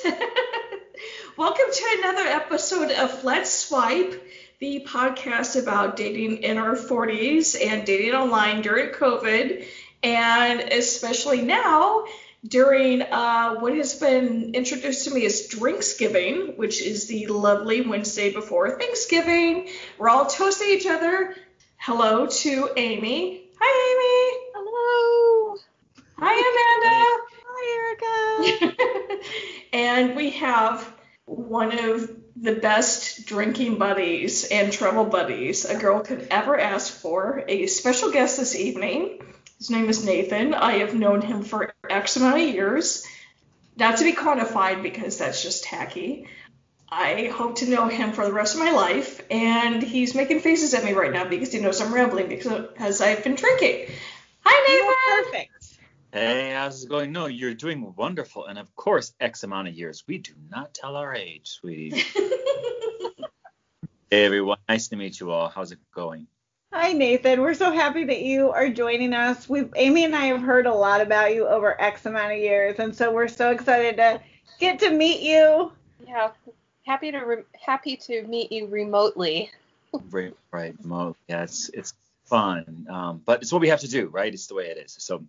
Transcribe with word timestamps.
Welcome 1.36 1.66
to 1.72 1.98
another 1.98 2.26
episode 2.26 2.90
of 2.90 3.24
Let's 3.24 3.52
Swipe, 3.52 4.22
the 4.58 4.86
podcast 4.88 5.60
about 5.60 5.96
dating 5.96 6.42
in 6.42 6.58
our 6.58 6.74
40s 6.74 7.56
and 7.60 7.84
dating 7.84 8.14
online 8.14 8.62
during 8.62 8.94
COVID, 8.94 9.66
and 10.02 10.60
especially 10.60 11.42
now 11.42 12.04
during 12.46 13.02
uh, 13.02 13.56
what 13.56 13.74
has 13.74 13.94
been 13.98 14.54
introduced 14.54 15.04
to 15.04 15.14
me 15.14 15.26
as 15.26 15.48
Drinksgiving, 15.48 16.56
which 16.56 16.80
is 16.80 17.06
the 17.06 17.26
lovely 17.26 17.82
Wednesday 17.82 18.32
before 18.32 18.78
Thanksgiving. 18.78 19.68
We're 19.98 20.08
all 20.08 20.26
toasting 20.26 20.68
each 20.70 20.86
other. 20.86 21.34
Hello 21.76 22.26
to 22.26 22.70
Amy. 22.76 23.42
Hi, 23.60 23.90
Amy. 23.90 24.50
Hello. 24.54 25.56
Hi, 26.18 26.32
Amanda. 26.32 27.26
Hi, 27.46 27.64
Erica. 27.76 29.20
And 29.90 30.14
we 30.14 30.30
have 30.30 30.92
one 31.24 31.76
of 31.76 32.08
the 32.36 32.54
best 32.54 33.26
drinking 33.26 33.76
buddies 33.76 34.44
and 34.44 34.72
travel 34.72 35.04
buddies 35.04 35.64
a 35.64 35.76
girl 35.76 36.00
could 36.00 36.28
ever 36.30 36.58
ask 36.58 36.92
for. 36.92 37.44
A 37.48 37.66
special 37.66 38.12
guest 38.12 38.38
this 38.38 38.54
evening. 38.54 39.20
His 39.58 39.68
name 39.68 39.88
is 39.88 40.04
Nathan. 40.04 40.54
I 40.54 40.78
have 40.78 40.94
known 40.94 41.22
him 41.22 41.42
for 41.42 41.72
X 41.88 42.16
amount 42.16 42.40
of 42.40 42.48
years. 42.48 43.04
Not 43.76 43.96
to 43.98 44.04
be 44.04 44.12
quantified 44.12 44.82
because 44.82 45.18
that's 45.18 45.42
just 45.42 45.64
tacky. 45.64 46.28
I 46.88 47.32
hope 47.34 47.56
to 47.56 47.68
know 47.68 47.88
him 47.88 48.12
for 48.12 48.24
the 48.24 48.32
rest 48.32 48.54
of 48.54 48.60
my 48.60 48.70
life, 48.70 49.20
and 49.30 49.82
he's 49.82 50.14
making 50.14 50.40
faces 50.40 50.74
at 50.74 50.84
me 50.84 50.92
right 50.92 51.12
now 51.12 51.24
because 51.28 51.52
he 51.52 51.60
knows 51.60 51.80
I'm 51.80 51.94
rambling 51.94 52.28
because 52.28 53.00
I've 53.00 53.22
been 53.24 53.34
drinking. 53.34 53.86
Hi, 54.44 55.24
Nathan. 55.32 55.49
Perfect. 56.12 56.32
Hey, 56.32 56.52
how's 56.52 56.84
it 56.84 56.88
going? 56.88 57.12
No, 57.12 57.26
you're 57.26 57.54
doing 57.54 57.94
wonderful, 57.96 58.46
and 58.46 58.58
of 58.58 58.74
course, 58.76 59.12
X 59.20 59.42
amount 59.42 59.68
of 59.68 59.74
years. 59.74 60.04
We 60.06 60.18
do 60.18 60.32
not 60.50 60.74
tell 60.74 60.96
our 60.96 61.14
age, 61.14 61.48
sweetie. 61.48 62.02
hey, 64.10 64.24
everyone. 64.24 64.58
Nice 64.68 64.88
to 64.88 64.96
meet 64.96 65.20
you 65.20 65.30
all. 65.30 65.48
How's 65.48 65.72
it 65.72 65.78
going? 65.94 66.26
Hi 66.72 66.92
Nathan, 66.92 67.40
we're 67.40 67.54
so 67.54 67.72
happy 67.72 68.04
that 68.04 68.22
you 68.22 68.52
are 68.52 68.68
joining 68.68 69.12
us. 69.12 69.48
We 69.48 69.64
Amy 69.74 70.04
and 70.04 70.14
I 70.14 70.26
have 70.26 70.40
heard 70.40 70.66
a 70.66 70.72
lot 70.72 71.00
about 71.00 71.34
you 71.34 71.48
over 71.48 71.80
X 71.80 72.06
amount 72.06 72.32
of 72.32 72.38
years, 72.38 72.78
and 72.78 72.94
so 72.94 73.12
we're 73.12 73.26
so 73.26 73.50
excited 73.50 73.96
to 73.96 74.20
get 74.60 74.78
to 74.78 74.90
meet 74.92 75.20
you. 75.20 75.72
Yeah, 76.06 76.30
happy 76.86 77.10
to 77.10 77.18
re- 77.18 77.42
happy 77.60 77.96
to 77.96 78.22
meet 78.22 78.52
you 78.52 78.68
remotely. 78.68 79.50
right, 80.10 80.32
right, 80.52 80.76
remote. 80.80 81.16
Yeah, 81.28 81.42
it's 81.42 81.70
it's 81.70 81.92
fun, 82.26 82.86
um, 82.88 83.20
but 83.24 83.42
it's 83.42 83.52
what 83.52 83.60
we 83.60 83.68
have 83.68 83.80
to 83.80 83.88
do, 83.88 84.06
right? 84.06 84.32
It's 84.32 84.46
the 84.46 84.54
way 84.54 84.66
it 84.66 84.78
is. 84.78 84.94
So, 84.96 85.24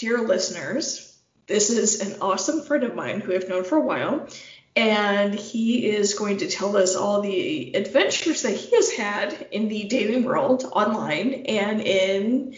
dear 0.00 0.18
listeners, 0.18 1.14
this 1.46 1.68
is 1.68 2.00
an 2.00 2.22
awesome 2.22 2.62
friend 2.62 2.84
of 2.84 2.94
mine 2.94 3.20
who 3.20 3.34
I've 3.34 3.50
known 3.50 3.64
for 3.64 3.76
a 3.76 3.82
while, 3.82 4.26
and 4.74 5.34
he 5.34 5.90
is 5.90 6.14
going 6.14 6.38
to 6.38 6.48
tell 6.48 6.74
us 6.78 6.96
all 6.96 7.20
the 7.20 7.74
adventures 7.76 8.40
that 8.42 8.56
he 8.56 8.74
has 8.76 8.90
had 8.92 9.48
in 9.50 9.68
the 9.68 9.84
dating 9.84 10.24
world 10.24 10.64
online 10.72 11.44
and 11.46 11.82
in 11.82 12.56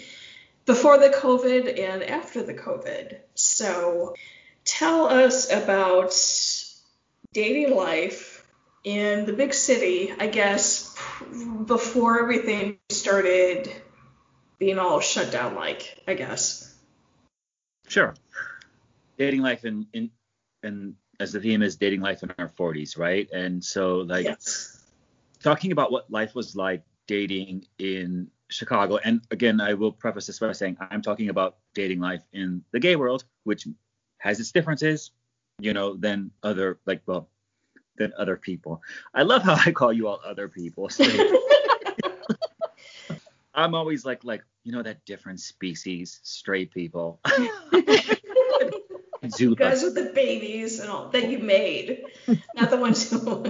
before 0.66 0.98
the 0.98 1.08
COVID 1.08 1.80
and 1.80 2.04
after 2.04 2.44
the 2.44 2.54
COVID. 2.54 3.18
So 3.34 4.14
tell 4.64 5.06
us 5.06 5.52
about 5.52 6.14
dating 7.32 7.74
life 7.74 8.46
in 8.84 9.26
the 9.26 9.32
big 9.32 9.52
city, 9.52 10.14
I 10.16 10.28
guess, 10.28 10.96
before 11.66 12.22
everything 12.22 12.78
started 12.90 13.68
being 14.60 14.78
all 14.78 15.00
shut 15.00 15.32
down 15.32 15.56
like, 15.56 15.98
I 16.06 16.14
guess. 16.14 16.71
Sure. 17.92 18.14
Dating 19.18 19.42
life 19.42 19.66
in 19.66 19.86
in 19.92 20.10
in 20.62 20.96
as 21.20 21.32
the 21.32 21.40
theme 21.40 21.62
is 21.62 21.76
dating 21.76 22.00
life 22.00 22.22
in 22.22 22.32
our 22.38 22.48
40s, 22.48 22.98
right? 22.98 23.28
And 23.34 23.62
so 23.62 23.98
like 23.98 24.24
yes. 24.24 24.82
talking 25.42 25.72
about 25.72 25.92
what 25.92 26.10
life 26.10 26.34
was 26.34 26.56
like 26.56 26.82
dating 27.06 27.66
in 27.78 28.30
Chicago. 28.48 28.98
And 29.04 29.20
again, 29.30 29.60
I 29.60 29.74
will 29.74 29.92
preface 29.92 30.26
this 30.26 30.38
by 30.38 30.52
saying 30.52 30.78
I'm 30.90 31.02
talking 31.02 31.28
about 31.28 31.58
dating 31.74 32.00
life 32.00 32.22
in 32.32 32.64
the 32.70 32.80
gay 32.80 32.96
world, 32.96 33.24
which 33.44 33.68
has 34.18 34.40
its 34.40 34.52
differences, 34.52 35.10
you 35.58 35.74
know, 35.74 35.94
than 35.94 36.30
other 36.42 36.78
like 36.86 37.02
well, 37.04 37.28
than 37.98 38.14
other 38.16 38.38
people. 38.38 38.80
I 39.12 39.22
love 39.22 39.42
how 39.42 39.58
I 39.66 39.70
call 39.70 39.92
you 39.92 40.08
all 40.08 40.20
other 40.24 40.48
people. 40.48 40.88
So 40.88 41.04
I'm 43.54 43.74
always 43.74 44.06
like 44.06 44.24
like 44.24 44.42
you 44.64 44.72
know 44.72 44.82
that 44.82 45.04
different 45.04 45.40
species, 45.40 46.20
straight 46.22 46.72
people. 46.72 47.20
Zuba. 49.30 49.54
guys 49.56 49.82
with 49.82 49.94
the 49.94 50.10
babies 50.14 50.80
and 50.80 50.90
all 50.90 51.08
that 51.08 51.30
you 51.30 51.38
made, 51.38 52.02
not 52.54 52.70
the 52.70 52.76
ones 52.76 53.08
who. 53.08 53.44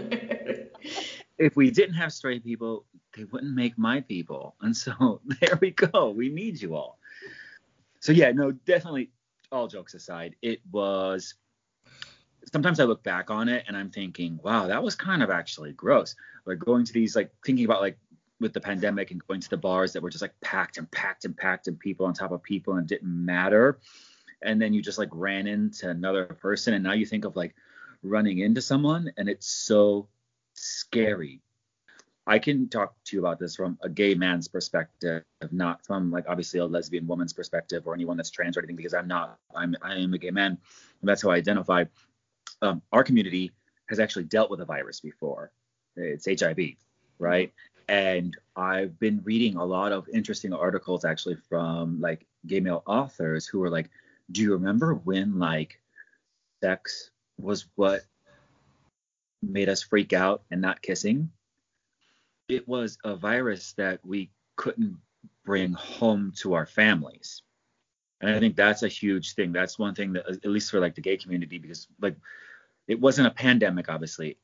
if 1.38 1.56
we 1.56 1.70
didn't 1.70 1.94
have 1.94 2.12
straight 2.12 2.44
people, 2.44 2.84
they 3.16 3.24
wouldn't 3.24 3.54
make 3.54 3.78
my 3.78 4.00
people, 4.00 4.54
and 4.60 4.76
so 4.76 5.20
there 5.40 5.58
we 5.60 5.70
go. 5.70 6.10
We 6.10 6.28
need 6.28 6.60
you 6.60 6.74
all. 6.74 6.98
So 8.00 8.12
yeah, 8.12 8.32
no, 8.32 8.52
definitely. 8.52 9.10
All 9.50 9.68
jokes 9.68 9.94
aside, 9.94 10.36
it 10.40 10.60
was. 10.70 11.34
Sometimes 12.52 12.80
I 12.80 12.84
look 12.84 13.04
back 13.04 13.30
on 13.30 13.48
it 13.48 13.64
and 13.68 13.76
I'm 13.76 13.90
thinking, 13.90 14.40
wow, 14.42 14.66
that 14.66 14.82
was 14.82 14.96
kind 14.96 15.22
of 15.22 15.30
actually 15.30 15.72
gross. 15.72 16.16
Like 16.44 16.58
going 16.58 16.84
to 16.84 16.92
these, 16.92 17.14
like 17.14 17.30
thinking 17.44 17.64
about 17.64 17.80
like 17.80 17.98
with 18.42 18.52
the 18.52 18.60
pandemic 18.60 19.10
and 19.10 19.26
going 19.26 19.40
to 19.40 19.48
the 19.48 19.56
bars 19.56 19.92
that 19.92 20.02
were 20.02 20.10
just 20.10 20.22
like 20.22 20.38
packed 20.40 20.76
and 20.76 20.90
packed 20.90 21.24
and 21.24 21.36
packed 21.36 21.68
and 21.68 21.78
people 21.78 22.04
on 22.04 22.12
top 22.12 22.32
of 22.32 22.42
people 22.42 22.74
and 22.74 22.86
didn't 22.86 23.08
matter. 23.08 23.78
And 24.42 24.60
then 24.60 24.74
you 24.74 24.82
just 24.82 24.98
like 24.98 25.08
ran 25.12 25.46
into 25.46 25.88
another 25.88 26.26
person 26.26 26.74
and 26.74 26.82
now 26.82 26.92
you 26.92 27.06
think 27.06 27.24
of 27.24 27.36
like 27.36 27.54
running 28.02 28.40
into 28.40 28.60
someone 28.60 29.12
and 29.16 29.28
it's 29.28 29.46
so 29.46 30.08
scary. 30.54 31.40
I 32.26 32.38
can 32.38 32.68
talk 32.68 32.94
to 33.06 33.16
you 33.16 33.20
about 33.20 33.38
this 33.38 33.56
from 33.56 33.78
a 33.82 33.88
gay 33.88 34.14
man's 34.14 34.46
perspective 34.46 35.24
not 35.50 35.84
from 35.84 36.10
like 36.10 36.24
obviously 36.28 36.60
a 36.60 36.66
lesbian 36.66 37.06
woman's 37.06 37.32
perspective 37.32 37.86
or 37.86 37.94
anyone 37.94 38.16
that's 38.16 38.30
trans 38.30 38.56
or 38.56 38.60
anything 38.60 38.76
because 38.76 38.94
i'm 38.94 39.08
not. 39.08 39.38
I'm 39.54 39.74
i 39.82 39.96
am 39.96 40.14
a 40.14 40.18
gay 40.18 40.30
man 40.30 40.52
and 41.00 41.08
that's 41.08 41.22
how 41.22 41.30
i 41.30 41.36
identify. 41.36 41.84
Um, 42.60 42.80
our 42.92 43.02
community 43.02 43.50
has 43.88 43.98
actually 43.98 44.24
dealt 44.24 44.50
with 44.50 44.60
a 44.60 44.64
virus 44.64 45.00
before. 45.00 45.50
It's 45.96 46.26
hiv 46.26 46.58
right 47.18 47.52
and 47.92 48.36
i've 48.56 48.98
been 48.98 49.20
reading 49.22 49.56
a 49.56 49.64
lot 49.64 49.92
of 49.92 50.08
interesting 50.08 50.52
articles 50.52 51.04
actually 51.04 51.36
from 51.48 52.00
like 52.00 52.26
gay 52.46 52.58
male 52.58 52.82
authors 52.86 53.46
who 53.46 53.62
are 53.62 53.70
like 53.70 53.90
do 54.32 54.40
you 54.40 54.52
remember 54.52 54.94
when 54.94 55.38
like 55.38 55.78
sex 56.62 57.10
was 57.38 57.66
what 57.74 58.04
made 59.42 59.68
us 59.68 59.82
freak 59.82 60.12
out 60.12 60.42
and 60.50 60.60
not 60.60 60.82
kissing? 60.82 61.30
It 62.48 62.66
was 62.68 62.98
a 63.04 63.16
virus 63.16 63.72
that 63.74 64.00
we 64.04 64.30
couldn't 64.56 64.96
bring 65.44 65.72
home 65.72 66.32
to 66.36 66.54
our 66.54 66.66
families. 66.66 67.42
And 68.20 68.30
I 68.30 68.38
think 68.38 68.54
that's 68.54 68.84
a 68.84 68.88
huge 68.88 69.34
thing. 69.34 69.52
That's 69.52 69.78
one 69.78 69.94
thing 69.94 70.12
that, 70.12 70.28
at 70.28 70.46
least 70.46 70.70
for 70.70 70.78
like 70.78 70.94
the 70.94 71.00
gay 71.00 71.16
community, 71.16 71.58
because 71.58 71.88
like 72.00 72.16
it 72.86 73.00
wasn't 73.00 73.26
a 73.26 73.32
pandemic, 73.32 73.88
obviously, 73.88 74.36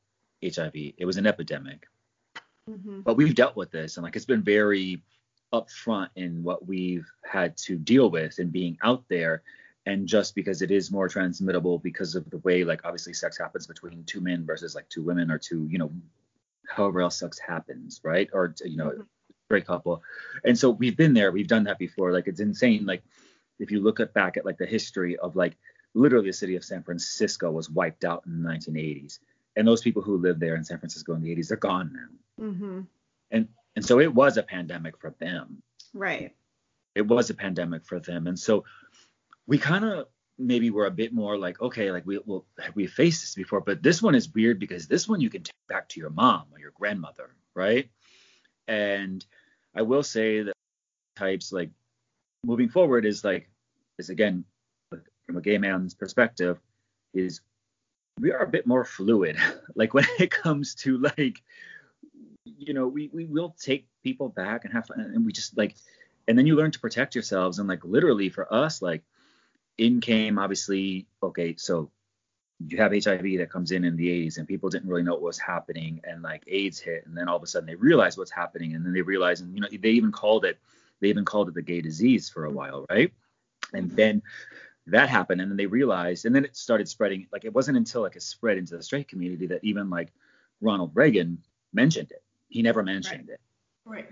HIV. 0.43 0.73
It 0.97 1.05
was 1.05 1.17
an 1.17 1.25
epidemic. 1.25 1.87
Mm-hmm. 2.69 3.01
But 3.01 3.15
we've 3.15 3.35
dealt 3.35 3.55
with 3.55 3.71
this, 3.71 3.97
and 3.97 4.03
like 4.03 4.15
it's 4.15 4.25
been 4.25 4.43
very 4.43 5.01
upfront 5.53 6.09
in 6.15 6.43
what 6.43 6.67
we've 6.67 7.09
had 7.23 7.57
to 7.57 7.75
deal 7.75 8.11
with 8.11 8.37
and 8.37 8.51
being 8.51 8.77
out 8.83 9.03
there 9.09 9.41
and 9.87 10.07
just 10.07 10.35
because 10.35 10.61
it 10.61 10.69
is 10.69 10.91
more 10.91 11.09
transmittable 11.09 11.79
because 11.79 12.13
of 12.13 12.29
the 12.29 12.37
way 12.39 12.63
like 12.63 12.81
obviously 12.85 13.13
sex 13.13 13.35
happens 13.35 13.65
between 13.65 14.03
two 14.03 14.21
men 14.21 14.45
versus 14.45 14.75
like 14.75 14.87
two 14.89 15.01
women 15.01 15.31
or 15.31 15.39
two 15.39 15.65
you 15.67 15.79
know 15.79 15.91
however 16.69 17.01
else 17.01 17.19
sex 17.19 17.39
happens 17.39 17.99
right? 18.03 18.29
Or 18.31 18.53
you 18.63 18.77
know 18.77 18.89
mm-hmm. 18.89 19.01
great 19.49 19.65
couple. 19.65 20.03
And 20.43 20.57
so 20.57 20.69
we've 20.69 20.95
been 20.95 21.13
there. 21.13 21.31
We've 21.31 21.47
done 21.47 21.65
that 21.65 21.79
before. 21.79 22.11
Like 22.11 22.27
it's 22.27 22.39
insane. 22.39 22.85
Like 22.85 23.03
if 23.59 23.71
you 23.71 23.81
look 23.81 23.99
at 23.99 24.13
back 24.13 24.37
at 24.37 24.45
like 24.45 24.57
the 24.57 24.65
history 24.65 25.17
of 25.17 25.35
like 25.35 25.57
literally 25.95 26.29
the 26.29 26.33
city 26.33 26.55
of 26.55 26.63
san 26.63 26.83
francisco 26.83 27.49
was 27.49 27.67
wiped 27.67 28.05
out 28.05 28.23
in 28.27 28.43
the 28.43 28.49
1980s 28.49 29.17
and 29.59 29.67
those 29.67 29.81
people 29.81 30.01
who 30.01 30.17
lived 30.17 30.39
there 30.39 30.55
in 30.55 30.63
san 30.63 30.79
francisco 30.79 31.13
in 31.13 31.21
the 31.21 31.35
80s 31.35 31.49
they're 31.49 31.57
gone 31.57 31.91
now. 31.93 32.45
Mm-hmm. 32.45 32.81
and 33.29 33.47
and 33.75 33.85
so 33.85 33.99
it 33.99 34.13
was 34.13 34.37
a 34.37 34.43
pandemic 34.43 34.97
for 34.97 35.13
them. 35.19 35.61
Right. 35.93 36.35
It 36.95 37.07
was 37.07 37.29
a 37.29 37.33
pandemic 37.33 37.85
for 37.85 37.99
them. 37.99 38.27
And 38.27 38.37
so 38.37 38.65
we 39.47 39.57
kind 39.57 39.85
of 39.85 40.07
maybe 40.37 40.69
were 40.69 40.85
a 40.85 40.91
bit 40.91 41.13
more 41.13 41.37
like 41.37 41.61
okay 41.61 41.91
like 41.91 42.05
we 42.05 42.17
will 42.25 42.45
we 42.73 42.87
faced 42.87 43.21
this 43.21 43.35
before 43.35 43.59
but 43.59 43.83
this 43.83 44.01
one 44.01 44.15
is 44.15 44.33
weird 44.33 44.57
because 44.57 44.87
this 44.87 45.07
one 45.07 45.19
you 45.19 45.29
can 45.29 45.43
take 45.43 45.67
back 45.67 45.89
to 45.89 45.99
your 45.99 46.09
mom 46.09 46.45
or 46.51 46.59
your 46.59 46.71
grandmother 46.71 47.35
right? 47.55 47.89
And 48.67 49.25
i 49.75 49.81
will 49.81 50.03
say 50.03 50.43
that 50.43 50.53
types 51.17 51.51
like 51.51 51.71
moving 52.45 52.69
forward 52.69 53.05
is 53.05 53.23
like 53.23 53.49
is 53.97 54.09
again 54.09 54.45
from 55.25 55.37
a 55.37 55.41
gay 55.41 55.57
man's 55.57 55.93
perspective 55.93 56.57
is 57.13 57.41
we 58.19 58.31
are 58.31 58.43
a 58.43 58.47
bit 58.47 58.67
more 58.67 58.85
fluid. 58.85 59.37
Like 59.75 59.93
when 59.93 60.05
it 60.19 60.29
comes 60.29 60.75
to 60.75 60.97
like 60.97 61.41
you 62.43 62.73
know 62.73 62.87
we 62.87 63.09
we 63.13 63.25
will 63.25 63.55
take 63.57 63.87
people 64.03 64.27
back 64.27 64.65
and 64.65 64.73
have 64.73 64.87
fun 64.87 64.99
and 64.99 65.25
we 65.25 65.31
just 65.31 65.55
like 65.55 65.75
and 66.27 66.37
then 66.37 66.45
you 66.45 66.55
learn 66.55 66.71
to 66.71 66.79
protect 66.79 67.15
yourselves 67.15 67.59
and 67.59 67.69
like 67.69 67.85
literally 67.85 68.27
for 68.27 68.51
us 68.53 68.81
like 68.81 69.03
in 69.77 70.01
came 70.01 70.37
obviously 70.37 71.07
okay 71.23 71.55
so 71.57 71.91
you 72.67 72.77
have 72.77 72.91
HIV 72.91 73.37
that 73.37 73.49
comes 73.49 73.71
in 73.71 73.85
in 73.85 73.95
the 73.95 74.07
80s 74.07 74.37
and 74.37 74.47
people 74.47 74.69
didn't 74.69 74.89
really 74.89 75.03
know 75.03 75.13
what 75.13 75.21
was 75.21 75.39
happening 75.39 76.01
and 76.03 76.21
like 76.21 76.43
AIDS 76.47 76.79
hit 76.79 77.05
and 77.05 77.15
then 77.15 77.29
all 77.29 77.37
of 77.37 77.43
a 77.43 77.47
sudden 77.47 77.67
they 77.67 77.75
realize 77.75 78.17
what's 78.17 78.31
happening 78.31 78.75
and 78.75 78.85
then 78.85 78.91
they 78.91 79.01
realize 79.01 79.39
and 79.39 79.53
you 79.55 79.61
know 79.61 79.69
they 79.71 79.91
even 79.91 80.11
called 80.11 80.43
it 80.43 80.57
they 80.99 81.07
even 81.07 81.23
called 81.23 81.47
it 81.47 81.53
the 81.53 81.61
gay 81.61 81.79
disease 81.79 82.27
for 82.27 82.45
a 82.45 82.51
while 82.51 82.85
right? 82.89 83.13
And 83.71 83.91
then 83.91 84.23
that 84.89 85.09
happened 85.09 85.41
and 85.41 85.49
then 85.51 85.57
they 85.57 85.65
realized 85.65 86.25
and 86.25 86.35
then 86.35 86.45
it 86.45 86.55
started 86.55 86.87
spreading 86.87 87.27
like 87.31 87.45
it 87.45 87.53
wasn't 87.53 87.77
until 87.77 88.01
like 88.01 88.15
it 88.15 88.23
spread 88.23 88.57
into 88.57 88.75
the 88.75 88.83
straight 88.83 89.07
community 89.07 89.47
that 89.47 89.63
even 89.63 89.89
like 89.89 90.11
Ronald 90.61 90.91
Reagan 90.93 91.37
mentioned 91.73 92.11
it 92.11 92.23
he 92.49 92.61
never 92.61 92.83
mentioned 92.83 93.29
it 93.29 93.39
Right. 93.85 94.07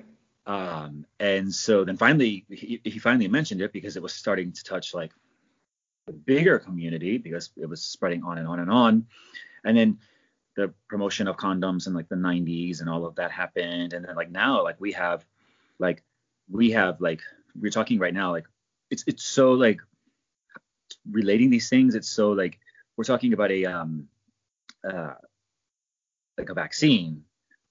um, 0.48 1.06
and 1.20 1.54
so 1.54 1.84
then 1.84 1.98
finally, 1.98 2.46
he, 2.50 2.82
he 2.84 2.98
finally 2.98 3.28
mentioned 3.28 3.62
it 3.62 3.72
because 3.72 3.96
it 3.96 4.02
was 4.02 4.14
starting 4.14 4.52
to 4.54 4.64
touch 4.64 4.94
like 4.96 5.12
the 6.08 6.14
bigger 6.14 6.58
community 6.58 7.18
because 7.20 7.52
it 7.58 7.68
was 7.68 7.84
spreading 7.84 8.24
on 8.24 8.40
and 8.40 8.48
on 8.48 8.60
and 8.60 8.72
on. 8.72 9.06
And 9.64 9.78
then 9.78 10.00
the 10.56 10.74
promotion 10.88 11.28
of 11.28 11.38
condoms 11.38 11.86
in 11.86 11.94
like 11.94 12.10
the 12.10 12.16
90s 12.16 12.80
and 12.82 12.90
all 12.90 13.06
of 13.06 13.16
that 13.16 13.30
happened. 13.30 13.94
And 13.94 14.06
then 14.06 14.16
like 14.16 14.32
now, 14.32 14.64
like 14.64 14.80
we 14.80 14.94
have, 14.94 15.26
like 15.80 16.04
we 16.50 16.72
have 16.72 17.00
like 17.02 17.22
we're 17.60 17.70
talking 17.72 18.00
right 18.00 18.14
now, 18.14 18.32
like 18.32 18.48
it's 18.90 19.04
it's 19.06 19.24
so 19.24 19.52
like 19.52 19.80
relating 21.12 21.50
these 21.50 21.69
things. 21.69 21.95
It's 21.95 22.09
so 22.09 22.31
like 22.31 22.59
we're 22.95 23.04
talking 23.04 23.33
about 23.33 23.51
a 23.51 23.65
um 23.65 24.07
uh 24.83 25.13
like 26.38 26.50
a 26.50 26.54
vaccine 26.54 27.24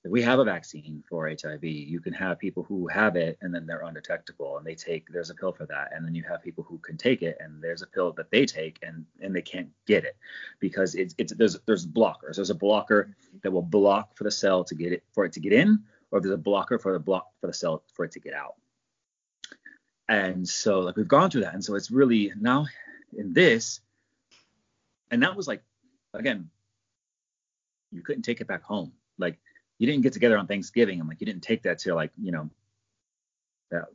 we 0.08 0.22
have 0.22 0.38
a 0.38 0.44
vaccine 0.44 1.02
for 1.08 1.28
HIV. 1.28 1.64
You 1.64 2.00
can 2.00 2.12
have 2.12 2.38
people 2.38 2.62
who 2.62 2.86
have 2.88 3.16
it 3.16 3.38
and 3.40 3.54
then 3.54 3.66
they're 3.66 3.82
undetectable 3.82 4.58
and 4.58 4.66
they 4.66 4.74
take 4.74 5.08
there's 5.10 5.30
a 5.30 5.34
pill 5.34 5.52
for 5.52 5.66
that. 5.66 5.90
And 5.94 6.04
then 6.04 6.14
you 6.14 6.22
have 6.24 6.42
people 6.42 6.64
who 6.64 6.78
can 6.78 6.96
take 6.96 7.22
it 7.22 7.36
and 7.40 7.62
there's 7.62 7.82
a 7.82 7.86
pill 7.86 8.12
that 8.12 8.30
they 8.30 8.46
take 8.46 8.78
and 8.82 9.04
and 9.20 9.34
they 9.34 9.42
can't 9.42 9.68
get 9.86 10.04
it 10.04 10.16
because 10.60 10.94
it's 10.94 11.14
it's 11.18 11.32
there's 11.34 11.58
there's 11.66 11.86
blockers. 11.86 12.36
There's 12.36 12.50
a 12.50 12.54
blocker 12.54 13.14
that 13.42 13.50
will 13.50 13.62
block 13.62 14.16
for 14.16 14.24
the 14.24 14.30
cell 14.30 14.64
to 14.64 14.74
get 14.74 14.92
it 14.92 15.04
for 15.12 15.24
it 15.24 15.32
to 15.34 15.40
get 15.40 15.52
in, 15.52 15.82
or 16.10 16.20
there's 16.20 16.34
a 16.34 16.38
blocker 16.38 16.78
for 16.78 16.92
the 16.92 17.00
block 17.00 17.30
for 17.40 17.46
the 17.46 17.54
cell 17.54 17.82
for 17.92 18.04
it 18.04 18.12
to 18.12 18.20
get 18.20 18.34
out. 18.34 18.54
And 20.08 20.48
so 20.48 20.80
like 20.80 20.96
we've 20.96 21.08
gone 21.08 21.30
through 21.30 21.42
that. 21.42 21.54
And 21.54 21.64
so 21.64 21.74
it's 21.74 21.90
really 21.90 22.32
now 22.40 22.66
in 23.16 23.32
this, 23.32 23.80
and 25.10 25.22
that 25.22 25.36
was 25.36 25.46
like 25.46 25.62
again, 26.14 26.50
you 27.92 28.02
couldn't 28.02 28.22
take 28.22 28.40
it 28.40 28.46
back 28.46 28.62
home. 28.62 28.92
Like 29.18 29.38
you 29.78 29.86
didn't 29.86 30.02
get 30.02 30.12
together 30.12 30.38
on 30.38 30.46
Thanksgiving 30.46 31.00
and 31.00 31.08
like 31.08 31.20
you 31.20 31.26
didn't 31.26 31.42
take 31.42 31.62
that 31.62 31.78
to 31.80 31.94
like 31.94 32.10
you 32.20 32.32
know 32.32 32.50
that 33.70 33.86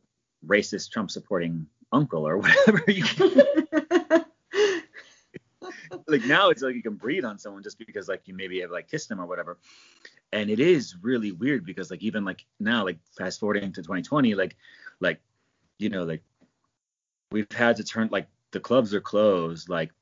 racist 0.46 0.90
Trump 0.90 1.10
supporting 1.10 1.66
uncle 1.92 2.26
or 2.26 2.38
whatever. 2.38 2.82
You 2.88 3.04
like 6.06 6.24
now 6.24 6.50
it's 6.50 6.62
like 6.62 6.74
you 6.74 6.82
can 6.82 6.94
breathe 6.94 7.24
on 7.24 7.38
someone 7.38 7.62
just 7.62 7.78
because 7.78 8.08
like 8.08 8.22
you 8.26 8.34
maybe 8.34 8.60
have 8.60 8.70
like 8.70 8.88
kissed 8.88 9.08
them 9.08 9.20
or 9.20 9.26
whatever. 9.26 9.58
And 10.32 10.50
it 10.50 10.60
is 10.60 10.96
really 11.02 11.32
weird 11.32 11.66
because 11.66 11.90
like 11.90 12.02
even 12.02 12.24
like 12.24 12.44
now 12.58 12.84
like 12.84 12.98
fast 13.16 13.40
forwarding 13.40 13.72
to 13.72 13.82
2020 13.82 14.34
like 14.34 14.56
like 15.00 15.20
you 15.78 15.90
know 15.90 16.04
like 16.04 16.22
we've 17.30 17.50
had 17.52 17.76
to 17.76 17.84
turn 17.84 18.08
like 18.10 18.26
the 18.52 18.60
clubs 18.60 18.94
are 18.94 19.00
closed 19.02 19.68
like 19.68 19.92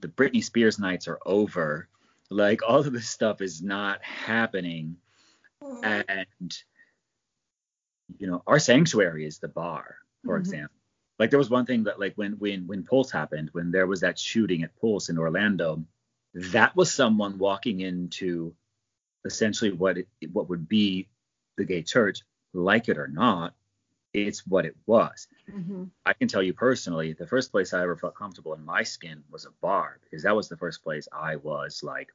the 0.00 0.08
Britney 0.08 0.44
Spears 0.44 0.78
nights 0.78 1.08
are 1.08 1.20
over. 1.26 1.88
Like 2.30 2.62
all 2.66 2.80
of 2.80 2.92
this 2.92 3.08
stuff 3.08 3.40
is 3.42 3.62
not 3.62 4.02
happening. 4.04 4.96
And 5.82 6.54
you 8.18 8.26
know 8.26 8.42
our 8.46 8.58
sanctuary 8.58 9.26
is 9.26 9.38
the 9.38 9.48
bar 9.48 9.96
for 10.24 10.36
Mhm. 10.36 10.40
example. 10.40 10.76
Like 11.18 11.30
there 11.30 11.38
was 11.38 11.50
one 11.50 11.66
thing 11.66 11.84
that 11.84 12.00
like 12.00 12.14
when 12.16 12.34
when 12.34 12.66
when 12.66 12.84
pulse 12.84 13.10
happened 13.10 13.50
when 13.52 13.70
there 13.72 13.86
was 13.86 14.00
that 14.00 14.18
shooting 14.18 14.62
at 14.64 14.76
pulse 14.80 15.08
in 15.10 15.18
orlando 15.18 15.84
that 16.34 16.76
was 16.76 16.92
someone 16.92 17.38
walking 17.38 17.80
into 17.80 18.54
essentially 19.24 19.72
what 19.72 19.98
it, 19.98 20.08
what 20.32 20.48
would 20.50 20.68
be 20.68 21.08
the 21.56 21.64
gay 21.64 21.82
church 21.82 22.22
like 22.54 22.88
it 22.88 22.98
or 22.98 23.08
not 23.08 23.54
it's 24.12 24.46
what 24.46 24.66
it 24.66 24.76
was 24.86 25.28
Mhm. 25.52 25.90
I 26.06 26.12
can 26.12 26.28
tell 26.28 26.42
you 26.42 26.54
personally, 26.54 27.12
the 27.12 27.26
first 27.26 27.50
place 27.50 27.74
I 27.74 27.82
ever 27.82 27.96
felt 27.96 28.14
comfortable 28.14 28.54
in 28.54 28.64
my 28.64 28.82
skin 28.82 29.22
was 29.30 29.44
a 29.44 29.50
bar 29.60 29.98
because 30.02 30.22
that 30.22 30.34
was 30.34 30.48
the 30.48 30.56
first 30.56 30.82
place 30.82 31.08
I 31.12 31.36
was 31.36 31.82
like, 31.82 32.12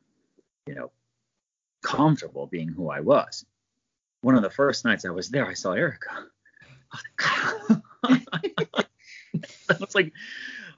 you 0.65 0.75
know, 0.75 0.91
comfortable 1.83 2.47
being 2.47 2.69
who 2.69 2.89
I 2.89 3.01
was. 3.01 3.45
One 4.21 4.35
of 4.35 4.41
the 4.41 4.49
first 4.49 4.85
nights 4.85 5.05
I 5.05 5.11
was 5.11 5.29
there, 5.29 5.45
I 5.45 5.53
saw 5.53 5.73
Erica. 5.73 6.27
I 8.03 9.77
was 9.79 9.93
like, 9.93 10.13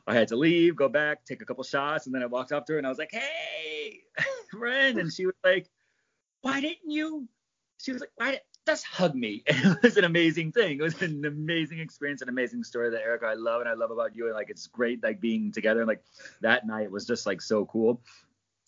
I 0.06 0.14
had 0.14 0.30
to 0.30 0.36
leave, 0.36 0.76
go 0.76 0.90
back, 0.90 1.24
take 1.26 1.42
a 1.42 1.46
couple 1.46 1.64
shots, 1.64 2.06
and 2.08 2.16
then 2.16 2.24
I 2.24 2.28
walked 2.28 2.52
up 2.52 2.66
to 2.66 2.74
her 2.74 2.78
and 2.78 2.88
I 2.88 2.90
was 2.90 2.98
like, 2.98 3.12
"Hey, 3.12 4.02
friend," 4.52 4.98
and 4.98 5.12
she 5.12 5.26
was 5.26 5.36
like, 5.44 5.70
"Why 6.42 6.60
didn't 6.62 6.90
you?" 6.90 7.28
She 7.78 7.92
was 7.92 8.02
like, 8.02 8.12
"Why 8.16 8.32
just 8.68 8.86
hug 8.86 9.16
me?" 9.16 9.44
It 9.48 9.82
was 9.82 9.98
an 9.98 10.04
amazing 10.04 10.52
thing. 10.52 10.78
It 10.78 10.84
was 10.84 11.02
an 11.02 11.26
amazing 11.26 11.80
experience, 11.80 12.22
an 12.22 12.30
amazing 12.30 12.64
story 12.64 12.92
that 12.92 13.02
Erica 13.02 13.26
I 13.26 13.34
love 13.34 13.62
and 13.62 13.70
I 13.70 13.74
love 13.74 13.92
about 13.92 14.16
you, 14.16 14.26
and 14.28 14.36
like 14.36 14.50
it's 14.50 14.68
great 14.68 15.02
like 15.02 15.20
being 15.20 15.52
together. 15.52 15.80
And 15.82 15.88
like 15.88 16.04
that 16.42 16.68
night 16.68 16.92
was 16.92 17.06
just 17.06 17.26
like 17.26 17.42
so 17.42 17.66
cool. 17.66 18.02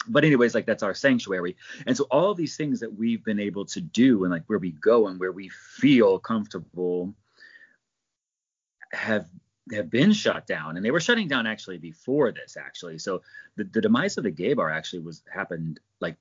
But 0.08 0.24
anyways, 0.24 0.56
like 0.56 0.66
that's 0.66 0.82
our 0.82 0.96
sanctuary, 0.96 1.56
and 1.86 1.96
so 1.96 2.06
all 2.10 2.34
these 2.34 2.58
things 2.58 2.80
that 2.80 2.98
we've 2.98 3.24
been 3.24 3.40
able 3.40 3.66
to 3.66 3.82
do, 3.82 4.24
and 4.24 4.32
like 4.32 4.44
where 4.48 4.60
we 4.60 4.72
go 4.72 5.08
and 5.08 5.20
where 5.20 5.32
we 5.32 5.50
feel 5.50 6.18
comfortable, 6.18 7.14
have 8.92 9.28
have 9.74 9.90
been 9.90 10.12
shut 10.14 10.48
down 10.48 10.76
and 10.76 10.86
they 10.86 10.92
were 10.92 11.00
shutting 11.00 11.28
down 11.28 11.46
actually 11.46 11.78
before 11.78 12.32
this 12.32 12.58
actually 12.58 12.98
so 12.98 13.22
the, 13.56 13.64
the 13.66 13.82
demise 13.82 14.18
of 14.18 14.24
the 14.24 14.32
gay 14.32 14.54
bar 14.54 14.72
actually 14.72 15.00
was 15.00 15.22
happened 15.32 15.80
like 16.00 16.16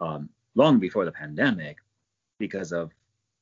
um, 0.00 0.28
long 0.54 0.80
before 0.80 1.04
the 1.04 1.12
pandemic 1.12 1.76
because 2.38 2.72
of 2.72 2.90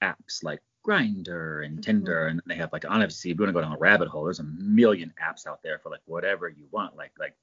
apps 0.03 0.43
like 0.43 0.61
Grindr 0.87 1.65
and 1.65 1.75
mm-hmm. 1.75 1.81
tinder 1.83 2.29
and 2.29 2.41
they 2.47 2.55
have 2.55 2.73
like 2.73 2.85
honestly 2.89 3.31
if 3.31 3.37
you 3.39 3.43
want 3.43 3.51
to 3.51 3.53
go 3.53 3.61
down 3.61 3.73
a 3.73 3.79
rabbit 3.79 4.09
hole 4.09 4.25
there's 4.25 4.41
a 4.41 4.45
million 4.45 5.13
apps 5.23 5.47
out 5.47 5.63
there 5.63 5.79
for 5.79 5.91
like 5.91 6.01
whatever 6.07 6.49
you 6.49 6.67
want 6.71 6.97
like 6.97 7.13
like 7.19 7.37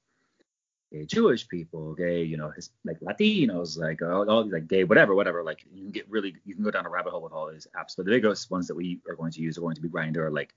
gay 0.90 1.06
jewish 1.06 1.46
people 1.46 1.94
gay 1.94 2.24
you 2.24 2.36
know 2.36 2.50
his, 2.50 2.70
like 2.84 2.98
latinos 2.98 3.78
like 3.78 4.02
all, 4.02 4.28
all 4.28 4.50
like 4.50 4.66
gay 4.66 4.82
whatever 4.82 5.14
whatever 5.14 5.44
like 5.44 5.64
you 5.72 5.84
can 5.84 5.92
get 5.92 6.10
really 6.10 6.34
you 6.44 6.54
can 6.54 6.64
go 6.64 6.70
down 6.72 6.84
a 6.84 6.88
rabbit 6.88 7.10
hole 7.10 7.22
with 7.22 7.32
all 7.32 7.48
these 7.48 7.68
apps 7.76 7.94
but 7.96 8.06
the 8.06 8.10
biggest 8.10 8.50
ones 8.50 8.66
that 8.66 8.74
we 8.74 9.00
are 9.08 9.14
going 9.14 9.30
to 9.30 9.40
use 9.40 9.56
are 9.56 9.60
going 9.60 9.76
to 9.76 9.82
be 9.82 9.88
Grindr 9.88 10.16
or 10.16 10.30
like 10.32 10.52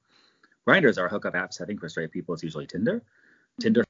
Grindrs 0.68 0.98
are 0.98 1.10
hookup 1.10 1.34
apps. 1.34 1.62
I 1.62 1.66
think 1.66 1.80
for 1.80 1.90
straight 1.90 2.12
people, 2.12 2.34
it's 2.34 2.44
usually 2.44 2.68
Tinder. 2.68 2.98
Mm-hmm. 2.98 3.62
Tinder. 3.62 3.84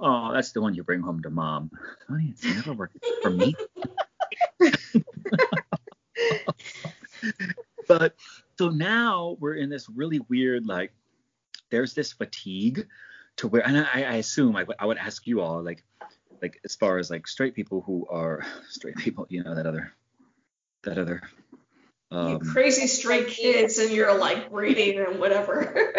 Oh, 0.00 0.32
that's 0.32 0.52
the 0.52 0.60
one 0.60 0.74
you 0.74 0.82
bring 0.82 1.00
home 1.00 1.22
to 1.22 1.30
mom. 1.30 1.70
Honey, 2.08 2.30
it's 2.30 2.44
never 2.44 2.72
worked 2.72 2.96
for 3.22 3.30
me. 3.30 3.54
but 8.02 8.16
so 8.58 8.68
now 8.68 9.36
we're 9.38 9.54
in 9.54 9.70
this 9.70 9.88
really 9.88 10.18
weird 10.28 10.66
like. 10.66 10.92
There's 11.70 11.94
this 11.94 12.12
fatigue 12.12 12.88
to 13.36 13.46
where, 13.48 13.64
and 13.64 13.78
I, 13.78 14.02
I 14.02 14.14
assume 14.16 14.56
I, 14.56 14.64
would- 14.64 14.98
ask 14.98 15.24
you 15.26 15.40
all 15.40 15.62
like, 15.62 15.84
like 16.42 16.60
as 16.64 16.74
far 16.74 16.98
as 16.98 17.10
like 17.10 17.28
straight 17.28 17.54
people 17.54 17.80
who 17.80 18.06
are 18.10 18.44
straight 18.68 18.96
people, 18.96 19.26
you 19.30 19.44
know 19.44 19.54
that 19.54 19.66
other, 19.66 19.92
that 20.82 20.98
other. 20.98 21.22
you 22.10 22.18
Um, 22.18 22.40
crazy 22.40 22.88
straight 22.88 23.28
kids 23.28 23.78
and 23.78 23.90
you're 23.92 24.18
like 24.18 24.50
breeding 24.50 24.98
and 24.98 25.20
whatever. 25.20 25.94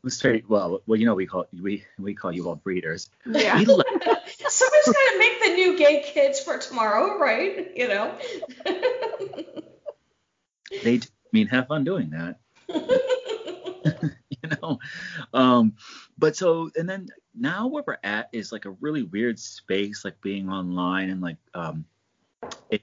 straight. 0.08 0.48
Well, 0.48 0.80
well, 0.86 0.98
you 0.98 1.06
know 1.06 1.16
we 1.16 1.26
call 1.26 1.46
we 1.52 1.84
we 1.98 2.14
call 2.14 2.30
you 2.32 2.48
all 2.48 2.56
breeders. 2.56 3.10
Yeah. 3.26 3.58
We 3.58 3.66
like 3.66 3.86
Somebody's 4.48 4.86
gonna 4.86 5.18
make 5.18 5.42
the 5.42 5.52
new 5.56 5.76
gay 5.76 6.04
kids 6.06 6.40
for 6.40 6.56
tomorrow, 6.58 7.18
right? 7.18 7.76
You 7.76 7.88
know. 7.88 8.18
They 10.82 10.98
do, 10.98 11.08
I 11.08 11.28
mean 11.32 11.46
have 11.48 11.68
fun 11.68 11.84
doing 11.84 12.10
that. 12.10 12.38
You 14.42 14.48
know? 14.62 14.78
Um 15.34 15.74
but 16.16 16.34
so 16.36 16.70
and 16.76 16.88
then 16.88 17.08
now 17.34 17.66
where 17.66 17.84
we're 17.86 17.98
at 18.02 18.30
is 18.32 18.52
like 18.52 18.64
a 18.64 18.70
really 18.70 19.02
weird 19.02 19.38
space 19.38 20.04
like 20.04 20.20
being 20.22 20.48
online 20.48 21.10
and 21.10 21.20
like 21.20 21.36
um 21.54 21.84
it, 22.70 22.82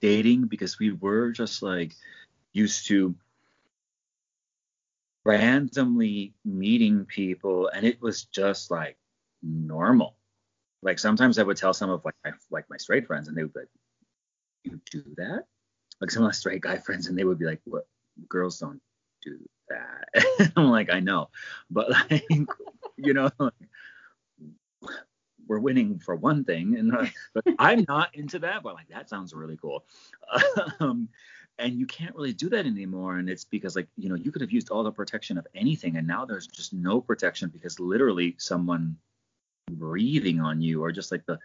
dating 0.00 0.46
because 0.46 0.78
we 0.78 0.92
were 0.92 1.30
just 1.30 1.62
like 1.62 1.92
used 2.52 2.86
to 2.88 3.14
randomly 5.24 6.32
meeting 6.44 7.04
people 7.04 7.68
and 7.68 7.84
it 7.84 8.00
was 8.00 8.24
just 8.24 8.70
like 8.70 8.96
normal. 9.42 10.16
Like 10.82 10.98
sometimes 10.98 11.38
i 11.38 11.42
would 11.42 11.56
tell 11.56 11.74
some 11.74 11.90
of 11.90 12.04
like 12.04 12.14
my 12.24 12.32
like 12.50 12.64
my 12.70 12.76
straight 12.76 13.06
friends 13.06 13.28
and 13.28 13.36
they 13.36 13.42
would 13.42 13.52
be 13.52 13.60
like 13.60 13.68
you 14.64 14.80
do 14.90 15.02
that 15.16 15.46
like 16.02 16.10
some 16.10 16.24
of 16.24 16.28
my 16.28 16.32
straight 16.32 16.60
guy 16.60 16.76
friends 16.76 17.06
and 17.06 17.16
they 17.16 17.24
would 17.24 17.38
be 17.38 17.46
like 17.46 17.60
what? 17.64 17.86
Girls 18.28 18.58
don't 18.58 18.82
do 19.22 19.38
that. 19.70 20.52
I'm 20.56 20.68
like 20.68 20.92
i 20.92 21.00
know. 21.00 21.30
But 21.70 21.90
like 21.90 22.26
you 22.96 23.14
know 23.14 23.30
like, 23.38 23.52
we're 25.46 25.60
winning 25.60 25.98
for 26.00 26.16
one 26.16 26.44
thing 26.44 26.76
and 26.76 26.94
uh, 26.94 27.06
but 27.34 27.44
i'm 27.58 27.84
not 27.88 28.14
into 28.14 28.38
that 28.38 28.62
but 28.62 28.74
like 28.74 28.88
that 28.88 29.08
sounds 29.08 29.32
really 29.32 29.56
cool. 29.56 29.84
Um 30.80 31.08
and 31.58 31.78
you 31.78 31.86
can't 31.86 32.16
really 32.16 32.32
do 32.32 32.48
that 32.48 32.66
anymore 32.66 33.18
and 33.18 33.28
it's 33.30 33.44
because 33.44 33.76
like 33.76 33.86
you 33.96 34.08
know 34.08 34.16
you 34.16 34.32
could 34.32 34.42
have 34.42 34.50
used 34.50 34.70
all 34.70 34.82
the 34.82 34.90
protection 34.90 35.38
of 35.38 35.46
anything 35.54 35.96
and 35.96 36.06
now 36.06 36.24
there's 36.24 36.48
just 36.48 36.72
no 36.72 37.00
protection 37.00 37.48
because 37.50 37.78
literally 37.78 38.34
someone 38.38 38.96
breathing 39.70 40.40
on 40.40 40.60
you 40.60 40.82
or 40.82 40.90
just 40.90 41.12
like 41.12 41.24
the 41.26 41.38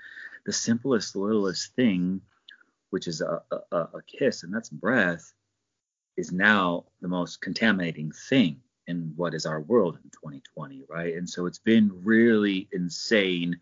the 0.46 0.54
simplest 0.54 1.16
littlest 1.16 1.76
thing 1.76 2.22
which 2.90 3.08
is 3.08 3.22
a, 3.22 3.42
a, 3.72 3.78
a 3.78 4.02
kiss 4.08 4.44
and 4.44 4.54
that's 4.54 4.70
breath 4.70 5.34
is 6.16 6.32
now 6.32 6.86
the 7.02 7.08
most 7.08 7.42
contaminating 7.42 8.12
thing 8.30 8.60
in 8.88 9.14
what 9.16 9.34
is 9.34 9.46
our 9.46 9.62
world 9.62 9.98
in 10.04 10.10
2020 10.10 10.84
right? 10.90 11.16
And 11.16 11.30
so 11.30 11.46
it's 11.46 11.60
been 11.60 11.92
really 12.04 12.68
insane 12.72 13.60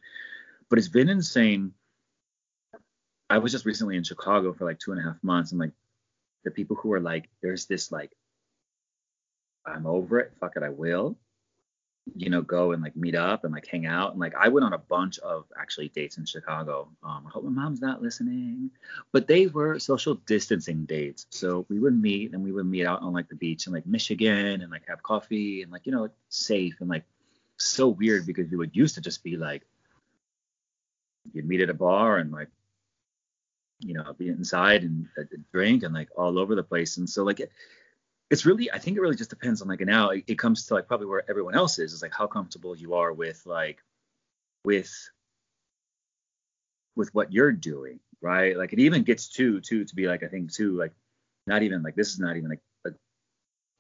but 0.70 0.80
it's 0.80 0.88
been 0.88 1.10
insane. 1.10 1.74
I 3.30 3.38
was 3.38 3.52
just 3.52 3.66
recently 3.66 3.98
in 3.98 4.04
chicago 4.04 4.54
for 4.54 4.66
like 4.66 4.80
two 4.80 4.92
and 4.92 5.00
a 5.00 5.04
half 5.04 5.22
months 5.24 5.52
and 5.52 5.60
like 5.60 5.72
the 6.46 6.52
people 6.52 6.76
who 6.76 6.94
are 6.94 7.00
like 7.02 7.28
there's 7.42 7.66
this 7.66 7.92
like 7.92 8.12
i'm 9.66 9.86
over 9.88 10.20
it 10.20 10.32
fuck 10.40 10.56
it 10.56 10.64
i 10.64 10.70
will 10.70 11.18
you 12.14 12.30
know, 12.30 12.42
go 12.42 12.72
and 12.72 12.84
like 12.84 12.96
meet 12.96 13.16
up 13.16 13.44
and 13.44 13.54
like 13.54 13.66
hang 13.66 13.86
out. 13.86 14.12
And 14.12 14.20
like 14.20 14.36
I 14.36 14.48
went 14.50 14.66
on 14.66 14.74
a 14.74 14.78
bunch 14.78 15.18
of 15.20 15.46
actually 15.60 15.90
dates 15.90 16.18
in 16.18 16.26
Chicago. 16.26 16.88
Um, 17.04 17.24
I 17.26 17.30
hope 17.32 17.44
my 17.44 17.50
mom's 17.50 17.82
not 17.82 18.02
listening, 18.02 18.70
but 19.12 19.28
they 19.28 19.48
were 19.48 19.80
social 19.80 20.16
distancing 20.26 20.86
dates. 20.86 21.26
So 21.30 21.66
we 21.68 21.80
would 21.80 22.00
meet 22.00 22.34
and 22.34 22.44
we 22.44 22.52
would 22.52 22.68
meet 22.68 22.86
out 22.86 23.02
on 23.02 23.14
like 23.14 23.28
the 23.28 23.36
beach 23.36 23.66
in 23.66 23.74
like 23.74 23.88
Michigan 23.88 24.62
and 24.62 24.72
like 24.72 24.88
have 24.88 25.02
coffee 25.02 25.64
and 25.64 25.72
like, 25.72 25.86
you 25.86 25.92
know, 25.92 26.10
safe 26.30 26.76
and 26.80 26.90
like 26.90 27.06
so 27.58 27.88
weird 27.88 28.28
because 28.28 28.52
you 28.52 28.60
would 28.60 28.76
used 28.76 28.96
to 28.96 29.02
just 29.02 29.24
be 29.24 29.36
like, 29.36 29.64
you'd 31.34 31.48
meet 31.48 31.62
at 31.62 31.70
a 31.72 31.74
bar 31.74 32.18
and 32.18 32.32
like, 32.32 32.50
you 33.80 33.96
know, 33.96 34.14
be 34.14 34.30
inside 34.30 34.84
and 34.84 35.08
uh, 35.20 35.24
drink 35.52 35.84
and 35.84 35.94
like 35.94 36.10
all 36.16 36.38
over 36.38 36.54
the 36.54 36.64
place. 36.64 36.98
And 36.98 37.10
so 37.10 37.24
like, 37.24 37.40
it, 37.40 37.52
it's 38.30 38.46
really 38.46 38.72
i 38.72 38.80
think 38.80 38.98
it 38.98 39.02
really 39.02 39.16
just 39.16 39.30
depends 39.30 39.62
on 39.62 39.68
like 39.68 39.82
now 39.82 40.10
it, 40.10 40.24
it 40.28 40.40
comes 40.40 40.66
to 40.66 40.74
like 40.74 40.88
probably 40.88 41.08
where 41.08 41.30
everyone 41.30 41.56
else 41.56 41.80
is 41.80 41.94
is 41.94 42.02
like 42.02 42.14
how 42.14 42.28
comfortable 42.28 42.76
you 42.76 42.94
are 42.96 43.14
with 43.14 43.46
like 43.46 43.82
with 44.64 44.92
with 46.96 47.14
what 47.14 47.32
you're 47.32 47.52
doing 47.52 48.00
right? 48.26 48.58
Like 48.58 48.74
it 48.74 48.80
even 48.80 49.04
gets 49.04 49.28
to 49.30 49.62
to 49.62 49.86
to 49.86 49.96
be 49.96 50.08
like 50.08 50.24
i 50.24 50.28
think 50.28 50.52
too 50.52 50.76
like 50.76 50.92
not 51.48 51.62
even 51.62 51.84
like 51.84 51.96
this 51.96 52.10
is 52.10 52.20
not 52.20 52.38
even 52.38 52.50
like 52.50 52.62
a 52.86 52.92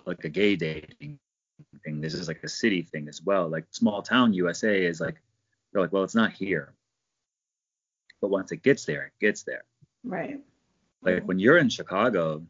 like 0.06 0.24
a 0.24 0.30
gay 0.30 0.56
dating 0.56 1.20
thing 1.84 2.02
this 2.02 2.14
is 2.14 2.28
like 2.28 2.44
a 2.44 2.50
city 2.50 2.82
thing 2.84 3.08
as 3.08 3.22
well. 3.22 3.50
Like 3.50 3.66
small 3.72 4.02
town 4.02 4.34
usa 4.34 4.86
is 4.86 5.02
like 5.02 5.16
they're 5.72 5.82
like 5.82 5.92
well 5.92 6.04
it's 6.04 6.16
not 6.16 6.32
here. 6.32 6.74
But 8.22 8.30
once 8.30 8.52
it 8.52 8.62
gets 8.62 8.86
there 8.86 9.06
it 9.08 9.14
gets 9.20 9.44
there. 9.44 9.64
Right. 10.04 10.40
like 11.02 11.24
when 11.24 11.40
you're 11.40 11.58
in 11.58 11.70
chicago 11.70 12.46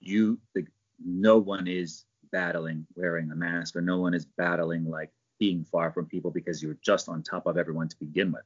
you 0.00 0.38
like, 0.54 0.68
no 1.04 1.38
one 1.38 1.66
is 1.66 2.04
battling 2.30 2.86
wearing 2.94 3.30
a 3.30 3.34
mask 3.34 3.76
or 3.76 3.80
no 3.80 3.98
one 3.98 4.14
is 4.14 4.26
battling 4.26 4.88
like 4.88 5.10
being 5.38 5.64
far 5.64 5.90
from 5.92 6.06
people 6.06 6.30
because 6.30 6.62
you're 6.62 6.76
just 6.82 7.08
on 7.08 7.22
top 7.22 7.46
of 7.46 7.56
everyone 7.56 7.88
to 7.88 7.96
begin 7.98 8.32
with 8.32 8.42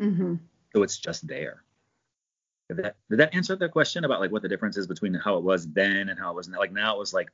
Mm-hmm. 0.00 0.34
so 0.74 0.82
it's 0.82 0.98
just 0.98 1.24
there 1.28 1.62
did 2.68 2.78
that 2.78 2.96
did 3.08 3.20
that 3.20 3.32
answer 3.32 3.54
the 3.54 3.68
question 3.68 4.04
about 4.04 4.18
like 4.18 4.32
what 4.32 4.42
the 4.42 4.48
difference 4.48 4.76
is 4.76 4.88
between 4.88 5.14
how 5.14 5.36
it 5.36 5.44
was 5.44 5.68
then 5.68 6.08
and 6.08 6.18
how 6.18 6.32
it 6.32 6.34
was 6.34 6.48
now 6.48 6.58
like 6.58 6.72
now 6.72 6.96
it 6.96 6.98
was 6.98 7.14
like 7.14 7.28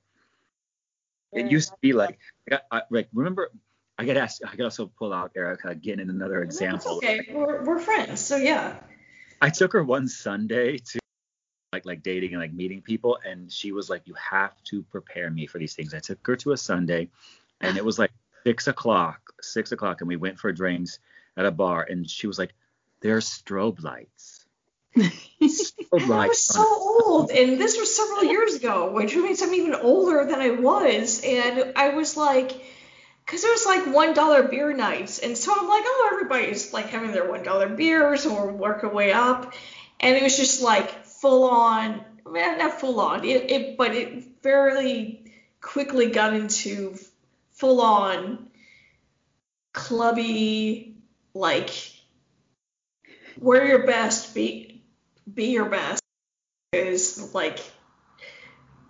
it 1.33 1.51
used 1.51 1.71
to 1.71 1.77
be 1.81 1.95
like 1.95 2.19
I, 2.47 2.51
got, 2.51 2.63
I 2.71 2.83
like 2.91 3.09
remember 3.15 3.51
I 3.97 4.05
get 4.05 4.19
asked 4.19 4.43
I 4.47 4.51
could 4.51 4.61
also 4.61 4.91
pull 4.99 5.15
out 5.15 5.33
Erica 5.35 5.69
again 5.69 6.01
in 6.01 6.11
another 6.11 6.43
example 6.43 6.97
okay. 6.97 7.29
We're, 7.33 7.63
we're 7.65 7.79
friends, 7.79 8.21
so 8.21 8.37
yeah. 8.37 8.77
I 9.41 9.49
took 9.49 9.73
her 9.73 9.83
one 9.83 10.09
Sunday 10.09 10.77
to 10.77 11.01
like 11.73 11.87
like 11.87 12.03
dating 12.03 12.33
and 12.33 12.41
like 12.41 12.53
meeting 12.53 12.83
people, 12.83 13.19
and 13.25 13.51
she 13.51 13.73
was 13.73 13.89
like, 13.89 14.03
"You 14.05 14.15
have 14.15 14.53
to 14.65 14.83
prepare 14.83 15.31
me 15.31 15.47
for 15.47 15.59
these 15.59 15.75
things." 15.75 15.95
I 15.95 16.01
took 16.01 16.27
her 16.27 16.37
to 16.37 16.53
a 16.53 16.57
Sunday, 16.57 17.09
and 17.61 17.77
it 17.77 17.85
was 17.85 17.99
like 17.99 18.11
six 18.45 18.67
o'clock, 18.67 19.33
six 19.41 19.71
o'clock, 19.71 20.01
and 20.01 20.09
we 20.09 20.17
went 20.17 20.39
for 20.39 20.51
drinks 20.53 20.99
at 21.37 21.47
a 21.47 21.51
bar, 21.51 21.87
and 21.89 22.09
she 22.11 22.27
was 22.27 22.39
like, 22.39 22.55
"There's 23.01 23.29
strobe 23.29 23.83
lights." 23.83 24.45
Strobe 24.97 26.03
I 26.03 26.05
lights 26.07 26.49
was 26.49 26.57
on 26.57 26.65
so 26.65 27.05
old, 27.07 27.31
and 27.31 27.61
this 27.61 27.79
was 27.79 27.95
several 27.95 28.25
years 28.25 28.57
ago, 28.57 28.91
which 28.93 29.15
means 29.15 29.41
I'm 29.41 29.55
even 29.55 29.75
older 29.75 30.25
than 30.25 30.41
I 30.41 30.51
was. 30.51 31.23
And 31.25 31.75
I 31.77 31.91
was 31.91 32.17
like, 32.17 32.51
because 33.25 33.45
it 33.45 33.51
was 33.51 33.65
like 33.65 33.95
one 33.95 34.13
dollar 34.13 34.43
beer 34.43 34.73
nights, 34.73 35.21
and 35.21 35.39
so 35.39 35.53
I'm 35.57 35.69
like, 35.69 35.85
oh, 35.87 36.11
everybody's 36.13 36.73
like 36.73 36.87
having 36.87 37.13
their 37.13 37.31
one 37.31 37.45
dollar 37.45 37.69
beers, 37.69 38.27
and 38.27 38.35
we're 38.35 38.51
working 38.51 38.93
way 38.93 39.13
up, 39.13 39.55
and 40.01 40.17
it 40.17 40.23
was 40.25 40.37
just 40.37 40.63
like 40.63 40.93
full 41.21 41.45
on, 41.45 42.05
well, 42.25 42.59
not 42.59 42.81
full 42.81 43.01
on, 43.01 43.25
it, 43.25 43.51
it 43.51 43.77
but 43.77 43.95
it 43.95 44.25
fairly 44.43 45.25
quickly 45.61 46.11
got 46.11 46.35
into 46.35 46.97
full 47.53 47.81
on 47.81 48.49
clubby, 49.73 50.97
like 51.35 51.71
wear 53.39 53.67
your 53.67 53.87
best, 53.87 54.35
be 54.35 54.83
be 55.33 55.47
your 55.47 55.67
best 55.67 56.01
is 56.73 57.35
like 57.35 57.61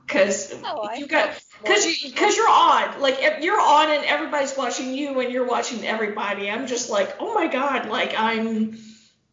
because 0.07 0.55
Oh, 0.65 0.93
you 0.95 1.07
got 1.07 1.31
because 1.63 1.87
you 1.87 2.11
because 2.11 2.37
you're 2.37 2.49
on 2.49 3.01
like 3.01 3.17
if 3.21 3.43
you're 3.43 3.61
on 3.61 3.91
and 3.91 4.05
everybody's 4.05 4.57
watching 4.57 4.93
you 4.93 5.19
and 5.21 5.33
you're 5.33 5.47
watching 5.47 5.87
everybody 5.87 6.51
i'm 6.51 6.67
just 6.67 6.91
like 6.91 7.17
oh 7.21 7.33
my 7.33 7.47
god 7.47 7.89
like 7.89 8.15
i'm 8.19 8.79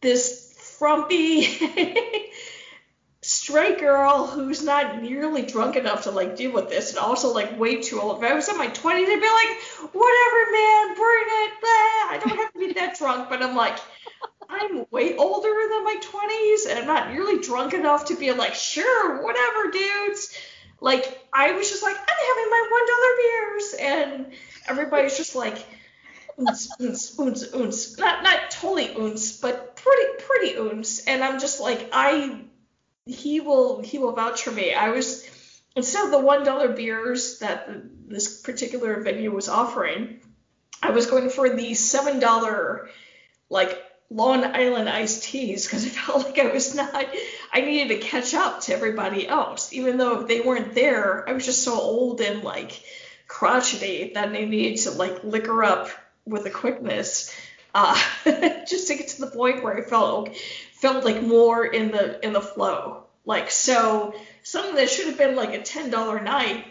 this 0.00 0.54
frumpy 0.78 1.46
straight 3.20 3.80
girl 3.80 4.26
who's 4.26 4.62
not 4.62 5.02
nearly 5.02 5.42
drunk 5.42 5.74
enough 5.74 6.04
to 6.04 6.10
like 6.10 6.36
deal 6.36 6.52
with 6.52 6.68
this 6.68 6.90
and 6.90 6.98
also 6.98 7.34
like 7.34 7.58
way 7.58 7.82
too 7.82 8.00
old 8.00 8.22
if 8.22 8.30
i 8.30 8.32
was 8.32 8.48
in 8.48 8.56
my 8.56 8.68
20s 8.68 9.08
i'd 9.08 9.20
be 9.20 9.26
like 9.26 9.92
whatever 9.92 10.52
man 10.52 10.94
bring 10.94 11.24
it 11.26 11.52
blah. 11.60 12.14
i 12.14 12.20
don't 12.24 12.38
have 12.38 12.52
to 12.52 12.58
be 12.60 12.72
that 12.74 12.96
drunk 12.96 13.28
but 13.28 13.42
i'm 13.42 13.56
like 13.56 13.78
I'm 14.48 14.86
way 14.90 15.16
older 15.16 15.48
than 15.48 15.84
my 15.84 15.96
20s 16.00 16.70
and 16.70 16.78
I'm 16.78 16.86
not 16.86 17.12
nearly 17.12 17.40
drunk 17.40 17.74
enough 17.74 18.06
to 18.06 18.16
be 18.16 18.32
like, 18.32 18.54
sure, 18.54 19.22
whatever, 19.22 19.70
dudes. 19.70 20.34
Like, 20.80 21.26
I 21.32 21.52
was 21.52 21.68
just 21.68 21.82
like, 21.82 21.96
I'm 21.96 22.06
having 22.06 22.50
my 22.50 22.68
$1 22.88 23.18
beers. 23.18 23.74
And 23.74 24.32
everybody's 24.66 25.16
just 25.16 25.36
like, 25.36 25.66
oons, 26.40 26.70
oons, 26.80 27.18
oons, 27.18 27.54
oons. 27.54 27.98
Not, 27.98 28.22
not 28.22 28.50
totally 28.50 28.96
oons, 28.96 29.38
but 29.38 29.76
pretty, 29.76 30.22
pretty 30.26 30.54
oons. 30.56 31.04
And 31.06 31.22
I'm 31.22 31.40
just 31.40 31.60
like, 31.60 31.90
I, 31.92 32.40
he 33.08 33.40
will, 33.40 33.80
he 33.80 33.98
will 33.98 34.12
vouch 34.12 34.42
for 34.42 34.50
me. 34.50 34.72
I 34.72 34.90
was, 34.90 35.28
instead 35.74 36.04
of 36.04 36.10
the 36.10 36.18
$1 36.18 36.76
beers 36.76 37.38
that 37.40 37.68
this 38.06 38.40
particular 38.40 39.00
venue 39.02 39.32
was 39.32 39.48
offering, 39.48 40.20
I 40.82 40.90
was 40.90 41.06
going 41.06 41.30
for 41.30 41.48
the 41.48 41.72
$7, 41.72 42.88
like, 43.50 43.84
Long 44.10 44.42
Island 44.42 44.88
iced 44.88 45.24
teas 45.24 45.66
because 45.66 45.84
I 45.84 45.88
felt 45.90 46.24
like 46.24 46.38
I 46.38 46.50
was 46.50 46.74
not, 46.74 47.06
I 47.52 47.60
needed 47.60 47.88
to 47.88 48.06
catch 48.06 48.34
up 48.34 48.62
to 48.62 48.72
everybody 48.72 49.28
else. 49.28 49.72
Even 49.72 49.98
though 49.98 50.20
if 50.20 50.28
they 50.28 50.40
weren't 50.40 50.74
there, 50.74 51.28
I 51.28 51.32
was 51.32 51.44
just 51.44 51.62
so 51.62 51.74
old 51.74 52.20
and 52.20 52.42
like 52.42 52.82
crotchety 53.26 54.12
that 54.14 54.28
I 54.28 54.44
needed 54.44 54.80
to 54.84 54.92
like 54.92 55.24
liquor 55.24 55.62
up 55.62 55.90
with 56.24 56.46
a 56.46 56.50
quickness, 56.50 57.34
uh, 57.74 58.00
just 58.66 58.88
to 58.88 58.94
get 58.94 59.08
to 59.08 59.20
the 59.20 59.30
point 59.30 59.62
where 59.62 59.76
I 59.76 59.82
felt 59.82 60.30
felt 60.80 61.04
like 61.04 61.22
more 61.22 61.64
in 61.64 61.90
the 61.90 62.24
in 62.24 62.32
the 62.32 62.40
flow. 62.40 63.04
Like 63.24 63.50
so, 63.50 64.14
something 64.42 64.76
that 64.76 64.88
should 64.88 65.06
have 65.06 65.18
been 65.18 65.36
like 65.36 65.52
a 65.54 65.62
ten 65.62 65.90
dollar 65.90 66.20
night 66.20 66.64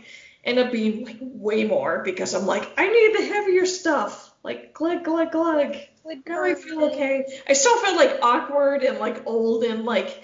ended 0.43 0.67
up 0.67 0.71
being 0.71 1.05
like 1.05 1.17
way 1.21 1.65
more 1.65 2.01
because 2.03 2.33
I'm 2.33 2.45
like 2.45 2.71
I 2.77 2.87
need 2.87 3.15
the 3.19 3.33
heavier 3.33 3.65
stuff, 3.65 4.33
like 4.43 4.73
glug 4.73 5.03
glug 5.03 5.31
glug. 5.31 5.75
Would 6.03 6.25
Now 6.27 6.43
I 6.43 6.55
feel 6.55 6.85
okay. 6.85 7.25
I 7.47 7.53
still 7.53 7.77
feel 7.83 7.95
like 7.95 8.19
awkward 8.21 8.83
and 8.83 8.97
like 8.97 9.23
old 9.27 9.63
and 9.63 9.83
like 9.85 10.23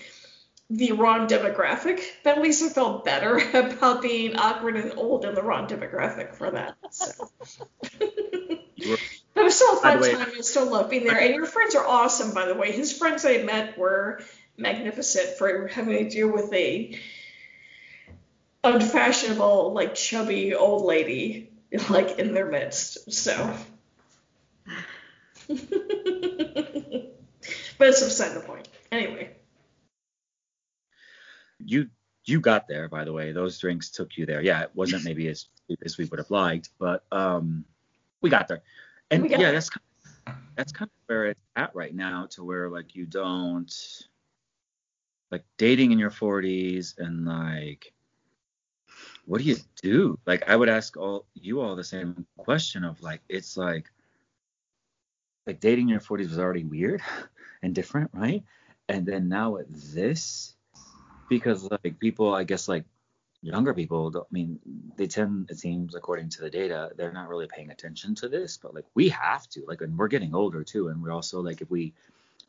the 0.70 0.94
wrong 0.94 1.28
demographic, 1.28 2.02
but 2.24 2.38
at 2.38 2.42
least 2.42 2.64
I 2.64 2.70
felt 2.70 3.06
better 3.06 3.38
about 3.54 4.02
being 4.02 4.36
awkward 4.38 4.78
and 4.78 4.94
old 4.98 5.26
in 5.26 5.36
the 5.36 5.44
wrong 5.44 5.68
demographic 5.68 6.36
for 6.36 6.50
that. 6.52 6.78
So. 6.90 7.12
You 8.76 8.90
were- 8.92 8.98
But 8.98 9.00
it 9.00 9.00
was 9.00 9.23
still 9.56 9.78
a 9.78 9.82
fun 9.82 10.02
time. 10.02 10.32
I 10.38 10.42
still 10.42 10.70
love 10.70 10.90
being 10.90 11.06
there. 11.06 11.20
And 11.20 11.36
your 11.36 11.46
friends 11.46 11.76
are 11.76 11.86
awesome, 11.86 12.34
by 12.34 12.46
the 12.46 12.56
way. 12.56 12.72
His 12.72 12.98
friends 12.98 13.26
I 13.26 13.44
met 13.44 13.78
were 13.78 14.22
magnificent 14.58 15.38
for 15.38 15.68
having 15.68 15.98
to 15.98 16.10
deal 16.10 16.32
with 16.32 16.54
a 16.54 17.00
unfashionable, 18.64 19.74
like 19.74 19.96
chubby 19.96 20.54
old 20.56 20.86
lady 20.86 21.52
like 21.90 22.20
in 22.20 22.34
their 22.34 22.46
midst. 22.46 23.12
So 23.12 23.56
but 25.48 25.58
it's 27.80 28.04
beside 28.04 28.34
the 28.34 28.40
point. 28.46 28.68
Anyway. 28.92 29.32
you 31.66 31.90
you 32.26 32.40
got 32.40 32.68
there 32.68 32.88
by 32.88 33.04
the 33.04 33.14
way 33.14 33.32
those 33.32 33.58
drinks 33.58 33.90
took 33.90 34.18
you 34.18 34.26
there 34.26 34.42
yeah 34.42 34.62
it 34.62 34.72
wasn't 34.74 35.04
maybe 35.06 35.28
as 35.28 35.48
as 35.84 35.98
we 35.98 36.06
would 36.06 36.20
have 36.20 36.32
liked 36.32 36.70
but 36.80 37.04
um 37.12 37.66
we 38.22 38.30
got 38.30 38.48
there 38.48 38.62
and 39.12 39.30
yeah 39.30 39.52
that's 39.52 39.70
kind 39.70 39.84
of, 40.28 40.34
that's 40.56 40.72
kind 40.72 40.90
of 40.90 41.08
where 41.08 41.26
it's 41.28 41.40
at 41.56 41.74
right 41.76 41.96
now 41.96 42.28
to 42.28 42.44
where 42.44 42.70
like 42.70 42.96
you 42.96 43.06
don't 43.06 44.08
like 45.32 45.44
dating 45.58 45.92
in 45.92 46.00
your 46.00 46.12
40s 46.12 46.98
and 46.98 47.26
like 47.26 47.94
what 49.26 49.40
do 49.40 49.46
you 49.46 49.56
do 49.82 50.20
like 50.26 50.48
i 50.48 50.56
would 50.56 50.70
ask 50.70 50.98
all 50.98 51.26
you 51.34 51.62
all 51.62 51.76
the 51.76 51.84
same 51.84 52.26
question 52.38 52.84
of 52.84 53.02
like 53.02 53.22
it's 53.30 53.58
like 53.58 53.90
like 55.46 55.60
dating 55.60 55.86
in 55.86 55.90
your 55.90 56.00
40s 56.00 56.30
was 56.30 56.40
already 56.40 56.64
weird 56.64 57.02
and 57.64 57.74
different, 57.76 58.12
right? 58.14 58.44
And 58.90 59.06
then 59.06 59.30
now 59.30 59.52
with 59.52 59.94
this, 59.94 60.56
because 61.30 61.70
like 61.70 62.00
people, 62.00 62.34
I 62.34 62.44
guess 62.44 62.68
like 62.68 62.86
younger 63.44 63.74
people, 63.74 64.12
I 64.16 64.22
mean, 64.32 64.60
they 64.96 65.08
tend, 65.08 65.50
it 65.52 65.60
seems, 65.60 65.96
according 65.96 66.30
to 66.30 66.42
the 66.42 66.50
data, 66.50 66.92
they're 66.96 67.12
not 67.12 67.30
really 67.30 67.48
paying 67.48 67.70
attention 67.70 68.16
to 68.16 68.30
this, 68.30 68.58
but 68.58 68.74
like 68.74 68.86
we 68.96 69.10
have 69.10 69.48
to, 69.50 69.64
like, 69.68 69.82
and 69.82 69.98
we're 69.98 70.08
getting 70.08 70.34
older 70.34 70.64
too, 70.64 70.88
and 70.88 71.02
we're 71.04 71.12
also 71.12 71.42
like, 71.42 71.62
if 71.62 71.70
we 71.70 71.94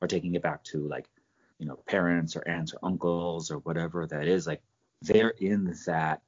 are 0.00 0.08
taking 0.08 0.34
it 0.34 0.42
back 0.42 0.62
to 0.64 0.86
like, 0.86 1.06
you 1.58 1.66
know, 1.66 1.76
parents 1.86 2.36
or 2.36 2.46
aunts 2.48 2.72
or 2.74 2.78
uncles 2.82 3.50
or 3.50 3.58
whatever 3.58 4.06
that 4.06 4.26
is, 4.28 4.46
like, 4.46 4.62
they're 5.02 5.34
in 5.40 5.74
that 5.86 6.22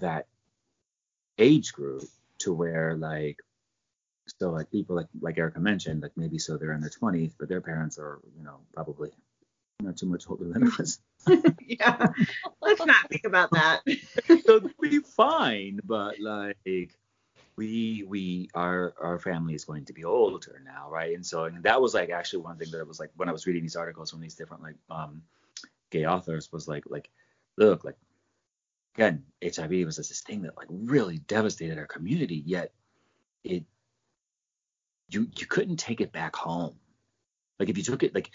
that 0.00 0.26
age 1.38 1.72
group 1.72 2.02
to 2.38 2.52
where 2.52 2.96
like 2.96 3.38
so 4.38 4.50
like 4.50 4.70
people 4.70 4.96
like 4.96 5.06
like 5.20 5.38
Erica 5.38 5.60
mentioned, 5.60 6.02
like 6.02 6.12
maybe 6.16 6.38
so 6.38 6.56
they're 6.56 6.72
in 6.72 6.80
their 6.80 6.90
20s, 6.90 7.32
but 7.38 7.48
their 7.48 7.60
parents 7.60 7.98
are, 7.98 8.20
you 8.36 8.44
know, 8.44 8.58
probably 8.72 9.10
not 9.80 9.96
too 9.96 10.06
much 10.06 10.28
older 10.28 10.44
than 10.44 10.70
us. 10.72 10.98
yeah. 11.60 12.06
Let's 12.60 12.84
not 12.84 13.08
think 13.08 13.24
about 13.24 13.50
that. 13.52 13.82
so 14.46 14.60
be 14.80 15.00
fine, 15.00 15.80
but 15.84 16.20
like 16.20 16.96
we 17.56 18.04
we 18.06 18.50
our 18.54 18.94
our 19.00 19.18
family 19.18 19.54
is 19.54 19.64
going 19.64 19.84
to 19.86 19.92
be 19.92 20.04
older 20.04 20.60
now, 20.64 20.90
right? 20.90 21.14
And 21.14 21.24
so 21.24 21.44
and 21.44 21.62
that 21.62 21.80
was 21.80 21.94
like 21.94 22.10
actually 22.10 22.42
one 22.42 22.56
thing 22.56 22.70
that 22.72 22.80
I 22.80 22.84
was 22.84 23.00
like 23.00 23.10
when 23.16 23.28
I 23.28 23.32
was 23.32 23.46
reading 23.46 23.62
these 23.62 23.76
articles 23.76 24.10
from 24.10 24.20
these 24.20 24.34
different 24.34 24.62
like 24.62 24.76
um 24.90 25.22
gay 25.90 26.06
authors 26.06 26.50
was 26.52 26.68
like 26.68 26.84
like 26.86 27.10
look 27.56 27.84
like 27.84 27.96
again 28.96 29.24
HIV 29.42 29.86
was 29.86 29.96
this 29.96 30.20
thing 30.20 30.42
that 30.42 30.56
like 30.56 30.68
really 30.68 31.18
devastated 31.18 31.78
our 31.78 31.86
community, 31.86 32.42
yet 32.44 32.72
it 33.44 33.64
you 35.08 35.28
you 35.38 35.46
couldn't 35.46 35.76
take 35.76 36.00
it 36.00 36.12
back 36.12 36.36
home. 36.36 36.74
Like 37.58 37.68
if 37.68 37.78
you 37.78 37.84
took 37.84 38.02
it 38.02 38.14
like 38.14 38.30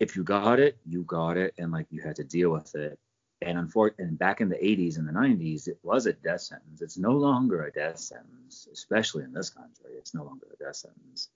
if 0.00 0.16
you 0.16 0.22
got 0.24 0.60
it, 0.60 0.76
you 0.86 1.02
got 1.02 1.36
it, 1.36 1.54
and 1.58 1.72
like 1.72 1.86
you 1.90 2.00
had 2.02 2.16
to 2.16 2.24
deal 2.24 2.50
with 2.50 2.74
it. 2.74 2.98
And 3.40 3.58
unfortunately, 3.58 4.16
back 4.16 4.40
in 4.40 4.48
the 4.48 4.56
80s 4.56 4.98
and 4.98 5.06
the 5.06 5.12
90s, 5.12 5.68
it 5.68 5.78
was 5.82 6.06
a 6.06 6.12
death 6.12 6.40
sentence. 6.40 6.82
It's 6.82 6.98
no 6.98 7.12
longer 7.12 7.64
a 7.64 7.72
death 7.72 7.98
sentence, 7.98 8.68
especially 8.72 9.24
in 9.24 9.32
this 9.32 9.50
country. 9.50 9.92
It's 9.96 10.14
no 10.14 10.24
longer 10.24 10.46
a 10.52 10.64
death 10.64 10.76
sentence. 10.76 11.28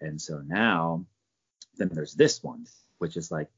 And 0.00 0.20
so 0.20 0.42
now, 0.46 1.04
then 1.76 1.90
there's 1.92 2.14
this 2.14 2.42
one, 2.42 2.66
which 2.98 3.16
is 3.16 3.30
like 3.30 3.48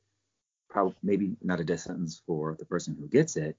probably 0.69 0.95
maybe 1.03 1.37
not 1.43 1.61
a 1.61 1.65
death 1.65 1.81
sentence 1.81 2.23
for 2.27 2.57
the 2.59 2.65
person 2.65 2.97
who 2.99 3.07
gets 3.07 3.37
it. 3.37 3.57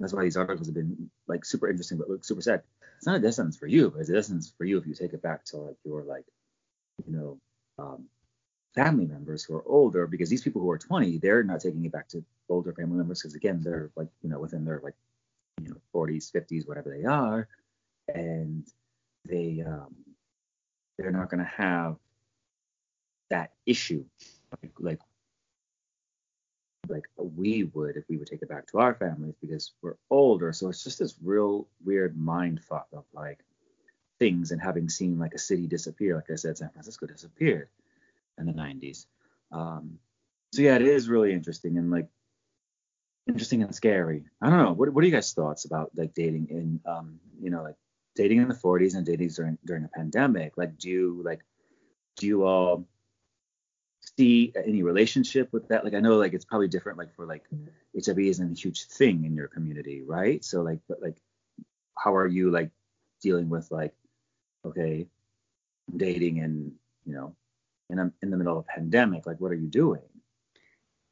That's 0.00 0.12
why 0.12 0.24
these 0.24 0.36
articles 0.36 0.68
have 0.68 0.74
been 0.74 1.10
like 1.26 1.44
super 1.44 1.68
interesting, 1.68 1.98
but 1.98 2.10
look 2.10 2.24
super 2.24 2.42
sad. 2.42 2.62
It's 2.98 3.06
not 3.06 3.16
a 3.16 3.20
death 3.20 3.34
sentence 3.34 3.56
for 3.56 3.66
you, 3.66 3.90
but 3.90 4.00
it's 4.00 4.10
a 4.10 4.14
death 4.14 4.26
sentence 4.26 4.52
for 4.56 4.64
you 4.64 4.78
if 4.78 4.86
you 4.86 4.94
take 4.94 5.12
it 5.12 5.22
back 5.22 5.44
to 5.46 5.56
like 5.56 5.76
your 5.84 6.02
like, 6.02 6.24
you 7.06 7.16
know, 7.16 7.38
um, 7.78 8.06
family 8.78 9.06
members 9.06 9.42
who 9.42 9.56
are 9.56 9.66
older 9.66 10.06
because 10.06 10.30
these 10.30 10.42
people 10.42 10.62
who 10.62 10.70
are 10.70 10.78
20 10.78 11.18
they're 11.18 11.42
not 11.42 11.60
taking 11.60 11.84
it 11.84 11.90
back 11.90 12.06
to 12.06 12.24
older 12.48 12.72
family 12.72 12.96
members 12.96 13.20
because 13.20 13.34
again 13.34 13.60
they're 13.60 13.90
like 13.96 14.06
you 14.22 14.30
know 14.30 14.38
within 14.38 14.64
their 14.64 14.80
like 14.84 14.94
you 15.60 15.70
know 15.70 15.76
40s 15.92 16.30
50s 16.30 16.68
whatever 16.68 16.88
they 16.96 17.04
are. 17.04 17.48
And 18.14 18.64
they 19.24 19.64
um 19.66 19.94
they're 20.96 21.10
not 21.10 21.28
going 21.28 21.44
to 21.44 21.50
have 21.56 21.96
that 23.30 23.52
issue 23.66 24.04
like, 24.62 24.72
like 24.78 25.00
like 26.88 27.06
we 27.16 27.64
would 27.64 27.96
if 27.96 28.04
we 28.08 28.16
would 28.16 28.28
take 28.28 28.42
it 28.42 28.48
back 28.48 28.68
to 28.68 28.78
our 28.78 28.94
families 28.94 29.34
because 29.40 29.72
we're 29.82 29.96
older. 30.08 30.52
So 30.52 30.68
it's 30.68 30.84
just 30.84 31.00
this 31.00 31.16
real 31.22 31.66
weird 31.84 32.16
mind 32.16 32.62
fuck 32.62 32.86
of 32.92 33.04
like 33.12 33.40
things 34.20 34.52
and 34.52 34.62
having 34.62 34.88
seen 34.88 35.18
like 35.18 35.34
a 35.34 35.38
city 35.38 35.66
disappear. 35.66 36.14
Like 36.14 36.30
i 36.30 36.36
said 36.36 36.56
san 36.56 36.70
francisco 36.70 37.06
disappeared 37.06 37.68
in 38.38 38.46
the 38.46 38.52
90s. 38.52 39.06
Um, 39.52 39.98
so 40.52 40.62
yeah, 40.62 40.76
it 40.76 40.82
is 40.82 41.08
really 41.08 41.32
interesting 41.32 41.76
and 41.76 41.90
like 41.90 42.08
interesting 43.28 43.62
and 43.62 43.74
scary. 43.74 44.24
I 44.40 44.50
don't 44.50 44.58
know. 44.58 44.72
What 44.72 44.92
what 44.92 45.04
are 45.04 45.06
you 45.06 45.12
guys' 45.12 45.32
thoughts 45.32 45.64
about 45.64 45.90
like 45.94 46.14
dating 46.14 46.48
in 46.50 46.80
um 46.90 47.20
you 47.40 47.50
know 47.50 47.62
like 47.62 47.76
dating 48.14 48.38
in 48.38 48.48
the 48.48 48.54
40s 48.54 48.96
and 48.96 49.04
dating 49.04 49.28
during 49.28 49.58
during 49.64 49.84
a 49.84 49.88
pandemic? 49.88 50.56
Like 50.56 50.78
do 50.78 50.88
you 50.88 51.22
like 51.24 51.40
do 52.16 52.26
you 52.26 52.44
all 52.44 52.86
see 54.16 54.52
any 54.56 54.82
relationship 54.82 55.52
with 55.52 55.68
that? 55.68 55.84
Like 55.84 55.94
I 55.94 56.00
know 56.00 56.16
like 56.16 56.32
it's 56.32 56.44
probably 56.44 56.68
different 56.68 56.98
like 56.98 57.14
for 57.14 57.26
like 57.26 57.44
HIV 57.94 58.18
isn't 58.18 58.58
a 58.58 58.60
huge 58.60 58.86
thing 58.86 59.24
in 59.24 59.34
your 59.34 59.48
community, 59.48 60.02
right? 60.02 60.42
So 60.44 60.62
like 60.62 60.80
but 60.88 61.02
like 61.02 61.16
how 61.96 62.16
are 62.16 62.26
you 62.26 62.50
like 62.50 62.70
dealing 63.20 63.48
with 63.48 63.70
like 63.70 63.94
okay 64.64 65.06
dating 65.94 66.40
and 66.40 66.72
you 67.04 67.14
know 67.14 67.34
in, 67.90 67.98
a, 67.98 68.12
in 68.22 68.30
the 68.30 68.36
middle 68.36 68.58
of 68.58 68.64
a 68.64 68.72
pandemic 68.74 69.26
like 69.26 69.40
what 69.40 69.52
are 69.52 69.56
you 69.56 69.68
doing 69.68 70.00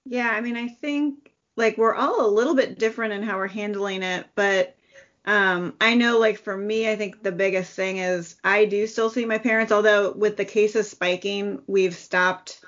Yeah, 0.07 0.31
I 0.31 0.41
mean, 0.41 0.57
I 0.57 0.69
think 0.69 1.33
like 1.57 1.77
we're 1.77 1.95
all 1.95 2.25
a 2.25 2.31
little 2.31 2.55
bit 2.55 2.79
different 2.79 3.13
in 3.13 3.23
how 3.23 3.37
we're 3.37 3.49
handling 3.49 4.03
it, 4.03 4.27
but 4.35 4.77
um, 5.25 5.75
I 5.81 5.97
know 5.97 6.19
like 6.19 6.39
for 6.39 6.57
me, 6.57 6.89
I 6.89 6.95
think 6.95 7.23
the 7.23 7.33
biggest 7.33 7.73
thing 7.73 7.99
is 7.99 8.37
I 8.45 8.67
do 8.67 8.87
still 8.87 9.11
see 9.11 9.25
my 9.25 9.39
parents, 9.39 9.73
although 9.73 10.13
with 10.13 10.37
the 10.37 10.45
cases 10.45 10.89
spiking, 10.89 11.61
we've 11.67 11.97
stopped. 11.97 12.61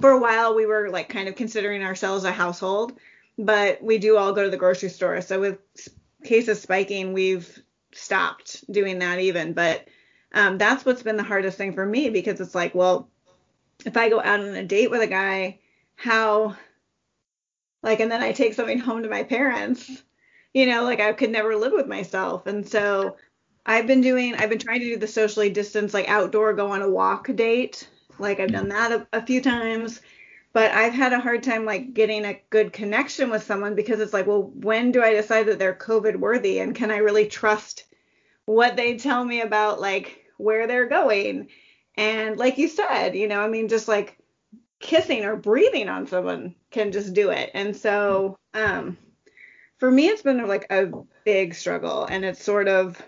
For 0.00 0.10
a 0.10 0.18
while, 0.18 0.54
we 0.54 0.66
were 0.66 0.90
like 0.90 1.08
kind 1.08 1.28
of 1.28 1.34
considering 1.34 1.82
ourselves 1.82 2.24
a 2.24 2.32
household, 2.32 2.98
but 3.38 3.82
we 3.82 3.98
do 3.98 4.16
all 4.16 4.32
go 4.32 4.44
to 4.44 4.50
the 4.50 4.56
grocery 4.56 4.90
store. 4.90 5.20
So 5.20 5.40
with 5.40 5.58
cases 6.24 6.60
spiking, 6.60 7.12
we've 7.12 7.60
stopped 7.92 8.70
doing 8.70 9.00
that 9.00 9.18
even. 9.18 9.52
But 9.52 9.88
um, 10.32 10.58
that's 10.58 10.84
what's 10.84 11.02
been 11.02 11.16
the 11.16 11.22
hardest 11.22 11.56
thing 11.56 11.72
for 11.72 11.86
me 11.86 12.10
because 12.10 12.40
it's 12.40 12.54
like, 12.54 12.74
well, 12.74 13.08
if 13.84 13.96
I 13.96 14.08
go 14.08 14.20
out 14.20 14.40
on 14.40 14.54
a 14.54 14.64
date 14.64 14.90
with 14.90 15.02
a 15.02 15.06
guy, 15.06 15.58
how 15.96 16.56
like 17.82 18.00
and 18.00 18.10
then 18.10 18.22
I 18.22 18.32
take 18.32 18.54
something 18.54 18.78
home 18.78 19.02
to 19.02 19.08
my 19.08 19.22
parents, 19.22 20.02
you 20.52 20.66
know, 20.66 20.84
like 20.84 21.00
I 21.00 21.12
could 21.12 21.30
never 21.30 21.54
live 21.54 21.72
with 21.72 21.86
myself. 21.86 22.46
And 22.46 22.66
so 22.66 23.16
I've 23.66 23.86
been 23.86 24.00
doing 24.00 24.34
I've 24.34 24.50
been 24.50 24.58
trying 24.58 24.80
to 24.80 24.86
do 24.86 24.96
the 24.96 25.06
socially 25.06 25.50
distance 25.50 25.94
like 25.94 26.08
outdoor 26.08 26.54
go 26.54 26.70
on 26.70 26.82
a 26.82 26.90
walk 26.90 27.28
date. 27.34 27.88
Like 28.18 28.40
I've 28.40 28.52
done 28.52 28.66
mm. 28.66 28.70
that 28.70 28.92
a, 28.92 29.06
a 29.12 29.26
few 29.26 29.40
times, 29.40 30.00
but 30.52 30.70
I've 30.70 30.94
had 30.94 31.12
a 31.12 31.20
hard 31.20 31.42
time 31.42 31.64
like 31.64 31.94
getting 31.94 32.24
a 32.24 32.40
good 32.50 32.72
connection 32.72 33.30
with 33.30 33.42
someone 33.42 33.74
because 33.74 34.00
it's 34.00 34.12
like, 34.12 34.26
well, 34.26 34.50
when 34.54 34.92
do 34.92 35.02
I 35.02 35.12
decide 35.12 35.46
that 35.46 35.58
they're 35.58 35.74
COVID 35.74 36.16
worthy 36.16 36.60
and 36.60 36.74
can 36.74 36.90
I 36.90 36.98
really 36.98 37.26
trust 37.26 37.84
what 38.46 38.76
they 38.76 38.96
tell 38.96 39.24
me 39.24 39.40
about 39.40 39.80
like 39.80 40.24
where 40.38 40.66
they're 40.66 40.88
going? 40.88 41.48
And 41.96 42.36
like 42.38 42.58
you 42.58 42.68
said, 42.68 43.14
you 43.14 43.28
know, 43.28 43.40
I 43.40 43.48
mean 43.48 43.68
just 43.68 43.88
like 43.88 44.18
kissing 44.80 45.24
or 45.24 45.36
breathing 45.36 45.88
on 45.88 46.06
someone 46.06 46.54
can 46.70 46.92
just 46.92 47.14
do 47.14 47.30
it. 47.30 47.50
And 47.54 47.76
so, 47.76 48.36
um, 48.52 48.98
for 49.78 49.90
me, 49.90 50.08
it's 50.08 50.22
been 50.22 50.46
like 50.46 50.66
a 50.70 50.92
big 51.24 51.54
struggle, 51.54 52.04
and 52.04 52.24
it's 52.24 52.42
sort 52.42 52.68
of, 52.68 53.00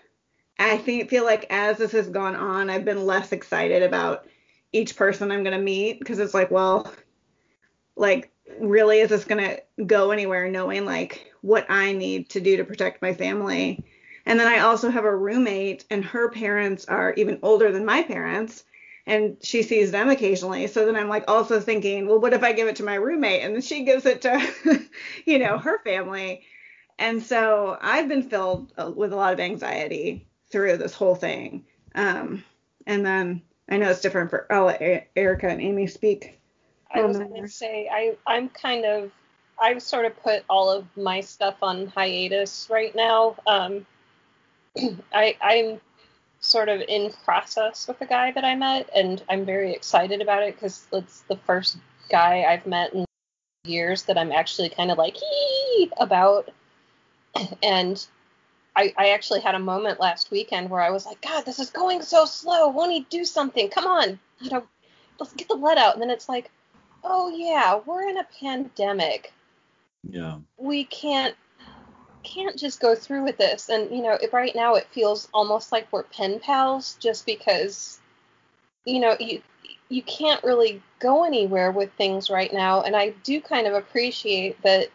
I 0.59 0.79
think, 0.79 1.09
feel 1.09 1.25
like 1.25 1.47
as 1.51 1.79
this 1.79 1.93
has 1.93 2.09
gone 2.09 2.35
on, 2.35 2.71
I've 2.71 2.85
been 2.85 3.07
less 3.07 3.33
excited 3.33 3.83
about 3.83 4.27
each 4.73 4.97
person 4.97 5.31
I'm 5.31 5.45
gonna 5.45 5.59
meet 5.59 5.99
because 5.99 6.19
it's 6.19 6.35
like, 6.35 6.51
well, 6.51 6.93
like, 7.97 8.31
really, 8.61 9.01
is 9.01 9.11
this 9.11 9.25
gonna 9.25 9.59
go 9.87 10.11
anywhere? 10.11 10.49
Knowing 10.51 10.85
like 10.85 11.33
what 11.41 11.67
I 11.69 11.93
need 11.93 12.31
to 12.31 12.41
do 12.41 12.57
to 12.57 12.65
protect 12.65 13.03
my 13.03 13.15
family. 13.15 13.85
And 14.25 14.41
then 14.41 14.49
I 14.49 14.61
also 14.61 14.91
have 14.91 15.05
a 15.05 15.17
roommate, 15.17 15.85
and 15.91 16.05
her 16.05 16.31
parents 16.31 16.87
are 16.87 17.15
even 17.15 17.39
older 17.43 17.71
than 17.71 17.85
my 17.85 18.03
parents 18.03 18.65
and 19.07 19.37
she 19.41 19.63
sees 19.63 19.91
them 19.93 20.09
occasionally. 20.09 20.67
So 20.67 20.85
then 20.85 20.97
I'm 20.97 21.09
like 21.09 21.25
also 21.29 21.61
thinking, 21.61 22.07
well, 22.07 22.19
what 22.19 22.33
if 22.33 22.43
I 22.43 22.53
give 22.53 22.69
it 22.69 22.77
to 22.77 22.83
my 22.83 22.97
roommate 22.97 23.43
and 23.43 23.55
then 23.55 23.63
she 23.63 23.85
gives 23.85 24.05
it 24.05 24.23
to, 24.23 24.83
you 25.25 25.39
know, 25.39 25.59
her 25.59 25.79
family? 25.85 26.43
And 26.99 27.23
so 27.23 27.79
I've 27.81 28.09
been 28.09 28.23
filled 28.23 28.73
uh, 28.77 28.91
with 28.91 29.13
a 29.13 29.17
lot 29.17 29.33
of 29.33 29.41
anxiety 29.41 30.27
through 30.51 30.79
this 30.79 30.95
whole 30.95 31.15
thing. 31.15 31.65
Um, 31.95 32.43
and 32.87 33.05
then 33.07 33.43
I 33.69 33.77
know 33.77 33.91
it's 33.91 34.01
different 34.01 34.31
for 34.31 34.53
I'll 34.53 34.67
let 34.67 35.09
Erica 35.15 35.49
and 35.49 35.61
Amy 35.61 35.87
speak. 35.87 36.41
I 36.93 37.03
was 37.03 37.19
going 37.19 37.43
to 37.43 37.49
say 37.49 37.89
I 37.93 38.17
I'm 38.27 38.49
kind 38.49 38.85
of 38.85 39.11
I've 39.61 39.83
sort 39.83 40.07
of 40.07 40.21
put 40.23 40.45
all 40.49 40.71
of 40.71 40.85
my 40.97 41.21
stuff 41.21 41.57
on 41.63 41.89
hiatus 41.89 42.69
right 42.71 42.95
now. 42.95 43.37
Um, 43.47 43.87
I 45.13 45.37
I'm 45.41 45.81
sort 46.41 46.69
of 46.69 46.81
in 46.81 47.13
process 47.25 47.89
with 47.89 47.99
the 47.99 48.07
guy 48.07 48.31
that 48.33 48.45
I 48.45 48.55
met, 48.55 48.91
and 48.95 49.23
I'm 49.29 49.45
very 49.45 49.73
excited 49.73 50.21
about 50.21 50.43
it 50.43 50.55
because 50.55 50.87
it's 50.93 51.21
the 51.23 51.37
first 51.37 51.79
guy 52.11 52.45
I've 52.45 52.67
met 52.67 52.95
in 52.95 53.05
years 53.65 54.05
that 54.05 54.17
I'm 54.17 54.33
actually 54.33 54.69
kind 54.69 54.91
of 54.91 54.99
like 54.99 55.17
about. 55.99 56.51
And 57.63 58.07
I, 58.75 58.95
I 58.97 59.09
actually 59.11 59.41
had 59.41 59.55
a 59.55 59.59
moment 59.59 60.01
last 60.01 60.31
weekend 60.31 60.71
where 60.71 60.81
I 60.81 60.91
was 60.91 61.05
like, 61.05 61.21
God, 61.21 61.45
this 61.45 61.59
is 61.59 61.71
going 61.71 62.01
so 62.03 62.25
slow. 62.25 62.69
Won't 62.69 62.93
he 62.93 63.07
do 63.11 63.25
something? 63.25 63.69
Come 63.69 63.87
on, 63.87 64.19
you 64.41 64.51
know, 64.51 64.67
let's 65.19 65.33
get 65.35 65.49
the 65.49 65.55
let 65.55 65.79
out. 65.79 65.95
And 65.95 66.03
then 66.03 66.11
it's 66.11 66.29
like, 66.29 66.51
oh 67.05 67.29
yeah, 67.35 67.81
we're 67.85 68.09
in 68.09 68.19
a 68.19 68.27
pandemic. 68.41 69.33
yeah 70.03 70.39
We 70.59 70.85
can't 70.85 71.35
can't 72.27 72.59
just 72.59 72.81
go 72.81 72.95
through 72.95 73.25
with 73.25 73.39
this. 73.39 73.69
And 73.69 73.91
you 73.91 74.03
know, 74.03 74.19
right 74.33 74.55
now 74.55 74.75
it 74.75 74.89
feels 74.91 75.29
almost 75.33 75.73
like 75.73 75.87
we're 75.93 76.03
pen 76.05 76.41
pals 76.41 76.97
just 77.01 77.27
because 77.27 78.01
you 78.85 79.01
know, 79.01 79.17
you 79.21 79.43
you 79.89 80.03
can't 80.03 80.43
really 80.43 80.83
go 80.99 81.25
anywhere 81.25 81.71
with 81.71 81.93
things 81.93 82.31
right 82.31 82.53
now, 82.53 82.83
and 82.83 82.97
I 82.97 83.11
do 83.25 83.41
kind 83.41 83.67
of 83.67 83.75
appreciate 83.75 84.61
that 84.63 84.89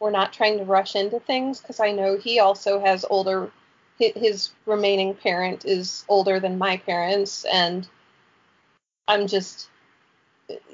we're 0.00 0.10
not 0.10 0.32
trying 0.32 0.58
to 0.58 0.64
rush 0.64 0.96
into 0.96 1.20
things 1.20 1.60
because 1.60 1.78
I 1.80 1.92
know 1.92 2.18
he 2.18 2.40
also 2.40 2.80
has 2.80 3.04
older 3.08 3.50
his 3.98 4.50
remaining 4.66 5.14
parent 5.14 5.64
is 5.64 6.04
older 6.08 6.40
than 6.40 6.58
my 6.58 6.76
parents 6.76 7.44
and 7.44 7.86
I'm 9.06 9.28
just 9.28 9.68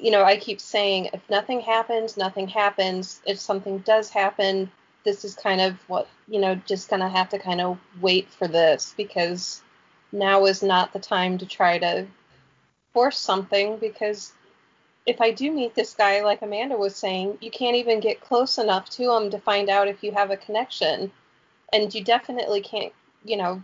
you 0.01 0.11
know, 0.11 0.25
I 0.25 0.39
keep 0.39 0.61
saying 0.61 1.11
if 1.13 1.29
nothing 1.29 1.61
happens, 1.61 2.17
nothing 2.17 2.49
happens. 2.49 3.21
If 3.27 3.39
something 3.39 3.79
does 3.81 4.11
happen, 4.11 4.71
this 5.09 5.25
is 5.25 5.35
kind 5.35 5.61
of 5.61 5.75
what, 5.89 6.07
you 6.29 6.39
know, 6.39 6.55
just 6.67 6.91
to 6.91 7.09
have 7.09 7.31
to 7.31 7.39
kind 7.39 7.63
of 7.63 7.79
wait 7.99 8.29
for 8.31 8.47
this 8.47 8.95
because 8.97 9.63
now 10.13 10.45
is 10.45 10.63
not 10.63 10.93
the 10.93 10.99
time 10.99 11.39
to 11.39 11.47
try 11.47 11.79
to 11.79 12.07
force 12.93 13.19
something 13.19 13.79
because 13.79 14.33
if 15.07 15.23
I 15.23 15.31
do 15.31 15.51
meet 15.51 15.75
this 15.75 15.95
guy, 15.95 16.23
like 16.23 16.43
Amanda 16.43 16.77
was 16.77 16.95
saying, 16.95 17.39
you 17.41 17.51
can't 17.51 17.77
even 17.77 18.01
get 18.01 18.21
close 18.21 18.59
enough 18.59 18.91
to 18.91 19.11
him 19.17 19.31
to 19.31 19.39
find 19.39 19.71
out 19.71 19.89
if 19.89 20.05
you 20.05 20.13
have 20.13 20.31
a 20.31 20.37
connection. 20.37 21.11
And 21.73 21.95
you 21.95 22.05
definitely 22.05 22.61
can't, 22.61 22.93
you 23.25 23.39
know, 23.39 23.63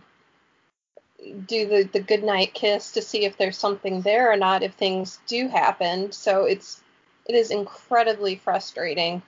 do 1.47 1.67
the, 1.67 1.89
the 1.93 1.99
good 1.99 2.23
night 2.23 2.55
kiss 2.55 2.91
to 2.93 3.01
see 3.03 3.25
if 3.25 3.37
there's 3.37 3.57
something 3.57 4.01
there 4.01 4.31
or 4.31 4.37
not 4.37 4.63
if 4.63 4.73
things 4.73 5.19
do 5.27 5.47
happen. 5.47 6.11
So 6.11 6.45
it's 6.45 6.81
it 7.27 7.35
is 7.35 7.51
incredibly 7.51 8.35
frustrating. 8.35 9.21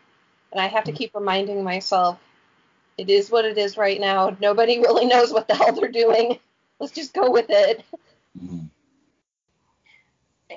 And 0.52 0.62
I 0.62 0.68
have 0.68 0.86
to 0.86 0.92
keep 0.92 1.14
reminding 1.14 1.64
myself 1.64 2.20
it 2.98 3.10
is 3.10 3.30
what 3.30 3.46
it 3.46 3.58
is 3.58 3.78
right 3.78 4.00
now. 4.00 4.36
Nobody 4.40 4.80
really 4.80 5.06
knows 5.06 5.32
what 5.32 5.48
the 5.48 5.56
hell 5.56 5.74
they're 5.74 5.92
doing. 5.92 6.40
Let's 6.80 6.94
just 6.94 7.14
go 7.14 7.32
with 7.32 7.48
it. 7.50 7.84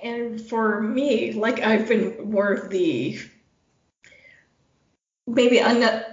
And 0.03 0.40
for 0.40 0.81
me, 0.81 1.33
like 1.33 1.61
I've 1.61 1.88
been 1.88 2.31
more 2.31 2.53
of 2.53 2.70
the 2.70 3.18
maybe 5.26 5.62
I'm 5.62 5.81
the 5.81 6.05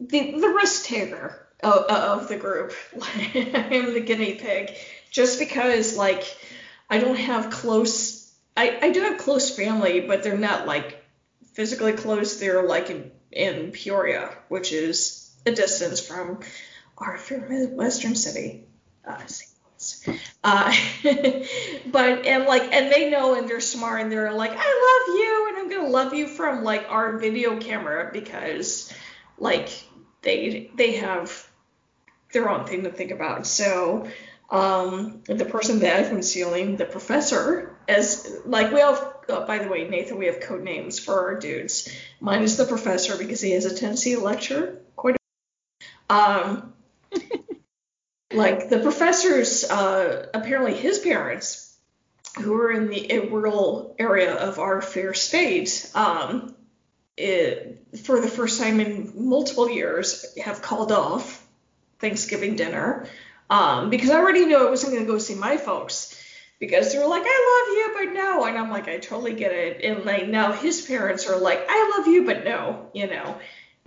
the 0.00 0.54
risk 0.56 0.84
taker 0.84 1.48
of, 1.62 1.84
of 1.84 2.28
the 2.28 2.36
group. 2.36 2.72
I 3.02 3.68
am 3.72 3.92
the 3.92 4.00
guinea 4.00 4.34
pig, 4.34 4.74
just 5.10 5.38
because 5.38 5.96
like 5.96 6.24
I 6.88 6.98
don't 6.98 7.18
have 7.18 7.50
close. 7.50 8.32
I 8.56 8.78
I 8.80 8.90
do 8.90 9.00
have 9.00 9.18
close 9.18 9.54
family, 9.54 10.00
but 10.00 10.22
they're 10.22 10.38
not 10.38 10.66
like 10.66 10.97
physically 11.58 11.92
close. 11.92 12.38
They're 12.38 12.62
like 12.62 12.88
in 12.88 13.10
in 13.32 13.72
Peoria, 13.72 14.30
which 14.48 14.72
is 14.72 15.28
a 15.44 15.50
distance 15.50 15.98
from 15.98 16.38
our 16.96 17.18
Western 17.18 18.14
city. 18.14 18.64
Uh, 19.04 19.18
uh, 20.44 20.74
but 21.86 22.26
and 22.26 22.44
like 22.44 22.72
and 22.72 22.92
they 22.92 23.10
know 23.10 23.34
and 23.34 23.48
they're 23.48 23.60
smart 23.60 24.02
and 24.02 24.12
they're 24.12 24.32
like 24.32 24.52
I 24.54 24.54
love 24.54 25.16
you 25.18 25.46
and 25.48 25.58
I'm 25.58 25.68
gonna 25.68 25.92
love 25.92 26.14
you 26.14 26.28
from 26.28 26.62
like 26.62 26.86
our 26.88 27.18
video 27.18 27.58
camera 27.58 28.10
because 28.12 28.92
like 29.36 29.68
they 30.22 30.70
they 30.76 30.92
have 30.92 31.44
their 32.32 32.48
own 32.48 32.66
thing 32.66 32.84
to 32.84 32.90
think 32.90 33.10
about. 33.10 33.48
So 33.48 34.08
um, 34.48 35.22
the 35.26 35.44
person 35.44 35.80
that 35.80 36.08
been 36.08 36.22
sealing, 36.22 36.76
the 36.76 36.84
professor, 36.84 37.77
as 37.88 38.40
like 38.44 38.72
we 38.72 38.80
have. 38.80 39.14
Oh, 39.30 39.46
by 39.46 39.58
the 39.58 39.68
way, 39.68 39.86
Nathan, 39.88 40.18
we 40.18 40.26
have 40.26 40.40
code 40.40 40.62
names 40.62 40.98
for 40.98 41.28
our 41.28 41.38
dudes. 41.38 41.88
Mine 42.20 42.42
is 42.42 42.56
the 42.56 42.64
professor 42.64 43.16
because 43.16 43.40
he 43.40 43.50
has 43.52 43.64
a 43.64 43.74
tendency 43.74 44.14
to 44.14 44.20
lecture 44.20 44.80
quite. 44.96 45.16
A, 46.08 46.14
um, 46.14 46.72
like 48.32 48.68
the 48.68 48.80
professors, 48.80 49.64
uh, 49.64 50.28
apparently 50.32 50.74
his 50.74 50.98
parents, 50.98 51.76
who 52.40 52.54
are 52.54 52.70
in 52.70 52.88
the 52.88 53.28
rural 53.30 53.96
area 53.98 54.34
of 54.34 54.58
our 54.58 54.80
fair 54.80 55.12
state, 55.12 55.90
um, 55.94 56.54
it, 57.16 57.82
for 58.02 58.20
the 58.20 58.28
first 58.28 58.60
time 58.60 58.80
in 58.80 59.12
multiple 59.14 59.68
years, 59.68 60.36
have 60.38 60.62
called 60.62 60.92
off 60.92 61.44
Thanksgiving 61.98 62.54
dinner 62.56 63.08
um, 63.50 63.90
because 63.90 64.10
I 64.10 64.18
already 64.18 64.46
knew 64.46 64.56
I 64.56 64.70
wasn't 64.70 64.92
going 64.92 65.04
to 65.04 65.12
go 65.12 65.18
see 65.18 65.34
my 65.34 65.56
folks 65.56 66.14
because 66.58 66.92
they 66.92 66.98
were 66.98 67.06
like, 67.06 67.22
I 67.24 67.64
love 67.66 67.76
you, 67.76 68.06
but 68.06 68.14
no. 68.14 68.44
And 68.44 68.58
I'm 68.58 68.70
like, 68.70 68.88
I 68.88 68.98
totally 68.98 69.34
get 69.34 69.52
it. 69.52 69.84
And 69.84 70.04
like 70.04 70.28
now 70.28 70.52
his 70.52 70.80
parents 70.82 71.28
are 71.28 71.38
like, 71.38 71.64
I 71.68 71.94
love 71.96 72.08
you, 72.08 72.24
but 72.24 72.44
no, 72.44 72.88
you 72.92 73.06
know. 73.06 73.38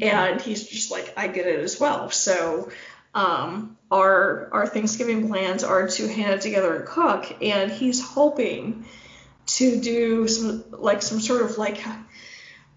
And 0.02 0.42
he's 0.42 0.68
just 0.68 0.90
like, 0.90 1.14
I 1.16 1.28
get 1.28 1.46
it 1.46 1.60
as 1.60 1.80
well. 1.80 2.10
So 2.10 2.72
um, 3.14 3.78
our 3.92 4.50
our 4.54 4.68
Thanksgiving 4.68 5.28
plans 5.28 5.64
are 5.64 5.88
to 5.88 6.08
hang 6.08 6.26
out 6.26 6.42
together 6.42 6.76
and 6.76 6.86
cook, 6.86 7.36
and 7.42 7.72
he's 7.72 8.02
hoping 8.02 8.86
to 9.46 9.82
do 9.82 10.28
some 10.28 10.64
like 10.72 11.02
some 11.02 11.20
sort 11.20 11.42
of 11.42 11.58
like 11.58 11.80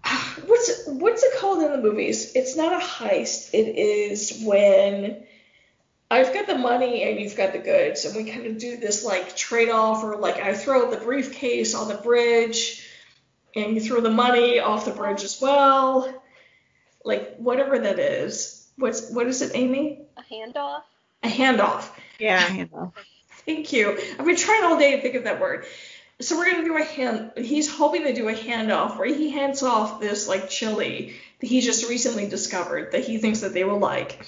what's 0.45 0.87
what's 0.87 1.23
it 1.23 1.39
called 1.39 1.63
in 1.63 1.71
the 1.71 1.77
movies? 1.77 2.33
It's 2.35 2.55
not 2.55 2.73
a 2.73 2.85
heist. 2.85 3.53
It 3.53 3.77
is 3.77 4.41
when 4.43 5.25
I've 6.09 6.33
got 6.33 6.47
the 6.47 6.57
money 6.57 7.03
and 7.03 7.19
you've 7.19 7.35
got 7.35 7.53
the 7.53 7.59
goods, 7.59 8.05
and 8.05 8.15
we 8.15 8.29
kind 8.29 8.45
of 8.45 8.57
do 8.57 8.77
this 8.77 9.03
like 9.03 9.35
trade 9.35 9.69
off, 9.69 10.03
or 10.03 10.17
like 10.17 10.37
I 10.37 10.53
throw 10.53 10.89
the 10.91 10.97
briefcase 10.97 11.73
on 11.73 11.87
the 11.87 11.95
bridge, 11.95 12.87
and 13.55 13.73
you 13.73 13.81
throw 13.81 14.01
the 14.01 14.11
money 14.11 14.59
off 14.59 14.85
the 14.85 14.91
bridge 14.91 15.23
as 15.23 15.41
well, 15.41 16.23
like 17.03 17.37
whatever 17.37 17.79
that 17.79 17.99
is. 17.99 18.67
What's 18.77 19.09
what 19.09 19.27
is 19.27 19.41
it, 19.41 19.51
Amy? 19.55 20.01
A 20.17 20.21
handoff. 20.21 20.81
A 21.23 21.27
handoff. 21.27 21.89
Yeah, 22.19 22.45
handoff. 22.45 22.93
Thank 23.45 23.73
you. 23.73 23.97
I've 24.19 24.25
been 24.25 24.35
trying 24.35 24.63
all 24.63 24.77
day 24.77 24.95
to 24.95 25.01
think 25.01 25.15
of 25.15 25.23
that 25.23 25.39
word. 25.39 25.65
So 26.21 26.37
we're 26.37 26.49
gonna 26.49 26.63
do 26.63 26.77
a 26.77 26.83
hand. 26.83 27.31
He's 27.37 27.73
hoping 27.73 28.03
to 28.03 28.13
do 28.13 28.29
a 28.29 28.33
handoff 28.33 28.97
where 28.97 29.07
he 29.07 29.31
hands 29.31 29.63
off 29.63 29.99
this 29.99 30.27
like 30.27 30.49
chili 30.49 31.15
that 31.41 31.47
he 31.47 31.61
just 31.61 31.89
recently 31.89 32.27
discovered 32.27 32.91
that 32.91 33.05
he 33.05 33.17
thinks 33.17 33.41
that 33.41 33.53
they 33.53 33.63
will 33.63 33.79
like, 33.79 34.25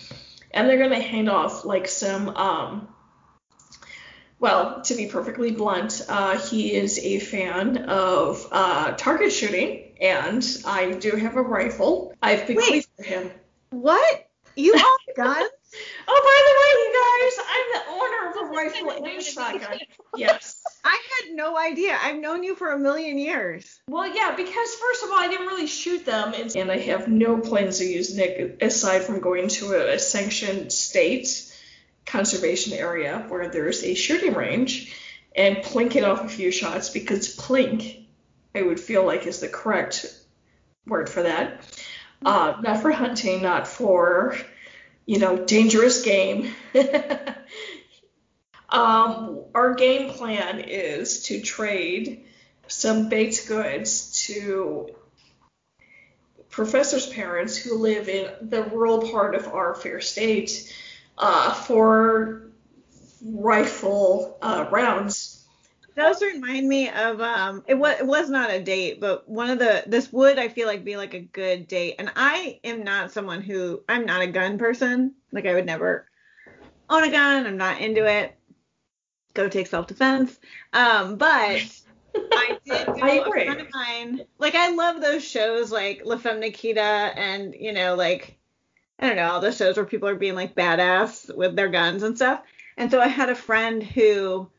and 0.51 0.67
they're 0.67 0.77
gonna 0.77 1.01
hand 1.01 1.29
off 1.29 1.65
like 1.65 1.87
some 1.87 2.29
um. 2.29 2.87
Well, 4.39 4.81
to 4.83 4.95
be 4.95 5.07
perfectly 5.07 5.51
blunt, 5.51 6.05
uh, 6.07 6.37
he 6.37 6.75
is 6.75 6.99
a 6.99 7.19
fan 7.19 7.77
of 7.85 8.47
uh, 8.51 8.91
target 8.91 9.31
shooting, 9.31 9.95
and 9.99 10.45
I 10.63 10.91
do 10.91 11.15
have 11.15 11.37
a 11.37 11.41
rifle. 11.41 12.13
I've 12.21 12.45
been 12.45 12.57
bequeathed 12.57 12.87
for 12.95 13.03
him. 13.03 13.31
What? 13.71 14.29
You 14.55 14.75
own 14.77 15.15
guns? 15.15 15.49
Oh, 16.07 16.21
by 16.23 16.39
the 16.47 16.55
way, 16.59 16.71
you 16.83 16.91
guys, 17.03 17.35
I'm 17.49 17.67
the 17.73 17.83
owner 17.91 18.29
of 18.29 18.35
a 18.37 18.53
rifle 18.53 19.05
and 19.05 19.19
a 19.19 19.23
shotgun. 19.23 19.79
Yes. 20.15 20.63
I 20.83 20.99
had 21.21 21.35
no 21.35 21.55
idea. 21.55 21.95
I've 22.01 22.17
known 22.17 22.41
you 22.41 22.55
for 22.55 22.71
a 22.71 22.79
million 22.79 23.19
years. 23.19 23.79
Well, 23.87 24.07
yeah, 24.07 24.35
because 24.35 24.73
first 24.73 25.03
of 25.03 25.11
all, 25.11 25.19
I 25.19 25.27
didn't 25.27 25.45
really 25.45 25.67
shoot 25.67 26.05
them, 26.05 26.33
and 26.33 26.71
I 26.71 26.77
have 26.77 27.07
no 27.07 27.37
plans 27.37 27.77
to 27.77 27.85
use 27.85 28.15
Nick 28.15 28.57
aside 28.63 29.03
from 29.03 29.19
going 29.19 29.47
to 29.49 29.73
a, 29.73 29.93
a 29.93 29.99
sanctioned 29.99 30.71
state 30.71 31.53
conservation 32.07 32.73
area 32.73 33.25
where 33.27 33.49
there's 33.49 33.83
a 33.83 33.93
shooting 33.93 34.33
range 34.33 34.95
and 35.35 35.57
plinking 35.57 36.07
off 36.07 36.25
a 36.25 36.29
few 36.29 36.51
shots 36.51 36.89
because 36.89 37.35
plink, 37.37 38.05
I 38.55 38.63
would 38.63 38.79
feel 38.79 39.05
like, 39.05 39.27
is 39.27 39.39
the 39.39 39.49
correct 39.49 40.05
word 40.87 41.09
for 41.09 41.23
that. 41.23 41.61
Uh, 42.25 42.55
not 42.61 42.81
for 42.81 42.91
hunting, 42.91 43.43
not 43.43 43.67
for, 43.67 44.35
you 45.07 45.17
know, 45.17 45.37
dangerous 45.37 46.03
game. 46.03 46.53
um, 48.69 49.45
our 49.55 49.73
game 49.73 50.11
plan 50.11 50.59
is 50.59 51.23
to 51.23 51.41
trade 51.41 52.25
some 52.67 53.09
baked 53.09 53.47
goods 53.47 54.25
to 54.27 54.89
professors' 56.49 57.07
parents 57.07 57.55
who 57.55 57.77
live 57.77 58.09
in 58.09 58.49
the 58.49 58.63
rural 58.63 59.09
part 59.09 59.33
of 59.33 59.47
our 59.47 59.73
fair 59.73 60.01
state 60.01 60.75
uh, 61.17 61.53
for 61.53 62.43
rifle 63.23 64.37
uh, 64.41 64.67
rounds 64.69 65.36
those 65.97 66.21
remind 66.21 66.69
me 66.69 66.89
of 66.89 67.19
um 67.19 67.63
it 67.67 67.73
was 67.73 67.99
it 67.99 68.05
was 68.05 68.29
not 68.29 68.51
a 68.51 68.61
date 68.61 69.01
but 69.01 69.27
one 69.27 69.49
of 69.49 69.57
the 69.57 69.83
this 69.87 70.13
would 70.13 70.37
i 70.37 70.47
feel 70.47 70.67
like 70.67 70.85
be 70.85 70.95
like 70.95 71.15
a 71.15 71.19
good 71.19 71.67
date. 71.67 71.95
And 71.99 72.11
i 72.15 72.59
am 72.63 72.83
not 72.83 73.11
someone 73.11 73.41
who 73.41 73.83
i'm 73.89 74.05
not 74.05 74.21
a 74.21 74.27
gun 74.27 74.57
person. 74.57 75.15
Like 75.31 75.45
i 75.45 75.53
would 75.53 75.65
never 75.65 76.07
own 76.89 77.03
a 77.03 77.11
gun. 77.11 77.45
I'm 77.45 77.57
not 77.57 77.81
into 77.81 78.05
it. 78.05 78.37
Go 79.33 79.49
take 79.49 79.67
self-defense. 79.67 80.39
Um 80.71 81.17
but 81.17 81.27
i 82.15 82.57
did 82.65 82.85
go 82.87 82.93
I 83.01 83.09
agree. 83.15 83.41
a 83.41 83.45
friend 83.45 83.61
of 83.61 83.67
mine 83.73 84.21
like 84.37 84.55
i 84.55 84.71
love 84.71 85.01
those 85.01 85.23
shows 85.23 85.71
like 85.71 86.01
la 86.05 86.17
femme 86.17 86.39
nikita 86.39 86.81
and 86.81 87.53
you 87.53 87.73
know 87.73 87.93
like 87.95 88.39
i 88.99 89.05
don't 89.07 89.17
know 89.17 89.29
all 89.29 89.39
those 89.39 89.57
shows 89.57 89.75
where 89.75 89.85
people 89.85 90.09
are 90.09 90.15
being 90.15 90.33
like 90.33 90.55
badass 90.55 91.35
with 91.35 91.55
their 91.55 91.69
guns 91.69 92.03
and 92.03 92.15
stuff. 92.15 92.41
And 92.77 92.91
so 92.91 92.99
i 92.99 93.07
had 93.07 93.29
a 93.29 93.35
friend 93.35 93.81
who 93.81 94.49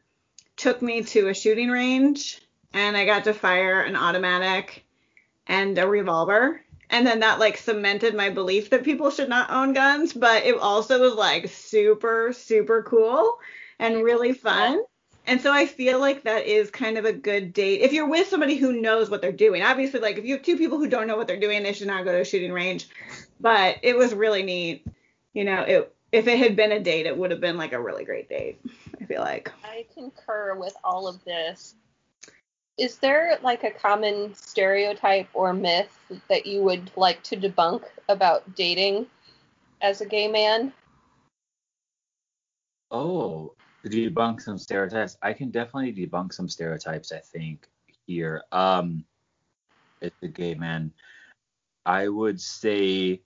took 0.59 0.83
me 0.83 1.03
to 1.03 1.29
a 1.29 1.35
shooting 1.35 1.71
range 1.71 2.43
and 2.75 2.97
I 2.97 3.07
got 3.07 3.25
to 3.25 3.33
fire 3.33 3.81
an 3.81 3.97
automatic 3.97 4.85
and 5.47 5.79
a 5.79 5.89
revolver. 5.89 6.61
And 6.91 7.07
then 7.07 7.21
that 7.21 7.39
like 7.39 7.57
cemented 7.57 8.15
my 8.15 8.31
belief 8.31 8.71
that 8.71 8.85
people 8.85 9.11
should 9.11 9.29
not 9.29 9.51
own 9.51 9.73
guns, 9.73 10.13
but 10.13 10.45
it 10.45 10.59
also 10.59 11.01
was 11.01 11.15
like 11.15 11.49
super, 11.49 12.33
super 12.33 12.83
cool 12.83 13.39
and 13.79 14.03
really 14.03 14.33
fun. 14.33 14.83
And 15.27 15.41
so 15.41 15.53
I 15.53 15.67
feel 15.67 16.01
like 16.01 16.23
that 16.23 16.47
is 16.47 16.71
kind 16.71 16.97
of 16.97 17.05
a 17.05 17.13
good 17.13 17.53
date. 17.53 17.83
If 17.83 17.93
you're 17.93 18.09
with 18.09 18.29
somebody 18.29 18.57
who 18.57 18.81
knows 18.81 19.11
what 19.11 19.21
they're 19.21 19.31
doing, 19.31 19.63
obviously, 19.63 20.01
like 20.01 20.17
if 20.17 20.25
you 20.25 20.35
have 20.35 20.43
two 20.43 20.57
people 20.57 20.79
who 20.79 20.89
don't 20.89 21.07
know 21.07 21.19
what 21.19 21.27
they're 21.27 21.39
doing, 21.39 21.63
they 21.63 21.75
should 21.75 21.87
not 21.87 22.07
go 22.07 22.13
to 22.13 22.23
a 22.23 22.25
shooting 22.25 22.53
range. 22.53 22.89
But 23.39 23.77
it 23.83 23.97
was 23.97 24.15
really 24.15 24.43
neat. 24.43 24.87
You 25.35 25.45
know, 25.45 25.61
it 25.61 25.95
if 26.13 26.27
it 26.27 26.39
had 26.39 26.57
been 26.57 26.73
a 26.73 26.81
date, 26.81 27.05
it 27.05 27.17
would 27.17 27.31
have 27.31 27.43
been 27.43 27.59
like 27.59 27.75
a 27.75 27.81
really 27.81 28.05
great 28.07 28.31
date. 28.31 28.59
I 29.09 29.15
feel 29.15 29.23
like. 29.23 29.51
I 29.65 29.87
concur 29.95 30.55
with 30.55 30.77
all 30.85 31.09
of 31.09 31.25
this. 31.25 31.77
Is 32.77 32.99
there 32.99 33.39
like 33.43 33.65
a 33.65 33.71
common 33.71 34.35
stereotype 34.35 35.29
or 35.33 35.55
myth 35.55 35.99
that 36.29 36.45
you 36.45 36.63
would 36.63 36.91
like 36.95 37.23
to 37.25 37.37
debunk 37.37 37.85
about 38.09 38.55
dating 38.55 39.07
as 39.81 40.03
a 40.03 40.07
gay 40.07 40.29
man? 40.29 40.73
Oh, 42.91 43.55
to 43.83 43.89
debunk 43.89 44.43
some 44.43 44.59
stereotypes. 44.59 45.17
I 45.23 45.33
can 45.33 45.51
definitely 45.51 45.93
debunk 45.95 46.35
some 46.35 46.49
stereotypes, 46.49 47.11
I 47.11 47.19
think, 47.19 47.67
here. 48.07 48.43
Um 48.53 49.05
as 50.03 50.13
a 50.23 50.29
gay 50.29 50.55
man. 50.55 50.93
I 51.87 52.09
would 52.09 52.41
say 52.41 53.23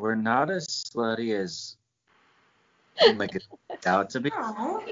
we're 0.00 0.16
not 0.16 0.50
as 0.50 0.66
slutty 0.66 1.38
as 1.38 1.76
like 3.16 3.34
it's 3.34 3.86
out 3.86 4.10
to 4.10 4.20
be. 4.20 4.30
I 4.32 4.82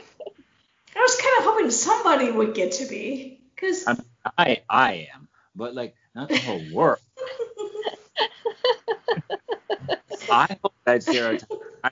was 0.98 1.16
kind 1.16 1.38
of 1.38 1.44
hoping 1.44 1.70
somebody 1.70 2.30
would 2.30 2.54
get 2.54 2.72
to 2.72 2.86
be, 2.86 3.40
because 3.54 3.86
I'm, 3.86 4.02
I 4.38 4.62
I 4.68 5.08
am, 5.14 5.28
but 5.54 5.74
like 5.74 5.94
not 6.14 6.28
the 6.28 6.38
whole 6.38 6.62
world. 6.72 7.00
I 10.30 10.56
hope 10.62 10.74
that 10.84 11.02
stereotype. 11.02 11.48
I, 11.84 11.90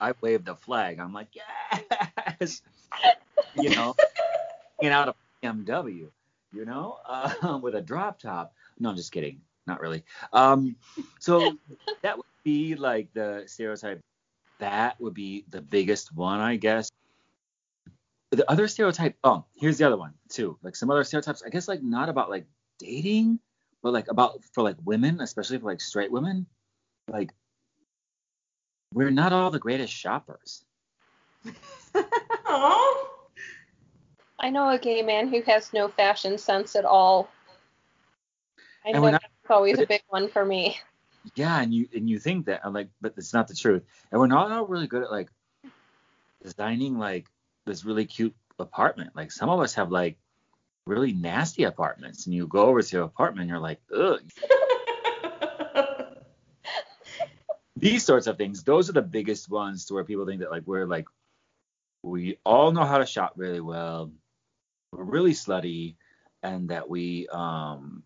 I 0.00 0.12
wave 0.20 0.44
the 0.44 0.54
flag. 0.54 0.98
I'm 1.00 1.12
like, 1.12 1.28
yes, 2.40 2.62
you 3.54 3.70
know, 3.70 3.96
hanging 4.80 4.92
out 4.92 5.08
a 5.08 5.14
BMW, 5.42 6.08
you 6.52 6.64
know, 6.64 6.98
uh, 7.08 7.58
with 7.62 7.74
a 7.74 7.80
drop 7.80 8.20
top. 8.20 8.54
No, 8.78 8.90
I'm 8.90 8.96
just 8.96 9.12
kidding. 9.12 9.40
Not 9.66 9.80
really. 9.80 10.04
Um, 10.32 10.76
so 11.20 11.56
that 12.02 12.16
would 12.16 12.26
be 12.44 12.74
like 12.74 13.12
the 13.14 13.44
stereotype. 13.46 14.00
That 14.62 15.00
would 15.00 15.12
be 15.14 15.44
the 15.50 15.60
biggest 15.60 16.14
one, 16.14 16.38
I 16.38 16.54
guess. 16.54 16.88
The 18.30 18.48
other 18.48 18.68
stereotype. 18.68 19.16
Oh, 19.24 19.44
here's 19.56 19.76
the 19.76 19.84
other 19.88 19.96
one 19.96 20.14
too. 20.28 20.56
Like 20.62 20.76
some 20.76 20.88
other 20.88 21.02
stereotypes. 21.02 21.42
I 21.44 21.48
guess 21.48 21.66
like 21.66 21.82
not 21.82 22.08
about 22.08 22.30
like 22.30 22.46
dating, 22.78 23.40
but 23.82 23.92
like 23.92 24.06
about 24.08 24.38
for 24.54 24.62
like 24.62 24.76
women, 24.84 25.20
especially 25.20 25.58
for 25.58 25.66
like 25.66 25.80
straight 25.80 26.12
women. 26.12 26.46
Like 27.08 27.32
we're 28.94 29.10
not 29.10 29.32
all 29.32 29.50
the 29.50 29.58
greatest 29.58 29.92
shoppers. 29.92 30.64
Aw. 31.96 33.08
I 34.38 34.48
know 34.50 34.70
a 34.70 34.78
gay 34.78 35.02
man 35.02 35.26
who 35.26 35.42
has 35.42 35.72
no 35.72 35.88
fashion 35.88 36.38
sense 36.38 36.76
at 36.76 36.84
all. 36.84 37.28
I 38.84 38.90
And 38.90 38.94
know 38.94 39.02
we're 39.02 39.10
not- 39.10 39.22
that's 39.22 39.50
always 39.50 39.72
but 39.74 39.80
a 39.80 39.82
it- 39.82 39.88
big 39.88 40.02
one 40.08 40.28
for 40.28 40.44
me. 40.44 40.78
Yeah, 41.34 41.60
and 41.60 41.72
you 41.72 41.88
and 41.94 42.08
you 42.08 42.18
think 42.18 42.46
that 42.46 42.62
I'm 42.64 42.72
like, 42.72 42.88
but 43.00 43.14
it's 43.16 43.32
not 43.32 43.48
the 43.48 43.54
truth. 43.54 43.82
And 44.10 44.20
we're 44.20 44.26
not 44.26 44.50
all 44.50 44.66
really 44.66 44.88
good 44.88 45.02
at 45.02 45.10
like 45.10 45.30
designing 46.42 46.98
like 46.98 47.26
this 47.64 47.84
really 47.84 48.06
cute 48.06 48.34
apartment. 48.58 49.14
Like 49.14 49.30
some 49.30 49.48
of 49.48 49.60
us 49.60 49.74
have 49.74 49.90
like 49.90 50.18
really 50.86 51.12
nasty 51.12 51.64
apartments, 51.64 52.26
and 52.26 52.34
you 52.34 52.46
go 52.46 52.66
over 52.66 52.82
to 52.82 52.96
your 52.96 53.04
apartment, 53.04 53.42
and 53.42 53.50
you're 53.50 53.60
like, 53.60 53.80
ugh. 53.94 54.20
These 57.76 58.04
sorts 58.04 58.26
of 58.26 58.36
things, 58.36 58.62
those 58.62 58.88
are 58.88 58.92
the 58.92 59.02
biggest 59.02 59.50
ones 59.50 59.86
to 59.86 59.94
where 59.94 60.04
people 60.04 60.26
think 60.26 60.40
that 60.40 60.50
like 60.50 60.66
we're 60.66 60.86
like 60.86 61.06
we 62.02 62.38
all 62.44 62.72
know 62.72 62.84
how 62.84 62.98
to 62.98 63.06
shop 63.06 63.34
really 63.36 63.60
well, 63.60 64.12
we're 64.92 65.04
really 65.04 65.32
slutty, 65.32 65.94
and 66.42 66.68
that 66.70 66.88
we 66.90 67.28
um 67.28 68.02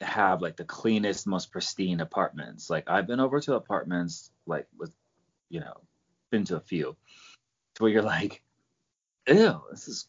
have 0.00 0.42
like 0.42 0.56
the 0.56 0.64
cleanest, 0.64 1.26
most 1.26 1.50
pristine 1.50 2.00
apartments. 2.00 2.68
Like 2.68 2.88
I've 2.88 3.06
been 3.06 3.20
over 3.20 3.40
to 3.40 3.54
apartments 3.54 4.30
like 4.46 4.66
with 4.76 4.92
you 5.48 5.60
know, 5.60 5.74
been 6.30 6.44
to 6.46 6.56
a 6.56 6.60
few. 6.60 6.96
To 7.74 7.82
where 7.82 7.92
you're 7.92 8.02
like, 8.02 8.42
ew, 9.28 9.60
this 9.70 9.88
is 9.88 10.06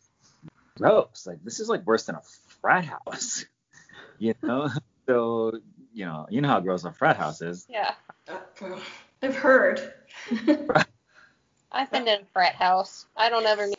gross. 0.78 1.26
Like 1.26 1.44
this 1.44 1.60
is 1.60 1.70
like 1.70 1.86
worse 1.86 2.06
than 2.06 2.16
a 2.16 2.22
frat 2.62 2.86
house. 2.86 3.46
you 4.18 4.34
know? 4.42 4.70
So, 5.08 5.60
you 5.94 6.06
know, 6.06 6.28
you 6.30 6.42
know 6.42 6.48
how 6.48 6.60
gross 6.60 6.84
a 6.84 6.92
frat 6.92 7.18
house 7.18 7.42
is. 7.42 7.66
Yeah. 7.70 7.94
I've 9.22 9.36
heard. 9.36 9.94
I've 11.72 11.92
been 11.92 12.08
in 12.08 12.22
a 12.22 12.26
frat 12.34 12.56
house. 12.56 13.06
I 13.16 13.30
don't 13.30 13.46
ever 13.46 13.68
need 13.68 13.78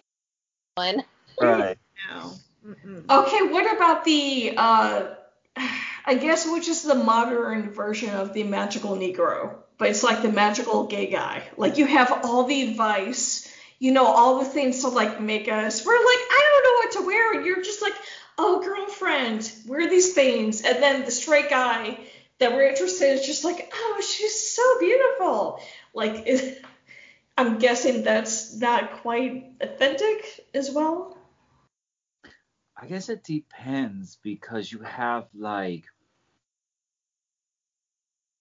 one. 0.75 1.05
Right. 1.41 1.79
No. 2.09 2.33
Mm-mm. 2.67 3.09
Okay, 3.09 3.43
what 3.53 3.75
about 3.75 4.05
the 4.05 4.55
uh 4.57 5.15
I 6.09 6.15
guess 6.15 6.51
which 6.51 6.69
is 6.69 6.85
the 6.85 6.95
modern 6.95 7.71
version 7.71 8.09
of 8.15 8.33
the 8.33 8.43
magical 8.43 8.97
Negro, 8.97 9.57
but 9.77 9.91
it's 9.91 10.03
like 10.03 10.23
the 10.23 10.33
magical 10.33 10.87
gay 10.87 11.11
guy. 11.11 11.43
Like 11.59 11.77
you 11.77 11.85
have 11.85 12.25
all 12.25 12.45
the 12.45 12.63
advice, 12.63 13.47
you 13.79 13.93
know, 13.93 14.07
all 14.07 14.39
the 14.39 14.47
things 14.47 14.81
to 14.81 14.89
like 14.89 15.21
make 15.21 15.49
us. 15.49 15.85
We're 15.85 15.93
like, 15.93 16.03
I 16.07 16.49
don't 16.49 16.65
know 16.65 16.77
what 16.79 16.93
to 16.93 17.07
wear, 17.07 17.43
you're 17.43 17.63
just 17.63 17.83
like, 17.83 17.93
oh 18.39 18.63
girlfriend, 18.63 19.53
wear 19.67 19.87
these 19.87 20.15
things, 20.15 20.63
and 20.63 20.83
then 20.83 21.05
the 21.05 21.11
straight 21.11 21.51
guy 21.51 22.01
that 22.39 22.53
we're 22.53 22.71
interested 22.71 23.11
in 23.11 23.19
is 23.19 23.27
just 23.27 23.45
like, 23.45 23.71
oh, 23.75 24.01
she's 24.01 24.41
so 24.57 24.79
beautiful. 24.81 25.61
Like, 25.93 26.23
it, 26.27 26.65
I'm 27.37 27.59
guessing 27.59 28.03
that's 28.03 28.57
not 28.57 29.03
quite 29.03 29.53
authentic 29.61 30.47
as 30.55 30.71
well. 30.71 31.19
I 32.81 32.87
guess 32.87 33.11
it 33.11 33.25
depends 33.25 34.19
because 34.23 34.73
you 34.73 34.79
have 34.79 35.27
like 35.35 35.85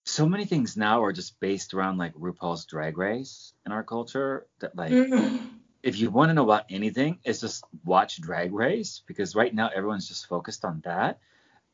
so 0.07 0.25
many 0.25 0.45
things 0.45 0.77
now 0.77 1.03
are 1.03 1.11
just 1.11 1.37
based 1.41 1.73
around 1.73 1.97
like 1.97 2.13
RuPaul's 2.15 2.65
Drag 2.65 2.97
Race 2.97 3.53
in 3.65 3.73
our 3.73 3.83
culture 3.83 4.47
that 4.59 4.75
like 4.75 4.91
Mm. 4.93 5.49
if 5.83 5.99
you 5.99 6.09
want 6.09 6.29
to 6.29 6.33
know 6.33 6.43
about 6.43 6.65
anything, 6.69 7.19
it's 7.25 7.41
just 7.41 7.65
watch 7.83 8.21
Drag 8.21 8.53
Race 8.53 9.03
because 9.05 9.35
right 9.35 9.53
now 9.53 9.67
everyone's 9.67 10.07
just 10.07 10.27
focused 10.27 10.63
on 10.63 10.81
that, 10.85 11.19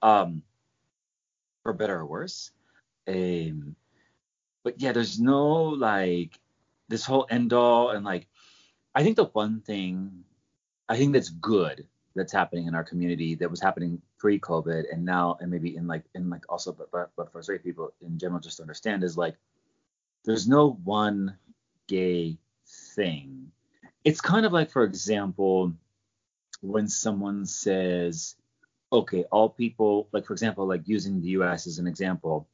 um, 0.01 0.41
for 1.61 1.73
better 1.73 1.99
or 1.99 2.05
worse. 2.05 2.51
Um, 3.07 3.75
but 4.63 4.81
yeah, 4.81 4.93
there's 4.93 5.19
no 5.19 5.65
like 5.69 6.39
this 6.89 7.05
whole 7.05 7.27
end 7.29 7.53
all 7.53 7.91
and 7.91 8.03
like 8.03 8.27
I 8.95 9.03
think 9.03 9.15
the 9.15 9.25
one 9.25 9.61
thing 9.61 10.23
I 10.89 10.97
think 10.97 11.13
that's 11.13 11.29
good 11.29 11.87
that's 12.15 12.33
happening 12.33 12.67
in 12.67 12.75
our 12.75 12.83
community 12.83 13.35
that 13.35 13.49
was 13.51 13.61
happening 13.61 14.01
pre-COVID 14.23 14.85
and 14.89 15.03
now 15.03 15.37
and 15.41 15.51
maybe 15.51 15.75
in 15.75 15.85
like 15.85 16.05
in 16.15 16.29
like 16.29 16.45
also 16.47 16.71
but 16.71 16.89
but, 16.91 17.11
but 17.17 17.29
for 17.29 17.43
straight 17.43 17.61
people 17.61 17.91
in 17.99 18.17
general 18.17 18.39
just 18.39 18.55
to 18.55 18.63
understand 18.63 19.03
is 19.03 19.17
like 19.17 19.35
there's 20.23 20.47
no 20.47 20.79
one 20.85 21.37
gay 21.89 22.37
thing. 22.95 23.51
It's 24.05 24.21
kind 24.21 24.45
of 24.45 24.53
like 24.53 24.71
for 24.71 24.85
example 24.85 25.73
when 26.61 26.87
someone 26.87 27.45
says 27.45 28.37
okay 28.93 29.25
all 29.29 29.49
people 29.49 30.07
like 30.13 30.25
for 30.25 30.31
example 30.31 30.65
like 30.65 30.87
using 30.87 31.19
the 31.19 31.31
US 31.39 31.67
as 31.67 31.77
an 31.77 31.85
example 31.85 32.47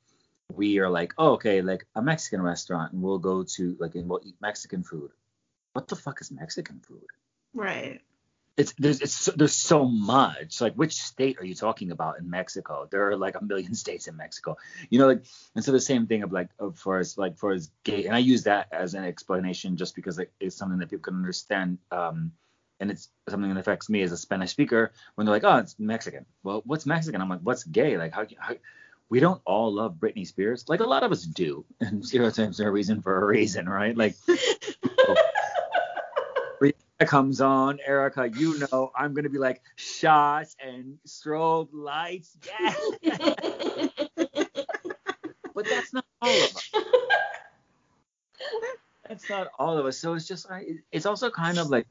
we 0.56 0.80
are 0.80 0.90
like 0.90 1.14
oh, 1.20 1.34
okay 1.34 1.62
like 1.62 1.86
a 1.94 2.02
Mexican 2.02 2.42
restaurant 2.42 2.94
and 2.94 3.02
we'll 3.04 3.20
go 3.20 3.44
to 3.44 3.78
like 3.80 3.94
and 3.94 4.10
we'll 4.10 4.22
eat 4.24 4.38
Mexican 4.42 4.82
food. 4.82 5.12
What 5.74 5.88
the 5.88 5.96
fuck 5.96 6.20
is 6.20 6.32
Mexican 6.32 6.80
food? 6.80 7.06
Right. 7.54 8.02
It's 8.60 8.74
there's 8.78 9.00
it's 9.00 9.26
there's 9.38 9.54
so 9.54 9.86
much 9.86 10.60
like 10.60 10.74
which 10.74 10.96
state 10.96 11.38
are 11.40 11.46
you 11.46 11.56
talking 11.56 11.92
about 11.92 12.20
in 12.20 12.30
Mexico? 12.30 12.90
There 12.92 13.08
are 13.08 13.16
like 13.16 13.36
a 13.36 13.44
million 13.44 13.74
states 13.84 14.08
in 14.08 14.18
Mexico. 14.18 14.58
You 14.90 15.00
know 15.00 15.08
like 15.08 15.24
and 15.56 15.64
so 15.64 15.72
the 15.72 15.80
same 15.80 16.08
thing 16.08 16.24
of 16.24 16.34
like 16.34 16.50
of 16.60 16.78
for 16.78 17.00
as 17.00 17.18
like 17.18 17.38
for 17.38 17.54
as 17.54 17.72
gay 17.86 18.06
and 18.06 18.14
I 18.14 18.20
use 18.20 18.44
that 18.44 18.68
as 18.74 18.96
an 18.96 19.06
explanation 19.06 19.78
just 19.78 19.96
because 19.96 20.18
like, 20.18 20.34
it's 20.42 20.58
something 20.58 20.78
that 20.80 20.90
people 20.90 21.04
can 21.04 21.16
understand 21.16 21.78
um 21.90 22.34
and 22.82 22.92
it's 22.92 23.10
something 23.30 23.50
that 23.54 23.60
affects 23.60 23.90
me 23.90 24.02
as 24.02 24.12
a 24.12 24.18
Spanish 24.18 24.52
speaker 24.52 24.92
when 25.16 25.26
they're 25.26 25.36
like 25.36 25.46
oh 25.46 25.58
it's 25.60 25.80
Mexican. 25.80 26.26
Well 26.44 26.62
what's 26.66 26.86
Mexican? 26.86 27.22
I'm 27.22 27.30
like 27.30 27.42
what's 27.42 27.64
gay? 27.64 27.98
Like 27.98 28.12
how, 28.12 28.26
how 28.38 28.56
we 29.10 29.22
don't 29.22 29.42
all 29.46 29.74
love 29.74 29.96
Britney 29.96 30.28
Spears. 30.28 30.66
Like 30.68 30.82
a 30.82 30.86
lot 30.86 31.04
of 31.04 31.14
us 31.14 31.24
do 31.24 31.64
and 31.80 32.06
stereotypes 32.06 32.60
are 32.60 32.68
a 32.68 32.72
reason 32.72 33.02
for 33.02 33.22
a 33.22 33.26
reason 33.26 33.70
right? 33.70 33.96
Like 33.96 34.16
comes 37.08 37.40
on, 37.42 37.80
Erica, 37.86 38.30
you 38.30 38.60
know 38.60 38.92
I'm 38.96 39.14
gonna 39.14 39.30
be 39.30 39.38
like 39.38 39.62
shots 39.76 40.56
and 40.64 40.98
strobe 41.08 41.70
lights, 41.72 42.38
yeah. 42.62 42.74
but 45.54 45.66
that's 45.66 45.94
not 45.94 46.06
all 46.22 46.30
of 46.30 46.56
us. 46.56 46.72
That's 49.08 49.30
not 49.30 49.48
all 49.58 49.78
of 49.78 49.86
us. 49.86 49.98
So 49.98 50.14
it's 50.14 50.28
just 50.28 50.48
it's 50.92 51.06
also 51.06 51.30
kind 51.30 51.58
of 51.58 51.70
like 51.70 51.88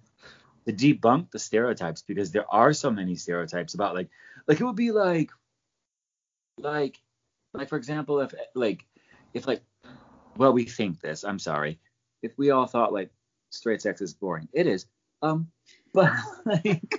to 0.67 0.73
debunk 0.73 1.31
the 1.31 1.39
stereotypes 1.39 2.03
because 2.03 2.31
there 2.31 2.45
are 2.53 2.73
so 2.75 2.91
many 2.91 3.15
stereotypes 3.15 3.75
about 3.75 3.95
like 3.95 4.09
like 4.47 4.61
it 4.61 4.65
would 4.65 4.77
be 4.77 4.93
like 4.93 5.31
like 6.59 7.01
like 7.55 7.69
for 7.69 7.77
example 7.77 8.21
if 8.21 8.35
like 8.55 8.85
if 9.33 9.47
like 9.47 9.63
well 10.37 10.53
we 10.53 10.65
think 10.65 11.01
this 11.01 11.25
I'm 11.25 11.39
sorry 11.39 11.79
if 12.23 12.37
we 12.37 12.51
all 12.51 12.67
thought 12.67 12.93
like 12.93 13.11
straight 13.51 13.81
sex 13.81 14.03
is 14.03 14.13
boring 14.13 14.49
it 14.53 14.67
is 14.67 14.87
Um, 15.23 15.51
but 15.93 16.13
like, 16.45 16.99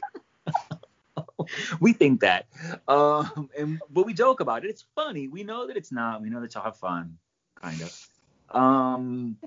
we 1.79 1.93
think 1.93 2.21
that. 2.21 2.47
Um, 2.87 3.49
and 3.57 3.81
but 3.89 4.05
we 4.05 4.13
joke 4.13 4.39
about 4.39 4.65
it. 4.65 4.69
It's 4.69 4.85
funny. 4.95 5.27
We 5.27 5.43
know 5.43 5.67
that 5.67 5.77
it's 5.77 5.91
not. 5.91 6.21
We 6.21 6.29
know 6.29 6.41
that 6.41 6.53
y'all 6.53 6.63
have 6.63 6.77
fun, 6.77 7.17
kind 7.55 7.81
of. 7.81 8.07
Um, 8.55 9.37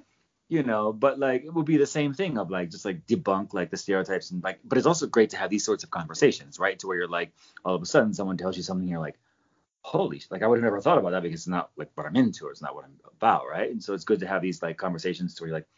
you 0.49 0.63
know, 0.63 0.93
but 0.93 1.19
like 1.19 1.45
it 1.45 1.53
would 1.53 1.67
be 1.67 1.79
the 1.79 1.87
same 1.87 2.13
thing 2.15 2.37
of 2.39 2.51
like 2.51 2.71
just 2.71 2.85
like 2.85 3.07
debunk 3.07 3.55
like 3.55 3.71
the 3.71 3.77
stereotypes 3.77 4.31
and 4.31 4.43
like. 4.43 4.61
But 4.65 4.79
it's 4.79 4.87
also 4.87 5.07
great 5.07 5.31
to 5.31 5.37
have 5.39 5.51
these 5.51 5.65
sorts 5.65 5.85
of 5.85 5.91
conversations, 5.91 6.59
right? 6.59 6.79
To 6.81 6.87
where 6.87 6.97
you're 6.97 7.09
like, 7.09 7.33
all 7.65 7.75
of 7.75 7.83
a 7.83 7.87
sudden 7.87 8.15
someone 8.15 8.37
tells 8.37 8.57
you 8.57 8.63
something, 8.63 8.87
you're 8.87 9.01
like, 9.01 9.19
holy, 9.83 10.23
like 10.31 10.43
I 10.43 10.47
would 10.47 10.59
have 10.59 10.65
never 10.65 10.81
thought 10.81 10.99
about 10.99 11.11
that 11.11 11.23
because 11.23 11.41
it's 11.41 11.49
not 11.49 11.71
like 11.77 11.91
what 11.95 12.07
I'm 12.07 12.17
into 12.17 12.47
or 12.47 12.51
it's 12.51 12.63
not 12.63 12.75
what 12.75 12.85
I'm 12.85 12.93
about, 13.17 13.49
right? 13.51 13.71
And 13.71 13.83
so 13.83 13.95
it's 13.95 14.05
good 14.05 14.21
to 14.21 14.27
have 14.27 14.43
these 14.43 14.63
like 14.63 14.77
conversations 14.77 15.35
to 15.35 15.43
where 15.43 15.49
you're 15.49 15.57
like, 15.59 15.69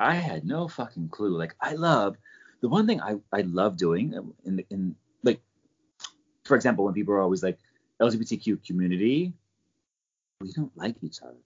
I 0.00 0.14
had 0.14 0.44
no 0.44 0.66
fucking 0.66 1.10
clue. 1.10 1.36
Like 1.36 1.54
I 1.60 1.74
love 1.74 2.16
the 2.62 2.68
one 2.68 2.86
thing 2.86 3.00
I 3.00 3.16
I 3.32 3.42
love 3.42 3.76
doing 3.76 4.14
uh, 4.16 4.22
in 4.44 4.64
in 4.70 4.96
like 5.22 5.40
for 6.44 6.56
example 6.56 6.84
when 6.86 6.94
people 6.94 7.14
are 7.14 7.20
always 7.20 7.42
like 7.42 7.58
LGBTQ 8.00 8.64
community, 8.66 9.34
we 10.40 10.52
don't 10.52 10.74
like 10.76 10.96
each 11.02 11.20
other. 11.22 11.36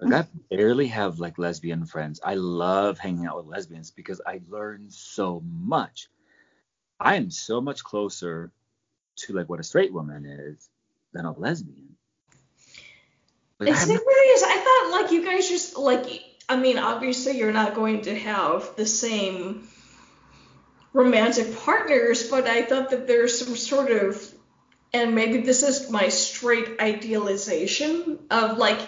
Like 0.00 0.24
I 0.24 0.28
barely 0.56 0.86
have 0.88 1.20
like 1.20 1.38
lesbian 1.38 1.84
friends. 1.84 2.20
I 2.24 2.34
love 2.34 2.98
hanging 2.98 3.26
out 3.26 3.36
with 3.36 3.46
lesbians 3.46 3.90
because 3.90 4.20
I 4.26 4.40
learn 4.48 4.86
so 4.90 5.42
much. 5.44 6.08
I 6.98 7.16
am 7.16 7.30
so 7.30 7.60
much 7.60 7.84
closer 7.84 8.50
to 9.16 9.32
like 9.34 9.48
what 9.50 9.60
a 9.60 9.62
straight 9.62 9.92
woman 9.92 10.24
is 10.24 10.70
than 11.12 11.26
a 11.26 11.32
lesbian. 11.32 11.96
Like, 13.60 13.68
I 13.68 13.72
It's 13.72 13.80
have 13.80 13.90
it 13.90 13.94
no- 13.94 14.00
really 14.00 14.28
is. 14.30 14.42
I 14.42 14.56
thought 14.56 15.02
like 15.02 15.12
you 15.12 15.22
guys 15.24 15.48
just 15.48 15.76
like 15.76 16.06
I 16.52 16.56
mean 16.56 16.76
obviously 16.76 17.38
you're 17.38 17.50
not 17.52 17.74
going 17.74 18.02
to 18.02 18.14
have 18.14 18.76
the 18.76 18.84
same 18.84 19.66
romantic 20.92 21.56
partners, 21.60 22.28
but 22.28 22.46
I 22.46 22.60
thought 22.60 22.90
that 22.90 23.06
there's 23.06 23.38
some 23.38 23.56
sort 23.56 23.90
of 23.90 24.22
and 24.92 25.14
maybe 25.14 25.38
this 25.38 25.62
is 25.62 25.90
my 25.90 26.10
straight 26.10 26.78
idealization 26.78 28.18
of 28.30 28.58
like 28.58 28.78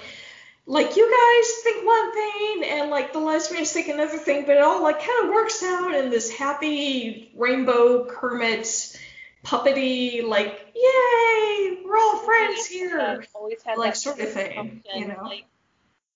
like 0.66 0.96
you 0.96 1.06
guys 1.06 1.52
think 1.62 1.86
one 1.86 2.12
thing 2.12 2.64
and 2.64 2.90
like 2.90 3.14
the 3.14 3.18
lesbians 3.18 3.72
think 3.72 3.88
another 3.88 4.18
thing, 4.18 4.44
but 4.44 4.56
it 4.56 4.62
all 4.62 4.82
like 4.82 4.98
kind 4.98 5.24
of 5.24 5.30
works 5.30 5.62
out 5.62 5.94
in 5.94 6.10
this 6.10 6.30
happy 6.30 7.32
rainbow 7.34 8.04
Kermit 8.04 8.98
puppety 9.42 10.22
like 10.22 10.58
yay 10.74 11.78
we're 11.84 11.96
all 11.98 12.16
friends 12.18 12.66
here 12.66 13.24
always 13.34 13.62
had 13.62 13.78
like 13.78 13.92
that 13.92 13.96
sort 13.96 14.20
of 14.20 14.30
thing, 14.30 14.82
you 14.94 15.08
know. 15.08 15.22
Like 15.22 15.46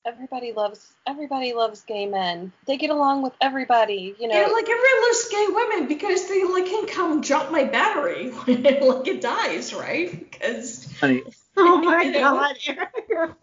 everybody 0.09 0.53
loves 0.53 0.95
everybody 1.07 1.53
loves 1.53 1.83
gay 1.83 2.07
men. 2.07 2.51
They 2.67 2.79
get 2.79 2.91
along 2.91 3.23
with 3.23 3.35
everybody, 3.41 4.17
you 4.19 4.27
know. 4.27 4.35
Yeah, 4.35 4.47
like 4.47 4.69
everyone 4.69 5.03
loves 5.03 5.29
gay 5.29 5.47
women 5.49 5.89
because 5.89 6.29
they 6.29 6.45
like 6.45 6.65
can 6.65 6.87
come 6.87 7.23
jump 7.23 7.51
my 7.51 7.65
battery 7.65 8.31
when 8.45 8.63
like 8.63 9.07
it 9.07 9.21
dies, 9.21 9.75
right? 9.75 10.11
Because 10.31 10.91
honey, 10.99 11.23
Oh 11.57 11.79
my 11.79 12.11
god, 12.11 12.57
Erica. 13.11 13.37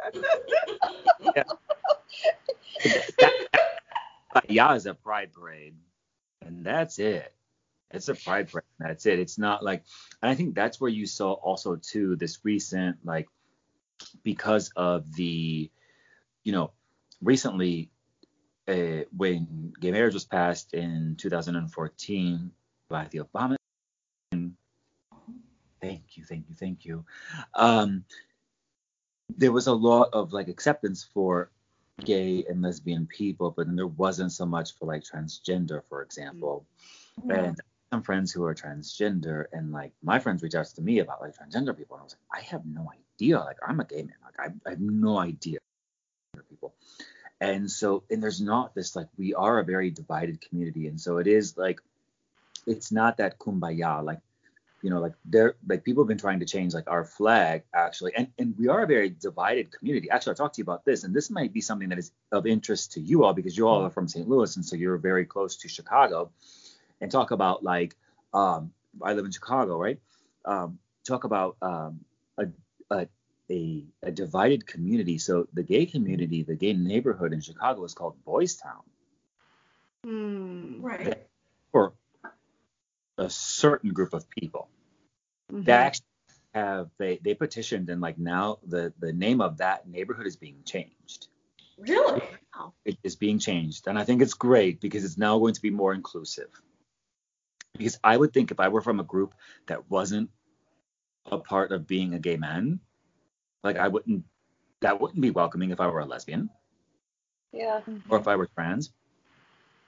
that, 3.19 4.49
yeah, 4.49 4.73
is 4.73 4.85
a 4.87 4.93
pride 4.93 5.33
parade, 5.33 5.75
and 6.41 6.65
that's 6.65 6.97
it. 6.97 7.31
It's 7.91 8.07
a 8.07 8.15
pride 8.15 8.49
parade. 8.51 8.63
and 8.79 8.89
That's 8.89 9.05
it. 9.05 9.19
It's 9.19 9.37
not 9.37 9.63
like, 9.63 9.83
and 10.21 10.31
I 10.31 10.35
think 10.35 10.55
that's 10.55 10.81
where 10.81 10.89
you 10.89 11.05
saw 11.05 11.33
also 11.33 11.75
too 11.75 12.15
this 12.15 12.39
recent 12.43 12.97
like 13.03 13.27
because 14.23 14.71
of 14.75 15.13
the, 15.13 15.69
you 16.45 16.53
know, 16.53 16.71
recently 17.21 17.89
uh, 18.67 19.03
when 19.15 19.73
gay 19.81 19.91
marriage 19.91 20.13
was 20.13 20.23
passed 20.23 20.73
in 20.73 21.15
2014 21.17 22.51
by 22.89 23.07
the 23.09 23.19
Obama. 23.19 23.57
Thank 25.81 26.17
you, 26.17 26.23
thank 26.23 26.45
you, 26.49 26.55
thank 26.55 26.85
you. 26.85 27.05
Um, 27.53 28.05
there 29.37 29.51
was 29.51 29.67
a 29.67 29.73
lot 29.73 30.09
of 30.13 30.31
like 30.33 30.47
acceptance 30.47 31.03
for 31.13 31.51
gay 32.03 32.45
and 32.47 32.61
lesbian 32.61 33.07
people, 33.07 33.51
but 33.51 33.67
then 33.67 33.75
there 33.75 33.87
wasn't 33.87 34.31
so 34.31 34.45
much 34.45 34.77
for 34.77 34.85
like 34.85 35.03
transgender, 35.03 35.81
for 35.89 36.01
example. 36.01 36.65
And 37.29 37.59
some 37.91 38.01
friends 38.01 38.31
who 38.31 38.43
are 38.43 38.55
transgender, 38.55 39.45
and 39.53 39.71
like 39.71 39.93
my 40.03 40.19
friends 40.19 40.43
reach 40.43 40.55
out 40.55 40.65
to 40.65 40.81
me 40.81 40.99
about 40.99 41.21
like 41.21 41.35
transgender 41.35 41.75
people, 41.77 41.95
and 41.95 42.01
I 42.01 42.03
was 42.03 42.15
like, 42.31 42.41
I 42.41 42.45
have 42.47 42.65
no 42.65 42.91
idea. 42.91 43.39
Like 43.39 43.57
I'm 43.65 43.79
a 43.79 43.85
gay 43.85 44.03
man. 44.03 44.15
Like 44.23 44.39
I, 44.39 44.69
I 44.69 44.71
have 44.71 44.81
no 44.81 45.17
idea. 45.17 45.59
People. 46.65 46.75
And 47.41 47.69
so, 47.69 48.03
and 48.09 48.23
there's 48.23 48.41
not 48.41 48.73
this 48.73 48.95
like 48.95 49.07
we 49.17 49.33
are 49.33 49.59
a 49.59 49.65
very 49.65 49.91
divided 49.91 50.39
community, 50.41 50.87
and 50.87 50.99
so 50.99 51.17
it 51.17 51.27
is 51.27 51.57
like 51.57 51.81
it's 52.65 52.91
not 52.91 53.17
that 53.17 53.37
kumbaya 53.37 54.03
like 54.03 54.19
you 54.81 54.89
know 54.89 54.99
like 54.99 55.13
there 55.25 55.55
like 55.67 55.83
people 55.83 56.03
have 56.03 56.07
been 56.07 56.17
trying 56.17 56.39
to 56.39 56.45
change 56.45 56.73
like 56.73 56.89
our 56.89 57.03
flag 57.03 57.63
actually. 57.73 58.13
And 58.15 58.27
and 58.39 58.55
we 58.57 58.69
are 58.69 58.83
a 58.83 58.87
very 58.87 59.09
divided 59.09 59.71
community. 59.71 60.09
Actually 60.09 60.31
i 60.31 60.35
talked 60.35 60.55
to 60.55 60.59
you 60.59 60.63
about 60.63 60.85
this. 60.85 61.03
And 61.03 61.13
this 61.13 61.29
might 61.29 61.51
be 61.53 61.61
something 61.61 61.89
that 61.89 61.99
is 61.99 62.11
of 62.31 62.47
interest 62.47 62.93
to 62.93 63.01
you 63.01 63.25
all 63.25 63.33
because 63.33 63.57
you 63.57 63.67
all 63.67 63.83
are 63.83 63.89
from 63.89 64.07
st 64.07 64.29
louis. 64.29 64.55
And 64.55 64.65
so 64.65 64.77
you're 64.77 64.97
very 64.97 65.25
close 65.25 65.57
to 65.57 65.67
chicago. 65.67 66.31
And 67.01 67.11
talk 67.11 67.31
about 67.31 67.63
like 67.63 67.97
um 68.33 68.71
i 69.03 69.11
live 69.11 69.25
in 69.25 69.31
chicago 69.31 69.77
right? 69.77 69.99
Um 70.45 70.79
talk 71.03 71.25
about 71.25 71.57
um 71.61 71.99
a 72.37 72.45
a 72.91 73.07
a, 73.51 73.85
a 74.03 74.11
divided 74.11 74.65
community 74.65 75.17
so 75.17 75.47
the 75.53 75.63
gay 75.63 75.85
community 75.85 76.43
the 76.43 76.55
gay 76.55 76.73
neighborhood 76.73 77.33
in 77.33 77.41
chicago 77.41 77.83
is 77.83 77.93
called 77.93 78.15
boys 78.25 78.55
town 78.55 78.81
Hmm. 80.03 80.81
right. 80.81 81.27
for 81.71 81.93
a 83.17 83.29
certain 83.29 83.91
group 83.93 84.13
of 84.13 84.29
people 84.29 84.69
Mhm. 85.51 85.65
they 85.65 85.71
actually 85.71 86.05
have 86.53 86.89
they 86.97 87.17
they 87.17 87.33
petitioned 87.35 87.89
and 87.89 88.01
like 88.01 88.17
now 88.17 88.59
the 88.65 88.93
the 88.99 89.11
name 89.13 89.41
of 89.41 89.57
that 89.57 89.87
neighborhood 89.87 90.25
is 90.27 90.35
being 90.37 90.63
changed 90.65 91.27
Really? 91.77 92.21
it 92.85 92.97
is 93.03 93.15
being 93.15 93.37
changed 93.39 93.87
and 93.87 93.99
i 93.99 94.03
think 94.03 94.21
it's 94.21 94.33
great 94.33 94.79
because 94.79 95.03
it's 95.03 95.17
now 95.17 95.37
going 95.39 95.53
to 95.53 95.61
be 95.61 95.69
more 95.69 95.93
inclusive 95.93 96.49
because 97.77 97.99
i 98.03 98.15
would 98.15 98.31
think 98.33 98.51
if 98.51 98.59
i 98.59 98.69
were 98.69 98.81
from 98.81 98.99
a 98.99 99.03
group 99.03 99.33
that 99.67 99.89
wasn't 99.89 100.29
a 101.25 101.37
part 101.37 101.71
of 101.71 101.85
being 101.87 102.13
a 102.13 102.19
gay 102.19 102.37
man 102.37 102.79
like 103.65 103.77
i 103.77 103.87
wouldn't 103.89 104.23
that 104.81 105.01
wouldn't 105.01 105.19
be 105.19 105.31
welcoming 105.31 105.71
if 105.71 105.79
i 105.81 105.87
were 105.87 105.99
a 105.99 106.05
lesbian 106.05 106.49
yeah. 107.51 107.81
or 108.09 108.19
if 108.19 108.27
i 108.27 108.35
were 108.35 108.47
trans 108.55 108.93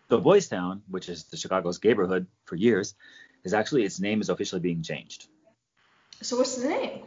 so 0.10 0.20
boys 0.20 0.48
town 0.48 0.82
which 0.90 1.08
is 1.08 1.26
the 1.26 1.38
chicago's 1.38 1.82
neighborhood 1.84 2.28
for 2.46 2.56
years 2.56 2.96
is 3.44 3.54
actually 3.54 3.84
its 3.86 4.00
name 4.00 4.20
is 4.20 4.30
officially 4.30 4.62
being 4.62 4.82
changed 4.84 5.28
So 6.22 6.38
what's 6.38 6.56
the 6.58 6.68
name? 6.70 7.04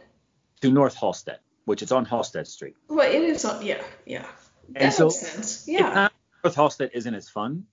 to 0.61 0.71
north 0.71 0.95
halsted 0.95 1.37
which 1.65 1.81
is 1.83 1.91
on 1.91 2.05
halsted 2.05 2.47
street 2.47 2.75
Well, 2.87 3.07
it 3.17 3.21
is. 3.21 3.45
On, 3.45 3.63
yeah, 3.63 3.83
yeah. 4.05 4.25
That 4.69 4.83
And 4.83 4.93
so 4.93 5.05
makes 5.05 5.19
sense. 5.19 5.37
It's 5.37 5.67
Yeah. 5.67 5.93
not 5.93 6.13
North 6.43 6.55
Halsted 6.55 6.89
isn't 6.93 7.13
as 7.13 7.29
fun. 7.29 7.65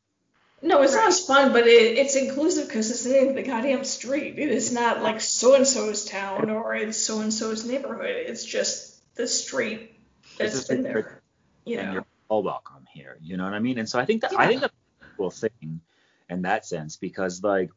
No, 0.61 0.83
it's 0.83 0.95
not 0.95 1.07
as 1.07 1.25
fun, 1.25 1.53
but 1.53 1.67
it, 1.69 1.99
it's 1.99 2.17
inclusive 2.17 2.67
because 2.67 2.91
it's 2.91 3.05
the 3.05 3.11
name 3.11 3.29
of 3.29 3.35
the 3.37 3.43
goddamn 3.43 3.85
street. 3.85 4.39
It 4.39 4.51
is 4.51 4.73
not 4.73 5.03
like 5.03 5.21
so 5.21 5.55
and 5.55 5.67
so's 5.67 6.05
town 6.05 6.51
or 6.51 6.75
it's 6.75 6.99
so 6.99 7.21
and 7.21 7.33
so's 7.33 7.65
neighborhood. 7.65 8.11
It's 8.11 8.45
just 8.45 9.15
the 9.15 9.29
street 9.29 9.95
that's 10.39 10.57
It's 10.57 10.69
been 10.69 10.83
there. 10.83 11.23
You 11.65 11.79
and 11.79 11.93
you're 11.93 12.07
all 12.29 12.43
welcome 12.43 12.87
here. 12.93 13.19
You 13.21 13.37
know 13.37 13.45
what 13.45 13.55
I 13.55 13.61
mean? 13.61 13.79
And 13.79 13.89
so 13.89 14.01
I 14.01 14.05
think 14.05 14.23
that 14.23 14.33
I 14.37 14.47
think 14.47 14.63
that's 14.63 14.75
a 15.03 15.05
cool 15.17 15.31
thing 15.31 15.81
in 16.29 16.43
that 16.43 16.67
sense 16.67 16.97
because 16.97 17.43
like 17.43 17.71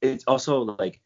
it's 0.00 0.24
also 0.24 0.76
like 0.78 1.00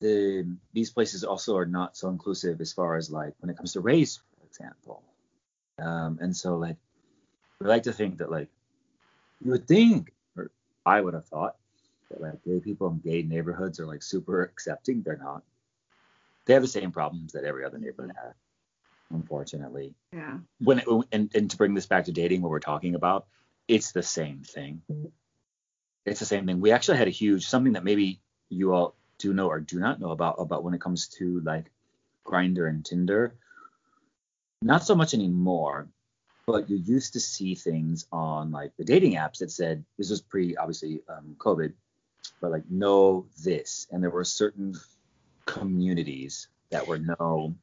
the 0.00 0.46
these 0.72 0.90
places 0.90 1.24
also 1.24 1.56
are 1.56 1.66
not 1.66 1.96
so 1.96 2.08
inclusive 2.08 2.60
as 2.60 2.72
far 2.72 2.96
as 2.96 3.10
like 3.10 3.34
when 3.40 3.50
it 3.50 3.56
comes 3.56 3.72
to 3.72 3.80
race, 3.80 4.16
for 4.38 4.46
example. 4.46 5.02
Um, 5.78 6.18
and 6.20 6.36
so 6.36 6.56
like 6.56 6.76
we 7.60 7.66
like 7.66 7.84
to 7.84 7.92
think 7.92 8.18
that 8.18 8.30
like 8.30 8.48
you 9.42 9.50
would 9.52 9.66
think, 9.66 10.12
or 10.36 10.50
I 10.84 11.00
would 11.00 11.14
have 11.14 11.26
thought 11.26 11.56
that 12.10 12.20
like 12.20 12.44
gay 12.44 12.60
people 12.60 12.88
in 12.88 12.98
gay 12.98 13.22
neighborhoods 13.22 13.80
are 13.80 13.86
like 13.86 14.02
super 14.02 14.42
accepting. 14.42 15.02
They're 15.02 15.16
not. 15.16 15.42
They 16.46 16.54
have 16.54 16.62
the 16.62 16.68
same 16.68 16.90
problems 16.90 17.32
that 17.32 17.44
every 17.44 17.64
other 17.64 17.78
neighborhood 17.78 18.12
has, 18.20 18.34
unfortunately 19.10 19.94
Yeah. 20.12 20.38
when 20.58 20.80
it, 20.80 20.86
and, 21.12 21.30
and 21.34 21.50
to 21.50 21.56
bring 21.56 21.74
this 21.74 21.86
back 21.86 22.06
to 22.06 22.12
dating 22.12 22.42
what 22.42 22.50
we're 22.50 22.60
talking 22.60 22.94
about 22.94 23.26
it's 23.68 23.92
the 23.92 24.02
same 24.02 24.42
thing 24.42 24.82
it's 26.06 26.18
the 26.18 26.26
same 26.26 26.46
thing 26.46 26.60
we 26.60 26.72
actually 26.72 26.98
had 26.98 27.06
a 27.08 27.12
huge 27.12 27.46
something 27.46 27.74
that 27.74 27.84
maybe 27.84 28.20
you 28.48 28.72
all 28.72 28.96
do 29.18 29.32
know 29.32 29.48
or 29.48 29.60
do 29.60 29.78
not 29.78 30.00
know 30.00 30.10
about 30.10 30.36
about 30.38 30.64
when 30.64 30.74
it 30.74 30.80
comes 30.80 31.06
to 31.08 31.40
like 31.40 31.66
Grindr 32.26 32.68
and 32.68 32.84
tinder 32.84 33.34
not 34.62 34.84
so 34.84 34.94
much 34.94 35.14
anymore 35.14 35.88
but 36.46 36.68
you 36.68 36.76
used 36.76 37.12
to 37.12 37.20
see 37.20 37.54
things 37.54 38.06
on 38.12 38.50
like 38.50 38.72
the 38.76 38.84
dating 38.84 39.14
apps 39.14 39.38
that 39.38 39.50
said 39.50 39.84
this 39.98 40.10
was 40.10 40.20
pre 40.20 40.56
obviously 40.56 41.00
um, 41.08 41.36
covid 41.38 41.72
but 42.40 42.50
like 42.50 42.68
know 42.70 43.26
this 43.42 43.86
and 43.90 44.02
there 44.02 44.10
were 44.10 44.24
certain 44.24 44.74
communities 45.46 46.48
that 46.70 46.86
were 46.86 46.98
know 46.98 47.54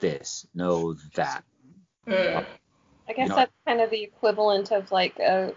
this 0.00 0.46
know 0.54 0.94
that 1.14 1.44
Mm. 2.06 2.46
I 3.08 3.12
guess 3.12 3.28
know- 3.28 3.36
that's 3.36 3.52
kind 3.66 3.80
of 3.80 3.90
the 3.90 4.02
equivalent 4.02 4.72
of 4.72 4.90
like 4.90 5.18
a 5.18 5.52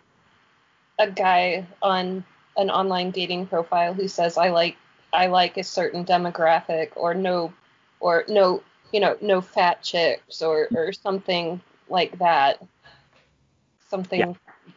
a 0.99 1.09
guy 1.09 1.65
on 1.81 2.23
an 2.57 2.69
online 2.69 3.11
dating 3.11 3.47
profile 3.47 3.93
who 3.93 4.07
says 4.07 4.37
I 4.37 4.49
like 4.49 4.77
I 5.11 5.27
like 5.27 5.57
a 5.57 5.63
certain 5.63 6.05
demographic 6.05 6.91
or 6.95 7.13
no 7.13 7.53
or 7.99 8.25
no 8.27 8.61
you 8.91 8.99
know 8.99 9.17
no 9.21 9.41
fat 9.41 9.81
chicks 9.81 10.41
or 10.41 10.67
or 10.75 10.91
something 10.93 11.61
like 11.93 12.17
that 12.19 12.61
something 13.87 14.19
Yeah. 14.19 14.33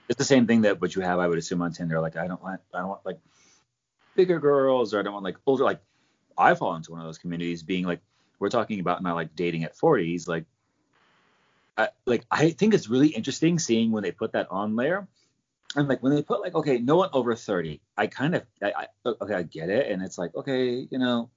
It's 0.09 0.19
the 0.19 0.25
same 0.25 0.47
thing 0.47 0.63
that 0.63 0.81
what 0.81 0.95
you 0.95 1.03
have, 1.03 1.19
I 1.19 1.27
would 1.27 1.39
assume, 1.39 1.63
on 1.63 1.73
Tinder. 1.73 2.01
Like 2.01 2.17
I 2.17 2.29
don't 2.29 2.43
want, 2.43 2.61
I 2.73 2.79
don't 2.79 2.89
want 2.89 3.05
like 3.05 3.19
bigger 4.15 4.39
girls, 4.39 4.95
or 4.95 5.01
I 5.01 5.03
don't 5.03 5.13
want 5.13 5.25
like 5.25 5.37
older. 5.47 5.65
Like 5.65 5.81
I 6.37 6.55
fall 6.55 6.75
into 6.77 6.93
one 6.93 7.01
of 7.01 7.07
those 7.07 7.19
communities, 7.19 7.63
being 7.63 7.85
like 7.85 8.01
we're 8.39 8.51
talking 8.51 8.81
about 8.81 9.03
not 9.03 9.15
like 9.15 9.35
dating 9.35 9.65
at 9.65 9.77
40s. 9.77 10.29
Like, 10.29 10.45
I 11.77 11.89
like 12.05 12.25
I 12.31 12.51
think 12.51 12.75
it's 12.75 12.89
really 12.89 13.09
interesting 13.09 13.59
seeing 13.59 13.91
when 13.91 14.03
they 14.03 14.13
put 14.13 14.33
that 14.33 14.49
on 14.51 14.77
there. 14.77 15.09
And 15.75 15.89
like 15.89 16.03
when 16.03 16.15
they 16.15 16.23
put 16.23 16.41
like 16.41 16.55
okay, 16.55 16.79
no 16.79 16.97
one 16.97 17.11
over 17.13 17.35
30. 17.35 17.81
I 17.97 18.07
kind 18.07 18.35
of, 18.35 18.43
I, 18.63 18.73
I 18.77 18.87
okay, 19.23 19.35
I 19.35 19.43
get 19.43 19.71
it, 19.71 19.91
and 19.91 20.03
it's 20.03 20.19
like 20.19 20.35
okay, 20.35 20.87
you 20.91 20.99
know. 20.99 21.31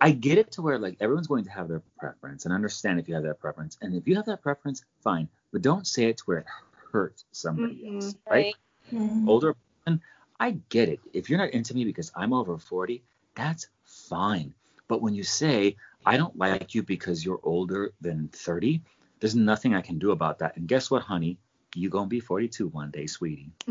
I 0.00 0.12
get 0.12 0.38
it 0.38 0.52
to 0.52 0.62
where 0.62 0.78
like 0.78 0.96
everyone's 1.00 1.26
going 1.26 1.44
to 1.44 1.50
have 1.50 1.68
their 1.68 1.82
preference 1.98 2.44
and 2.46 2.54
understand 2.54 2.98
if 2.98 3.08
you 3.08 3.14
have 3.14 3.24
that 3.24 3.38
preference. 3.40 3.76
And 3.82 3.94
if 3.94 4.08
you 4.08 4.16
have 4.16 4.26
that 4.26 4.42
preference, 4.42 4.82
fine. 5.02 5.28
But 5.52 5.62
don't 5.62 5.86
say 5.86 6.04
it 6.06 6.18
to 6.18 6.24
where 6.24 6.38
it 6.38 6.46
hurts 6.92 7.24
somebody 7.32 7.82
Mhm. 7.84 7.96
else. 7.96 8.16
Right? 8.28 8.54
Mhm. 8.92 9.28
Older 9.28 9.54
person, 9.84 10.00
I 10.38 10.52
get 10.70 10.88
it. 10.88 11.00
If 11.12 11.28
you're 11.28 11.38
not 11.38 11.50
into 11.50 11.74
me 11.74 11.84
because 11.84 12.10
I'm 12.16 12.32
over 12.32 12.56
40, 12.56 13.02
that's 13.34 13.68
fine. 13.84 14.54
But 14.88 15.02
when 15.02 15.14
you 15.14 15.22
say, 15.22 15.76
I 16.06 16.16
don't 16.16 16.36
like 16.36 16.74
you 16.74 16.82
because 16.82 17.24
you're 17.24 17.40
older 17.42 17.92
than 18.00 18.28
30, 18.28 18.82
there's 19.20 19.36
nothing 19.36 19.74
I 19.74 19.82
can 19.82 19.98
do 19.98 20.12
about 20.12 20.38
that. 20.38 20.56
And 20.56 20.66
guess 20.66 20.90
what, 20.90 21.02
honey? 21.02 21.36
You're 21.74 21.90
gonna 21.90 22.08
be 22.08 22.20
42 22.20 22.68
one 22.68 22.90
day, 22.90 23.06
sweetie. 23.06 23.52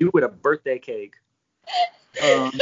You 0.00 0.10
with 0.14 0.22
a 0.22 0.28
birthday 0.28 0.78
cake. 0.78 1.16
Um, 2.22 2.52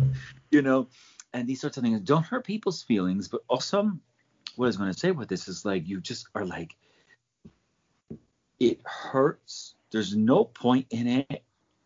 you 0.50 0.62
know, 0.62 0.88
and 1.32 1.46
these 1.46 1.60
sorts 1.60 1.76
of 1.76 1.82
things 1.82 2.00
don't 2.00 2.24
hurt 2.24 2.44
people's 2.44 2.82
feelings, 2.82 3.28
but 3.28 3.42
also 3.48 3.92
what 4.56 4.66
I 4.66 4.68
was 4.68 4.76
going 4.76 4.92
to 4.92 4.98
say 4.98 5.10
with 5.10 5.28
this 5.28 5.48
is 5.48 5.64
like 5.64 5.86
you 5.86 6.00
just 6.00 6.26
are 6.34 6.44
like, 6.44 6.74
it 8.58 8.80
hurts. 8.84 9.74
There's 9.90 10.16
no 10.16 10.44
point 10.44 10.86
in 10.90 11.06
it. 11.06 11.42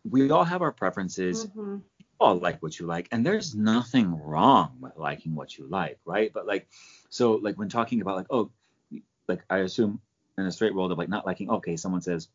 We 0.09 0.29
all 0.31 0.43
have 0.43 0.61
our 0.61 0.71
preferences. 0.71 1.45
Mhm. 1.47 1.81
You 1.99 2.05
all 2.19 2.35
like 2.35 2.61
what 2.61 2.79
you 2.79 2.85
like, 2.85 3.07
and 3.11 3.25
there's 3.25 3.55
nothing 3.55 4.19
wrong 4.21 4.77
with 4.79 4.97
liking 4.97 5.35
what 5.35 5.57
you 5.57 5.67
like, 5.67 5.99
right? 6.05 6.31
But 6.33 6.47
like, 6.47 6.67
so 7.09 7.33
like 7.33 7.57
when 7.57 7.69
talking 7.69 8.01
about 8.01 8.15
like, 8.17 8.27
oh, 8.29 8.49
like 9.27 9.43
I 9.49 9.59
assume 9.59 10.01
in 10.37 10.45
a 10.45 10.51
straight 10.51 10.73
world 10.73 10.91
of 10.91 10.97
like 10.97 11.09
not 11.09 11.25
liking, 11.25 11.49
okay, 11.49 11.77
someone 11.77 12.01
says, 12.01 12.27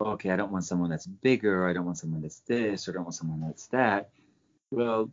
okay, 0.00 0.30
I 0.30 0.36
don't 0.36 0.52
want 0.52 0.64
someone 0.64 0.90
that's 0.90 1.06
bigger, 1.06 1.68
I 1.68 1.72
don't 1.72 1.84
want 1.84 1.98
someone 1.98 2.22
that's 2.22 2.40
this, 2.40 2.86
or 2.86 2.92
I 2.92 2.94
don't 2.94 3.04
want 3.04 3.14
someone 3.14 3.40
that's 3.40 3.66
that. 3.68 4.10
Well, 4.72 5.10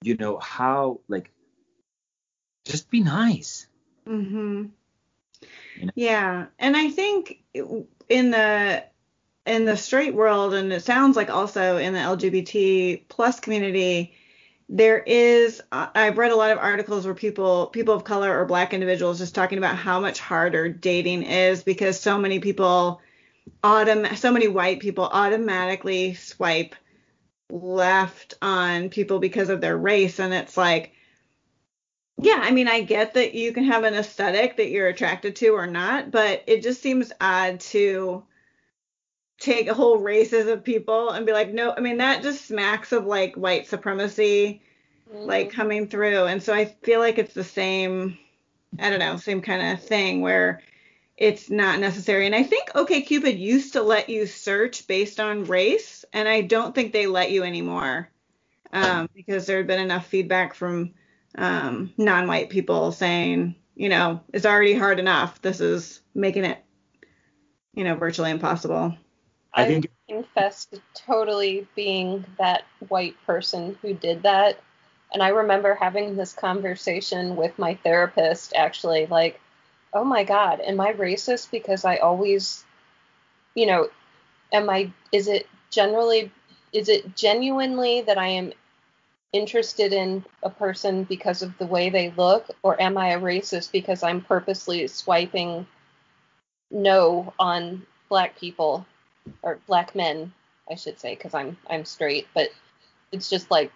you 0.00 0.16
know 0.16 0.38
how 0.38 1.00
like 1.08 1.32
just 2.64 2.88
be 2.88 3.00
nice. 3.00 3.66
Mhm. 4.06 4.70
You 5.76 5.86
know? 5.86 5.92
Yeah, 5.96 6.46
and 6.60 6.76
I 6.76 6.90
think 6.90 7.42
in 7.52 8.30
the 8.30 8.84
in 9.46 9.64
the 9.64 9.76
straight 9.76 10.14
world, 10.14 10.54
and 10.54 10.72
it 10.72 10.84
sounds 10.84 11.16
like 11.16 11.28
also 11.28 11.76
in 11.78 11.92
the 11.92 11.98
LGBT 11.98 13.02
plus 13.08 13.40
community, 13.40 14.14
there 14.68 14.98
is. 14.98 15.60
I've 15.72 16.16
read 16.16 16.30
a 16.30 16.36
lot 16.36 16.52
of 16.52 16.58
articles 16.58 17.06
where 17.06 17.16
people 17.16 17.66
people 17.66 17.94
of 17.94 18.04
color 18.04 18.38
or 18.38 18.44
Black 18.44 18.72
individuals 18.72 19.18
just 19.18 19.34
talking 19.34 19.58
about 19.58 19.74
how 19.74 19.98
much 19.98 20.20
harder 20.20 20.68
dating 20.68 21.24
is 21.24 21.64
because 21.64 21.98
so 21.98 22.16
many 22.16 22.38
people 22.38 23.00
autom 23.64 24.16
so 24.16 24.30
many 24.30 24.46
white 24.46 24.78
people 24.78 25.04
automatically 25.04 26.14
swipe 26.14 26.76
left 27.50 28.34
on 28.42 28.88
people 28.88 29.18
because 29.18 29.48
of 29.48 29.60
their 29.60 29.76
race, 29.76 30.18
and 30.18 30.32
it's 30.32 30.56
like 30.56 30.94
yeah, 32.18 32.40
I 32.42 32.52
mean, 32.52 32.68
I 32.68 32.82
get 32.82 33.14
that 33.14 33.34
you 33.34 33.52
can 33.52 33.64
have 33.64 33.84
an 33.84 33.94
aesthetic 33.94 34.56
that 34.56 34.70
you're 34.70 34.88
attracted 34.88 35.36
to 35.36 35.48
or 35.48 35.66
not, 35.66 36.10
but 36.10 36.44
it 36.46 36.62
just 36.62 36.80
seems 36.80 37.12
odd 37.20 37.60
to 37.60 38.22
take 39.38 39.68
whole 39.68 39.98
races 39.98 40.46
of 40.46 40.62
people 40.62 41.10
and 41.10 41.26
be 41.26 41.32
like, 41.32 41.52
no, 41.52 41.74
I 41.76 41.80
mean, 41.80 41.98
that 41.98 42.22
just 42.22 42.46
smacks 42.46 42.92
of 42.92 43.04
like 43.04 43.34
white 43.34 43.66
supremacy, 43.66 44.62
mm-hmm. 45.12 45.26
like 45.26 45.50
coming 45.50 45.88
through. 45.88 46.24
And 46.24 46.42
so 46.42 46.54
I 46.54 46.66
feel 46.66 47.00
like 47.00 47.18
it's 47.18 47.34
the 47.34 47.44
same, 47.44 48.16
I 48.78 48.90
don't 48.90 49.00
know, 49.00 49.16
same 49.16 49.42
kind 49.42 49.72
of 49.72 49.84
thing 49.84 50.20
where 50.20 50.62
it's 51.16 51.50
not 51.50 51.80
necessary. 51.80 52.26
And 52.26 52.34
I 52.34 52.44
think 52.44 52.70
OkCupid 52.70 53.38
used 53.38 53.72
to 53.72 53.82
let 53.82 54.08
you 54.08 54.26
search 54.26 54.86
based 54.86 55.18
on 55.18 55.44
race, 55.44 56.03
and 56.14 56.28
I 56.28 56.42
don't 56.42 56.74
think 56.74 56.92
they 56.92 57.08
let 57.08 57.32
you 57.32 57.42
anymore 57.42 58.08
um, 58.72 59.10
because 59.14 59.46
there 59.46 59.58
had 59.58 59.66
been 59.66 59.80
enough 59.80 60.06
feedback 60.06 60.54
from 60.54 60.94
um, 61.36 61.92
non-white 61.98 62.48
people 62.50 62.92
saying, 62.92 63.56
you 63.74 63.88
know, 63.88 64.20
it's 64.32 64.46
already 64.46 64.74
hard 64.74 65.00
enough. 65.00 65.42
This 65.42 65.60
is 65.60 66.00
making 66.14 66.44
it, 66.44 66.64
you 67.74 67.82
know, 67.82 67.96
virtually 67.96 68.30
impossible. 68.30 68.96
I 69.52 69.66
think 69.66 69.90
confess 70.08 70.66
to 70.66 70.80
totally 70.94 71.66
being 71.74 72.24
that 72.38 72.64
white 72.88 73.16
person 73.26 73.76
who 73.82 73.94
did 73.94 74.22
that. 74.22 74.60
And 75.12 75.22
I 75.22 75.28
remember 75.28 75.74
having 75.74 76.16
this 76.16 76.32
conversation 76.32 77.36
with 77.36 77.58
my 77.58 77.74
therapist 77.74 78.52
actually, 78.54 79.06
like, 79.06 79.40
oh 79.92 80.04
my 80.04 80.24
God, 80.24 80.60
am 80.60 80.80
I 80.80 80.92
racist 80.92 81.50
because 81.50 81.84
I 81.84 81.96
always, 81.96 82.64
you 83.54 83.66
know, 83.66 83.88
am 84.52 84.70
I, 84.70 84.92
is 85.12 85.28
it 85.28 85.46
generally, 85.74 86.30
is 86.72 86.88
it 86.88 87.16
genuinely 87.16 88.02
that 88.02 88.18
I 88.18 88.28
am 88.28 88.52
interested 89.32 89.92
in 89.92 90.24
a 90.42 90.50
person 90.50 91.04
because 91.04 91.42
of 91.42 91.56
the 91.58 91.66
way 91.66 91.90
they 91.90 92.12
look, 92.16 92.48
or 92.62 92.80
am 92.80 92.96
I 92.96 93.10
a 93.10 93.20
racist 93.20 93.72
because 93.72 94.02
I'm 94.02 94.20
purposely 94.20 94.86
swiping 94.86 95.66
no 96.70 97.32
on 97.38 97.84
black 98.08 98.38
people 98.38 98.86
or 99.42 99.58
black 99.66 99.94
men, 99.94 100.32
I 100.70 100.76
should 100.76 101.00
say, 101.00 101.14
because 101.14 101.34
I'm 101.34 101.56
I'm 101.68 101.84
straight, 101.84 102.28
but 102.34 102.48
it's 103.12 103.28
just 103.28 103.50
like 103.50 103.72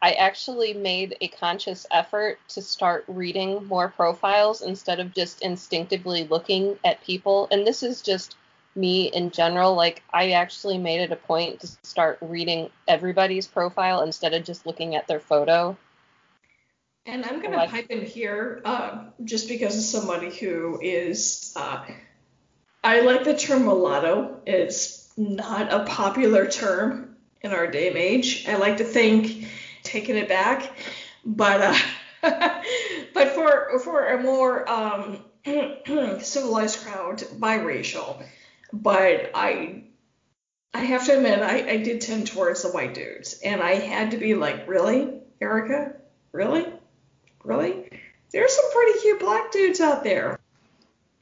I 0.00 0.12
actually 0.12 0.74
made 0.74 1.16
a 1.20 1.28
conscious 1.28 1.86
effort 1.90 2.38
to 2.48 2.62
start 2.62 3.04
reading 3.08 3.64
more 3.66 3.88
profiles 3.88 4.62
instead 4.62 5.00
of 5.00 5.14
just 5.14 5.42
instinctively 5.42 6.24
looking 6.24 6.78
at 6.84 7.02
people. 7.02 7.48
And 7.50 7.66
this 7.66 7.82
is 7.82 8.02
just 8.02 8.36
me 8.76 9.06
in 9.06 9.30
general. 9.30 9.74
Like 9.74 10.02
I 10.12 10.32
actually 10.32 10.78
made 10.78 11.00
it 11.00 11.12
a 11.12 11.16
point 11.16 11.60
to 11.60 11.68
start 11.82 12.18
reading 12.20 12.70
everybody's 12.86 13.46
profile 13.46 14.02
instead 14.02 14.34
of 14.34 14.44
just 14.44 14.66
looking 14.66 14.94
at 14.94 15.06
their 15.08 15.20
photo. 15.20 15.76
And 17.04 17.24
I'm 17.24 17.38
going 17.40 17.52
to 17.52 17.58
Like- 17.58 17.70
pipe 17.70 17.90
in 17.90 18.04
here 18.04 18.60
uh, 18.64 19.04
just 19.24 19.48
because 19.48 19.76
of 19.76 19.84
somebody 19.84 20.34
who 20.34 20.80
is. 20.82 21.52
Uh, 21.56 21.84
I 22.82 23.00
like 23.00 23.24
the 23.24 23.36
term 23.36 23.64
mulatto. 23.64 24.40
It's 24.46 25.12
not 25.16 25.72
a 25.72 25.84
popular 25.84 26.46
term 26.46 27.16
in 27.42 27.52
our 27.52 27.66
day 27.66 27.88
and 27.88 27.96
age. 27.96 28.46
I 28.48 28.56
like 28.56 28.76
to 28.78 28.84
think 28.84 29.46
taking 29.82 30.16
it 30.16 30.28
back, 30.28 30.70
but 31.24 31.60
uh, 31.60 31.78
but 33.14 33.28
for 33.30 33.78
for 33.80 34.08
a 34.08 34.22
more 34.22 34.68
um, 34.68 35.24
civilized 36.20 36.80
crowd, 36.84 37.18
biracial. 37.38 38.22
But 38.72 39.30
I 39.34 39.84
I 40.74 40.80
have 40.80 41.06
to 41.06 41.16
admit 41.16 41.40
I, 41.40 41.70
I 41.70 41.76
did 41.78 42.00
tend 42.02 42.26
towards 42.26 42.62
the 42.62 42.68
white 42.68 42.94
dudes, 42.94 43.40
and 43.42 43.62
I 43.62 43.74
had 43.74 44.10
to 44.10 44.18
be 44.18 44.34
like, 44.34 44.68
really, 44.68 45.08
Erica, 45.40 45.94
really? 46.32 46.66
really? 47.46 47.88
There's 48.32 48.52
some 48.54 48.70
pretty 48.72 48.98
cute 49.00 49.20
black 49.20 49.52
dudes 49.52 49.80
out 49.80 50.04
there. 50.04 50.38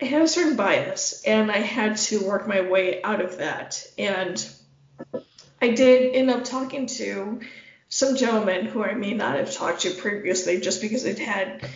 I 0.01 0.07
had 0.07 0.23
a 0.23 0.29
certain 0.29 0.57
bias, 0.57 1.23
and 1.25 1.53
I 1.53 1.59
had 1.59 1.97
to 1.99 2.27
work 2.27 2.49
my 2.49 2.63
way 2.63 3.03
out 3.03 3.21
of 3.21 3.39
that. 3.39 3.87
And 3.97 4.45
I 5.63 5.71
did 5.71 6.15
end 6.17 6.31
up 6.31 6.45
talking 6.45 6.87
to 6.87 7.41
some 7.89 8.17
gentlemen 8.17 8.67
who 8.67 8.83
I 8.83 8.95
may 8.95 9.15
not 9.15 9.37
have 9.37 9.53
talked 9.53 9.83
to 9.83 9.91
previously 9.91 10.61
just 10.61 10.81
because 10.81 11.05
they'd 11.05 11.19
had 11.19 11.69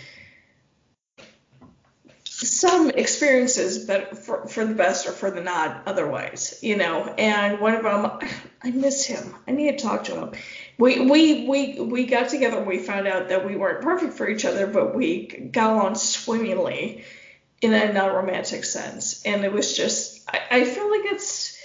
some 2.46 2.90
experiences, 2.90 3.84
but 3.84 4.16
for, 4.18 4.46
for 4.46 4.64
the 4.64 4.74
best 4.74 5.06
or 5.06 5.12
for 5.12 5.30
the 5.30 5.40
not 5.40 5.82
otherwise, 5.86 6.58
you 6.62 6.76
know. 6.76 7.02
And 7.18 7.60
one 7.60 7.74
of 7.74 7.82
them, 7.82 8.30
I 8.62 8.70
miss 8.70 9.04
him. 9.04 9.34
I 9.46 9.52
need 9.52 9.78
to 9.78 9.84
talk 9.84 10.04
to 10.04 10.16
him. 10.16 10.32
We 10.78 11.00
we 11.00 11.48
we 11.48 11.80
we 11.80 12.06
got 12.06 12.28
together. 12.28 12.62
We 12.62 12.78
found 12.78 13.08
out 13.08 13.30
that 13.30 13.44
we 13.44 13.56
weren't 13.56 13.82
perfect 13.82 14.14
for 14.14 14.28
each 14.28 14.44
other, 14.44 14.66
but 14.66 14.94
we 14.94 15.26
got 15.26 15.72
along 15.72 15.96
swimmingly 15.96 17.04
in 17.60 17.72
a 17.72 17.92
non-romantic 17.92 18.64
sense. 18.64 19.22
And 19.24 19.44
it 19.44 19.52
was 19.52 19.76
just, 19.76 20.28
I, 20.32 20.40
I 20.50 20.64
feel 20.64 20.90
like 20.90 21.12
it's 21.12 21.58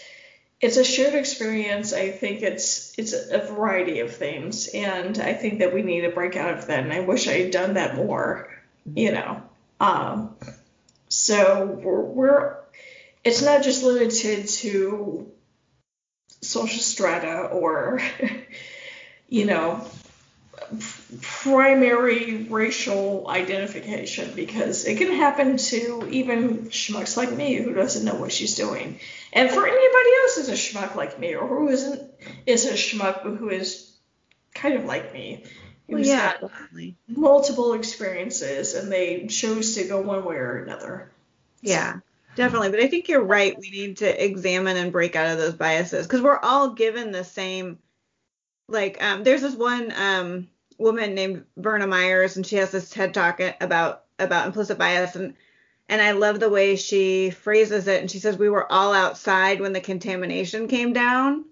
it's 0.59 0.77
a 0.77 0.83
shared 0.83 1.13
experience. 1.13 1.93
I 1.93 2.09
think 2.09 2.41
it's 2.41 2.97
it's 2.97 3.13
a 3.13 3.39
variety 3.39 3.99
of 3.99 4.15
things, 4.15 4.69
and 4.73 5.19
I 5.19 5.33
think 5.33 5.59
that 5.59 5.73
we 5.73 5.81
need 5.81 6.01
to 6.01 6.09
break 6.09 6.35
out 6.35 6.57
of 6.57 6.67
that. 6.67 6.79
And 6.79 6.93
I 6.93 7.01
wish 7.01 7.27
I 7.27 7.33
had 7.33 7.51
done 7.51 7.73
that 7.73 7.95
more, 7.95 8.49
you 8.95 9.11
know. 9.11 9.43
Um, 9.79 10.35
So 11.13 11.65
we're, 11.65 12.01
we're 12.01 12.55
it's 13.23 13.43
not 13.43 13.61
just 13.61 13.83
limited 13.83 14.47
to 14.47 15.31
social 16.41 16.81
strata 16.81 17.49
or 17.51 18.01
you 19.29 19.45
know 19.45 19.87
primary 21.21 22.45
racial 22.45 23.29
identification 23.29 24.33
because 24.35 24.85
it 24.85 24.97
can 24.97 25.11
happen 25.13 25.57
to 25.57 26.07
even 26.09 26.65
schmucks 26.69 27.15
like 27.15 27.31
me 27.31 27.55
who 27.57 27.75
doesn't 27.75 28.05
know 28.05 28.15
what 28.15 28.31
she's 28.31 28.55
doing. 28.55 28.99
And 29.31 29.51
for 29.51 29.67
anybody 29.67 30.09
else 30.21 30.35
who's 30.35 30.49
a 30.49 30.53
schmuck 30.53 30.95
like 30.95 31.19
me 31.19 31.35
or 31.35 31.47
who 31.47 31.69
isn't 31.69 32.11
is 32.47 32.65
a 32.65 32.73
schmuck 32.73 33.21
who 33.37 33.49
is 33.49 33.91
kind 34.55 34.73
of 34.73 34.85
like 34.85 35.13
me. 35.13 35.43
Well, 35.87 35.97
who's 35.97 36.07
yeah, 36.07 36.33
definitely. 36.39 36.95
multiple 37.07 37.73
experiences 37.73 38.73
and 38.73 38.91
they 38.91 39.27
chose 39.27 39.75
to 39.75 39.85
go 39.85 40.01
one 40.01 40.23
way 40.23 40.35
or 40.35 40.63
another. 40.63 41.11
Yeah, 41.61 41.99
definitely. 42.35 42.69
But 42.69 42.79
I 42.79 42.87
think 42.87 43.09
you're 43.09 43.23
right. 43.23 43.57
We 43.59 43.69
need 43.69 43.97
to 43.97 44.23
examine 44.23 44.77
and 44.77 44.91
break 44.91 45.15
out 45.15 45.31
of 45.31 45.37
those 45.37 45.55
biases 45.55 46.07
because 46.07 46.21
we're 46.21 46.39
all 46.39 46.71
given 46.71 47.11
the 47.11 47.23
same. 47.23 47.79
Like, 48.69 49.03
um, 49.03 49.23
there's 49.23 49.41
this 49.41 49.55
one 49.55 49.93
um, 49.95 50.47
woman 50.77 51.15
named 51.15 51.45
Verna 51.57 51.85
Myers, 51.85 52.37
and 52.37 52.45
she 52.45 52.55
has 52.57 52.71
this 52.71 52.89
TED 52.89 53.13
talk 53.13 53.41
about 53.59 54.03
about 54.19 54.47
implicit 54.47 54.77
bias, 54.77 55.15
and 55.15 55.33
and 55.89 56.01
I 56.01 56.11
love 56.11 56.39
the 56.39 56.49
way 56.49 56.75
she 56.75 57.29
phrases 57.29 57.87
it. 57.87 57.99
And 57.99 58.09
she 58.09 58.19
says 58.19 58.37
we 58.37 58.49
were 58.49 58.71
all 58.71 58.93
outside 58.93 59.59
when 59.59 59.73
the 59.73 59.81
contamination 59.81 60.67
came 60.67 60.93
down. 60.93 61.45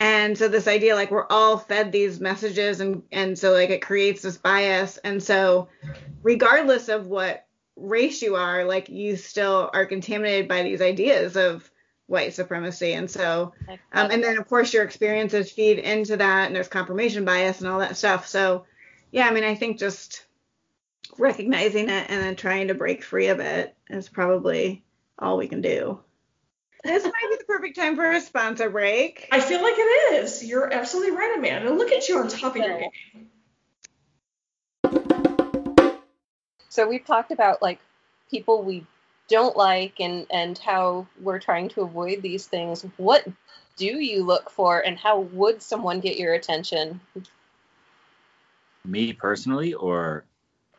And 0.00 0.38
so 0.38 0.48
this 0.48 0.68
idea 0.68 0.94
like 0.94 1.10
we're 1.10 1.26
all 1.28 1.58
fed 1.58 1.90
these 1.90 2.20
messages 2.20 2.80
and 2.80 3.02
and 3.10 3.38
so 3.38 3.52
like 3.52 3.70
it 3.70 3.82
creates 3.82 4.22
this 4.22 4.36
bias. 4.36 4.98
And 4.98 5.22
so 5.22 5.68
regardless 6.22 6.88
of 6.88 7.06
what 7.06 7.46
race 7.76 8.22
you 8.22 8.34
are 8.34 8.64
like 8.64 8.88
you 8.88 9.16
still 9.16 9.70
are 9.72 9.86
contaminated 9.86 10.48
by 10.48 10.62
these 10.62 10.80
ideas 10.80 11.36
of 11.36 11.70
white 12.06 12.32
supremacy. 12.34 12.94
And 12.94 13.10
so 13.10 13.52
um, 13.68 14.10
and 14.10 14.22
then 14.22 14.38
of 14.38 14.48
course 14.48 14.72
your 14.72 14.84
experiences 14.84 15.50
feed 15.50 15.78
into 15.78 16.16
that 16.16 16.46
and 16.46 16.56
there's 16.56 16.68
confirmation 16.68 17.24
bias 17.24 17.60
and 17.60 17.68
all 17.68 17.80
that 17.80 17.96
stuff. 17.96 18.26
So 18.26 18.64
yeah 19.10 19.26
i 19.26 19.30
mean 19.30 19.44
i 19.44 19.54
think 19.54 19.78
just 19.78 20.24
recognizing 21.18 21.88
it 21.88 22.06
and 22.08 22.22
then 22.22 22.36
trying 22.36 22.68
to 22.68 22.74
break 22.74 23.02
free 23.02 23.28
of 23.28 23.40
it 23.40 23.74
is 23.88 24.08
probably 24.08 24.84
all 25.18 25.36
we 25.36 25.48
can 25.48 25.60
do 25.60 25.98
this 26.84 27.04
might 27.04 27.12
be 27.30 27.36
the 27.38 27.44
perfect 27.44 27.76
time 27.76 27.96
for 27.96 28.10
a 28.10 28.20
sponsor 28.20 28.70
break 28.70 29.28
I 29.32 29.40
feel 29.40 29.62
like 29.62 29.74
it 29.76 30.22
is. 30.24 30.44
You're 30.44 30.72
absolutely 30.72 31.16
right, 31.16 31.34
Amanda. 31.36 31.72
Look 31.72 31.92
at 31.92 32.08
you 32.08 32.18
on 32.18 32.28
top 32.28 32.56
of 32.56 32.62
your 32.62 32.78
game. 32.78 32.90
So 36.68 36.88
we've 36.88 37.04
talked 37.04 37.32
about 37.32 37.60
like 37.60 37.80
people 38.30 38.62
we 38.62 38.86
don't 39.28 39.56
like 39.56 40.00
and 40.00 40.26
and 40.30 40.56
how 40.58 41.06
we're 41.20 41.40
trying 41.40 41.68
to 41.70 41.82
avoid 41.82 42.22
these 42.22 42.46
things. 42.46 42.82
What 42.96 43.26
do 43.76 43.86
you 43.86 44.24
look 44.24 44.50
for 44.50 44.80
and 44.80 44.96
how 44.98 45.20
would 45.20 45.62
someone 45.62 46.00
get 46.00 46.16
your 46.18 46.34
attention? 46.34 47.00
Me 48.84 49.12
personally, 49.12 49.74
or 49.74 50.24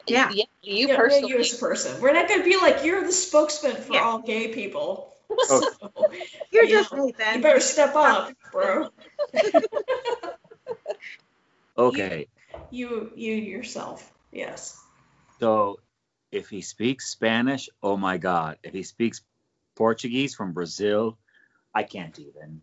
Yeah. 0.08 0.32
yeah 0.34 0.46
you 0.62 0.88
Yeah, 0.88 0.96
personally. 0.96 1.30
you 1.30 1.40
as 1.40 1.54
a 1.54 1.58
person. 1.58 2.02
We're 2.02 2.14
not 2.14 2.28
going 2.28 2.40
to 2.42 2.46
be 2.46 2.58
like 2.58 2.84
you're 2.84 3.04
the 3.06 3.12
spokesman 3.12 3.76
for 3.76 3.94
Yeah. 3.94 4.04
all 4.04 4.20
gay 4.20 4.48
people. 4.54 5.14
So, 5.38 5.62
you're 6.52 6.66
you 6.66 6.70
just 6.70 6.94
know, 6.94 7.06
Nathan. 7.06 7.36
you 7.36 7.42
better 7.42 7.60
step 7.60 7.96
up, 7.96 8.32
bro. 8.52 8.90
okay. 11.78 12.28
You 12.72 13.12
you 13.16 13.34
yourself. 13.34 14.12
Yes. 14.32 14.80
So 15.40 15.80
if 16.32 16.50
he 16.50 16.62
speaks 16.62 17.10
Spanish, 17.10 17.70
oh 17.82 17.98
my 17.98 18.18
God. 18.18 18.58
If 18.64 18.74
he 18.74 18.84
speaks 18.84 19.22
Portuguese 19.76 20.36
from 20.36 20.54
Brazil, 20.54 21.18
I 21.74 21.84
can't 21.84 22.18
even. 22.20 22.62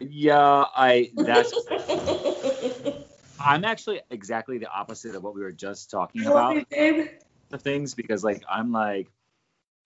Yeah, 0.00 0.64
I 0.74 1.10
that's 1.14 1.52
I'm 3.40 3.64
actually 3.64 4.00
exactly 4.10 4.58
the 4.58 4.70
opposite 4.70 5.14
of 5.14 5.22
what 5.22 5.34
we 5.34 5.42
were 5.42 5.52
just 5.52 5.90
talking 5.90 6.22
I 6.22 6.30
love 6.30 6.36
about 6.36 6.56
you, 6.56 6.64
babe. 6.70 7.08
the 7.50 7.58
things 7.58 7.94
because 7.94 8.24
like 8.24 8.42
I'm 8.50 8.72
like 8.72 9.08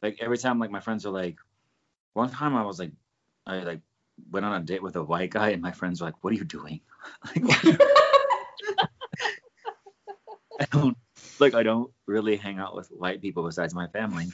like 0.03 0.19
every 0.21 0.39
time 0.39 0.59
like 0.59 0.71
my 0.71 0.81
friends 0.81 1.07
are 1.07 1.11
like 1.11 1.37
one 2.15 2.31
time 2.31 2.57
I 2.57 2.65
was 2.65 2.79
like 2.79 2.93
I 3.47 3.59
like 3.59 3.81
went 4.31 4.47
on 4.47 4.61
a 4.61 4.65
date 4.65 4.83
with 4.83 4.97
a 4.97 5.03
white 5.03 5.31
guy 5.31 5.51
and 5.51 5.61
my 5.61 5.73
friends 5.73 6.01
were 6.01 6.07
like, 6.07 6.25
What 6.25 6.33
are 6.33 6.37
you 6.37 6.45
doing? 6.45 6.81
like, 7.37 7.45
I 10.61 10.67
don't 10.71 10.97
like 11.39 11.55
I 11.55 11.63
don't 11.63 11.91
really 12.07 12.37
hang 12.37 12.59
out 12.59 12.75
with 12.75 12.89
white 12.89 13.21
people 13.21 13.45
besides 13.45 13.75
my 13.75 13.89
family. 13.89 14.29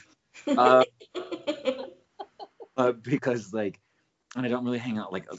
Uh, 0.46 0.84
uh, 2.76 2.92
because 2.92 3.52
like 3.52 3.80
and 4.36 4.46
I 4.46 4.48
don't 4.48 4.64
really 4.64 4.78
hang 4.78 4.98
out 4.98 5.12
like 5.12 5.26
uh, 5.32 5.36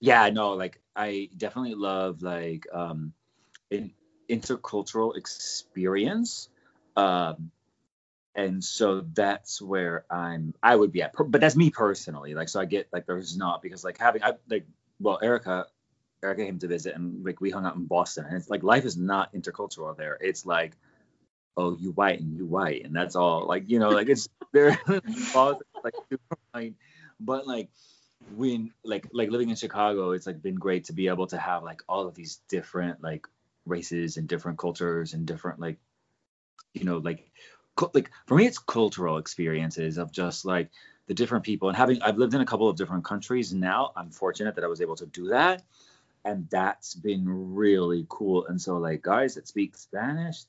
yeah 0.00 0.28
no 0.30 0.54
like 0.54 0.80
I 0.96 1.28
definitely 1.36 1.74
love 1.74 2.22
like 2.22 2.66
um 2.72 3.12
an 3.70 3.92
intercultural 4.28 5.16
experience 5.16 6.48
um 6.96 7.50
and 8.34 8.62
so 8.62 9.00
that's 9.14 9.60
where 9.60 10.04
I'm 10.10 10.54
I 10.62 10.74
would 10.74 10.92
be 10.92 11.02
at 11.02 11.14
but 11.18 11.40
that's 11.40 11.56
me 11.56 11.70
personally 11.70 12.34
like 12.34 12.48
so 12.48 12.60
I 12.60 12.64
get 12.64 12.88
like 12.92 13.06
there's 13.06 13.36
not 13.36 13.62
because 13.62 13.84
like 13.84 13.98
having 13.98 14.22
I 14.22 14.34
like 14.48 14.66
well 15.00 15.18
Erica 15.22 15.66
Erica 16.22 16.44
came 16.44 16.58
to 16.58 16.68
visit 16.68 16.94
and 16.94 17.24
like 17.24 17.40
we 17.40 17.50
hung 17.50 17.66
out 17.66 17.76
in 17.76 17.86
Boston 17.86 18.26
and 18.26 18.36
it's 18.36 18.50
like 18.50 18.62
life 18.62 18.84
is 18.84 18.96
not 18.96 19.32
intercultural 19.32 19.96
there. 19.96 20.18
It's 20.20 20.44
like 20.44 20.76
oh 21.56 21.76
you 21.78 21.90
white 21.90 22.20
and 22.20 22.36
you 22.36 22.46
white 22.46 22.84
and 22.84 22.94
that's 22.94 23.16
all 23.16 23.46
like 23.46 23.68
you 23.68 23.80
know 23.80 23.90
like 23.90 24.08
it's 24.08 24.28
very 24.52 24.76
like 26.54 26.74
but 27.20 27.46
like 27.46 27.68
when 28.36 28.72
like 28.84 29.08
like 29.12 29.30
living 29.30 29.50
in 29.50 29.56
chicago 29.56 30.12
it's 30.12 30.26
like 30.26 30.40
been 30.40 30.54
great 30.54 30.84
to 30.84 30.92
be 30.92 31.08
able 31.08 31.26
to 31.26 31.36
have 31.36 31.62
like 31.62 31.82
all 31.88 32.06
of 32.06 32.14
these 32.14 32.40
different 32.48 33.02
like 33.02 33.26
races 33.66 34.16
and 34.16 34.28
different 34.28 34.58
cultures 34.58 35.14
and 35.14 35.26
different 35.26 35.60
like 35.60 35.78
you 36.74 36.84
know 36.84 36.98
like 36.98 37.30
like 37.92 38.10
for 38.26 38.34
me 38.36 38.46
it's 38.46 38.58
cultural 38.58 39.18
experiences 39.18 39.98
of 39.98 40.12
just 40.12 40.44
like 40.44 40.70
the 41.06 41.14
different 41.14 41.44
people 41.44 41.68
and 41.68 41.76
having 41.76 42.00
i've 42.02 42.18
lived 42.18 42.34
in 42.34 42.40
a 42.40 42.46
couple 42.46 42.68
of 42.68 42.76
different 42.76 43.04
countries 43.04 43.52
now 43.52 43.92
i'm 43.96 44.10
fortunate 44.10 44.54
that 44.54 44.64
i 44.64 44.68
was 44.68 44.80
able 44.80 44.96
to 44.96 45.06
do 45.06 45.28
that 45.28 45.62
and 46.24 46.48
that's 46.50 46.94
been 46.94 47.54
really 47.54 48.06
cool 48.08 48.46
and 48.46 48.60
so 48.60 48.76
like 48.76 49.02
guys 49.02 49.34
that 49.34 49.48
speak 49.48 49.76
spanish 49.76 50.42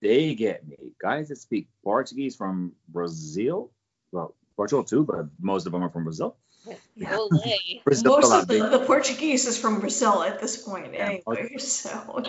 they 0.00 0.34
get 0.34 0.66
me 0.66 0.76
guys 1.00 1.28
that 1.28 1.36
speak 1.36 1.68
portuguese 1.82 2.36
from 2.36 2.72
brazil 2.88 3.70
well 4.12 4.34
portugal 4.56 4.84
too 4.84 5.04
but 5.04 5.26
most 5.40 5.66
of 5.66 5.72
them 5.72 5.82
are 5.82 5.90
from 5.90 6.04
brazil 6.04 6.36
Olay. 7.00 7.82
brazil 7.84 8.20
Most 8.20 8.32
a 8.32 8.38
of 8.38 8.48
the, 8.48 8.78
the 8.78 8.84
Portuguese 8.84 9.46
is 9.46 9.58
from 9.58 9.80
Brazil 9.80 10.22
at 10.22 10.40
this 10.40 10.62
point, 10.62 10.92
Yeah. 10.92 11.18
anyway. 11.26 11.56
So. 11.58 12.22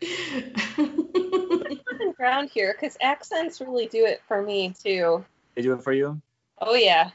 Ground 2.24 2.48
here 2.48 2.72
because 2.72 2.96
accents 3.02 3.60
really 3.60 3.86
do 3.86 4.06
it 4.06 4.22
for 4.26 4.40
me 4.40 4.74
too. 4.82 5.22
they 5.54 5.60
do 5.60 5.74
it 5.74 5.82
for 5.82 5.92
you 5.92 6.22
Oh 6.58 6.74
yeah. 6.74 7.10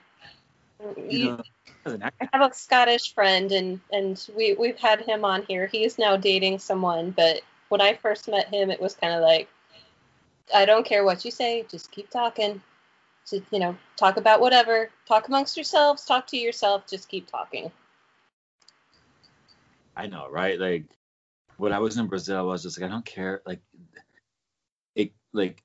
you 0.95 1.25
know 1.25 1.41
as 1.85 1.93
an 1.93 2.03
actor, 2.03 2.29
I 2.31 2.37
have 2.37 2.51
a 2.51 2.53
Scottish 2.53 3.13
friend, 3.15 3.51
and 3.51 3.79
and 3.91 4.23
we 4.35 4.53
we've 4.53 4.77
had 4.77 5.01
him 5.01 5.25
on 5.25 5.45
here. 5.47 5.65
He's 5.65 5.97
now 5.97 6.15
dating 6.15 6.59
someone, 6.59 7.09
but 7.11 7.41
when 7.69 7.81
I 7.81 7.95
first 7.95 8.27
met 8.27 8.53
him, 8.53 8.69
it 8.69 8.79
was 8.79 8.93
kind 8.93 9.13
of 9.13 9.21
like, 9.21 9.47
I 10.53 10.65
don't 10.65 10.85
care 10.85 11.03
what 11.03 11.25
you 11.25 11.31
say, 11.31 11.65
just 11.69 11.91
keep 11.91 12.09
talking. 12.09 12.61
Just, 13.27 13.43
you 13.51 13.59
know, 13.59 13.77
talk 13.95 14.17
about 14.17 14.41
whatever. 14.41 14.89
Talk 15.07 15.27
amongst 15.27 15.55
yourselves. 15.55 16.05
Talk 16.05 16.27
to 16.27 16.37
yourself. 16.37 16.87
Just 16.87 17.09
keep 17.09 17.29
talking. 17.29 17.71
I 19.95 20.07
know, 20.07 20.27
right? 20.29 20.59
Like 20.59 20.85
when 21.57 21.73
I 21.73 21.79
was 21.79 21.97
in 21.97 22.07
Brazil, 22.07 22.39
I 22.39 22.41
was 22.41 22.63
just 22.63 22.79
like, 22.79 22.89
I 22.89 22.91
don't 22.91 23.05
care. 23.05 23.41
Like 23.45 23.59
like 25.33 25.63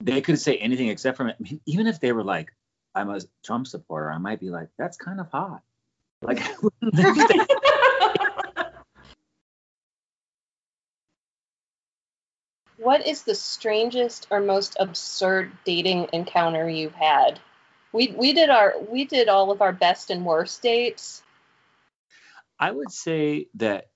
they 0.00 0.20
could 0.20 0.40
say 0.40 0.56
anything 0.56 0.88
except 0.88 1.16
for 1.16 1.28
I 1.28 1.34
mean, 1.38 1.60
even 1.66 1.86
if 1.86 2.00
they 2.00 2.12
were 2.12 2.24
like, 2.24 2.52
I'm 2.94 3.10
a 3.10 3.20
Trump 3.44 3.66
supporter, 3.66 4.10
I 4.10 4.18
might 4.18 4.40
be 4.40 4.50
like, 4.50 4.68
that's 4.78 4.96
kind 4.96 5.20
of 5.20 5.30
hot. 5.30 5.62
Like 6.20 6.42
What 12.82 13.06
is 13.06 13.22
the 13.22 13.36
strangest 13.36 14.26
or 14.28 14.40
most 14.40 14.76
absurd 14.80 15.52
dating 15.64 16.08
encounter 16.12 16.68
you've 16.68 16.94
had? 16.94 17.38
We 17.92 18.08
we 18.16 18.32
did 18.32 18.50
our 18.50 18.74
we 18.90 19.04
did 19.04 19.28
all 19.28 19.52
of 19.52 19.62
our 19.62 19.72
best 19.72 20.10
and 20.10 20.26
worst 20.26 20.62
dates. 20.62 21.22
I 22.58 22.70
would 22.70 22.90
say 22.90 23.46
that 23.54 23.90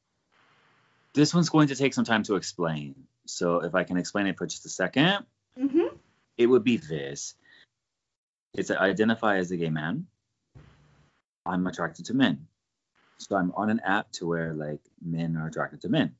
this 1.14 1.34
one's 1.34 1.49
going 1.49 1.68
to 1.68 1.74
take 1.74 1.94
some 1.94 2.05
time 2.05 2.22
to 2.24 2.36
explain. 2.36 2.94
So 3.27 3.61
if 3.61 3.74
I 3.74 3.85
can 3.85 3.97
explain 3.97 4.27
it 4.27 4.37
for 4.39 4.47
just 4.47 4.66
a 4.66 4.70
second, 4.70 5.24
Mm-hmm. 5.59 5.97
it 6.37 6.47
would 6.47 6.64
be 6.64 6.77
this. 6.77 7.35
It's 8.53 8.70
I 8.70 8.77
identify 8.89 9.39
as 9.39 9.51
a 9.51 9.57
gay 9.57 9.70
man. 9.70 10.07
I'm 11.47 11.66
attracted 11.66 12.07
to 12.07 12.14
men. 12.14 12.47
So 13.18 13.37
I'm 13.37 13.53
on 13.53 13.70
an 13.70 13.81
app 13.81 14.12
to 14.12 14.27
where 14.27 14.53
like 14.53 14.81
men 15.03 15.37
are 15.37 15.47
attracted 15.47 15.81
to 15.83 15.89
men. 15.89 16.14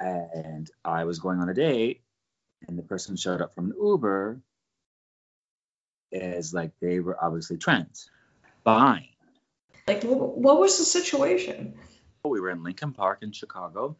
And 0.00 0.70
I 0.84 1.04
was 1.04 1.18
going 1.18 1.40
on 1.40 1.48
a 1.48 1.54
date 1.54 2.00
and 2.66 2.78
the 2.78 2.82
person 2.82 3.16
showed 3.16 3.42
up 3.42 3.54
from 3.54 3.66
an 3.66 3.76
Uber 3.78 4.40
as 6.12 6.54
like 6.54 6.72
they 6.80 7.00
were 7.00 7.22
obviously 7.22 7.58
trans. 7.58 8.10
Fine. 8.64 9.08
Like, 9.86 10.02
what 10.02 10.58
was 10.58 10.78
the 10.78 10.84
situation? 10.84 11.74
We 12.24 12.40
were 12.40 12.50
in 12.50 12.64
Lincoln 12.64 12.92
Park 12.92 13.18
in 13.22 13.30
Chicago, 13.30 13.96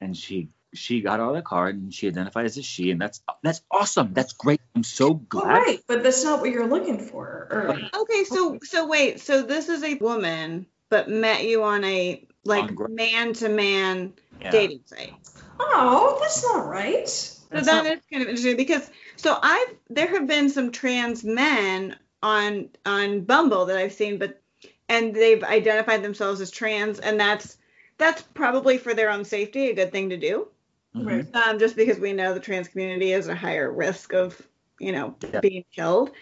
and 0.00 0.16
she 0.16 0.48
she 0.74 1.00
got 1.00 1.20
out 1.20 1.30
of 1.30 1.36
the 1.36 1.42
car 1.42 1.68
and 1.68 1.92
she 1.92 2.08
identified 2.08 2.44
as 2.46 2.56
a 2.58 2.62
she, 2.62 2.90
and 2.90 3.00
that's 3.00 3.22
that's 3.42 3.62
awesome. 3.70 4.12
That's 4.12 4.32
great. 4.32 4.60
I'm 4.74 4.82
so 4.84 5.08
Well, 5.10 5.20
glad. 5.28 5.46
right, 5.58 5.80
but 5.86 6.02
that's 6.02 6.22
not 6.24 6.40
what 6.40 6.50
you're 6.50 6.66
looking 6.66 6.98
for. 6.98 7.26
Or, 7.50 7.78
Okay, 8.02 8.24
so 8.24 8.58
so 8.62 8.86
wait, 8.86 9.20
so 9.20 9.42
this 9.42 9.68
is 9.68 9.82
a 9.82 9.94
woman, 9.94 10.66
but 10.90 11.08
met 11.08 11.44
you 11.44 11.62
on 11.62 11.84
a 11.84 12.26
like 12.44 12.70
man 12.88 13.32
to 13.34 13.48
man 13.48 14.12
dating 14.50 14.80
site. 14.84 15.14
oh, 15.58 16.18
that's 16.20 16.42
not 16.44 16.66
right. 16.66 17.08
So 17.08 17.40
That's 17.50 17.66
that 17.66 17.84
not- 17.84 17.92
is 17.96 18.00
kind 18.10 18.22
of 18.22 18.28
interesting 18.28 18.56
because 18.56 18.90
so 19.16 19.38
I've 19.40 19.74
there 19.90 20.08
have 20.08 20.26
been 20.26 20.50
some 20.50 20.72
trans 20.72 21.24
men 21.24 21.96
on 22.22 22.70
on 22.84 23.20
Bumble 23.22 23.66
that 23.66 23.76
I've 23.76 23.92
seen, 23.92 24.18
but 24.18 24.40
and 24.88 25.14
they've 25.14 25.42
identified 25.42 26.02
themselves 26.02 26.40
as 26.40 26.50
trans, 26.50 26.98
and 26.98 27.18
that's 27.18 27.56
that's 27.96 28.22
probably 28.22 28.76
for 28.78 28.92
their 28.92 29.10
own 29.10 29.24
safety 29.24 29.70
a 29.70 29.74
good 29.74 29.92
thing 29.92 30.10
to 30.10 30.16
do. 30.16 30.48
Mhm. 30.96 31.06
Right. 31.06 31.36
Um, 31.36 31.58
just 31.58 31.76
because 31.76 31.98
we 31.98 32.12
know 32.12 32.34
the 32.34 32.40
trans 32.40 32.68
community 32.68 33.12
is 33.12 33.28
a 33.28 33.34
higher 33.34 33.70
risk 33.72 34.12
of 34.14 34.40
you 34.80 34.92
know 34.92 35.16
Yeah. 35.32 35.40
being 35.40 35.64
killed, 35.74 36.12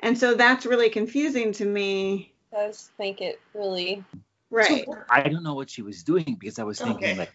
and 0.00 0.16
so 0.18 0.34
that's 0.34 0.66
really 0.66 0.90
confusing 0.90 1.52
to 1.52 1.64
me. 1.64 2.32
does 2.50 2.90
make 2.98 3.20
it 3.20 3.38
really 3.52 4.02
Right. 4.50 4.86
So- 4.86 5.04
I 5.10 5.28
don't 5.28 5.42
know 5.42 5.52
what 5.54 5.68
she 5.68 5.82
was 5.82 6.02
doing 6.02 6.38
because 6.40 6.58
I 6.58 6.62
was 6.64 6.78
thinking 6.78 6.96
Okay. 6.96 7.18
like, 7.18 7.32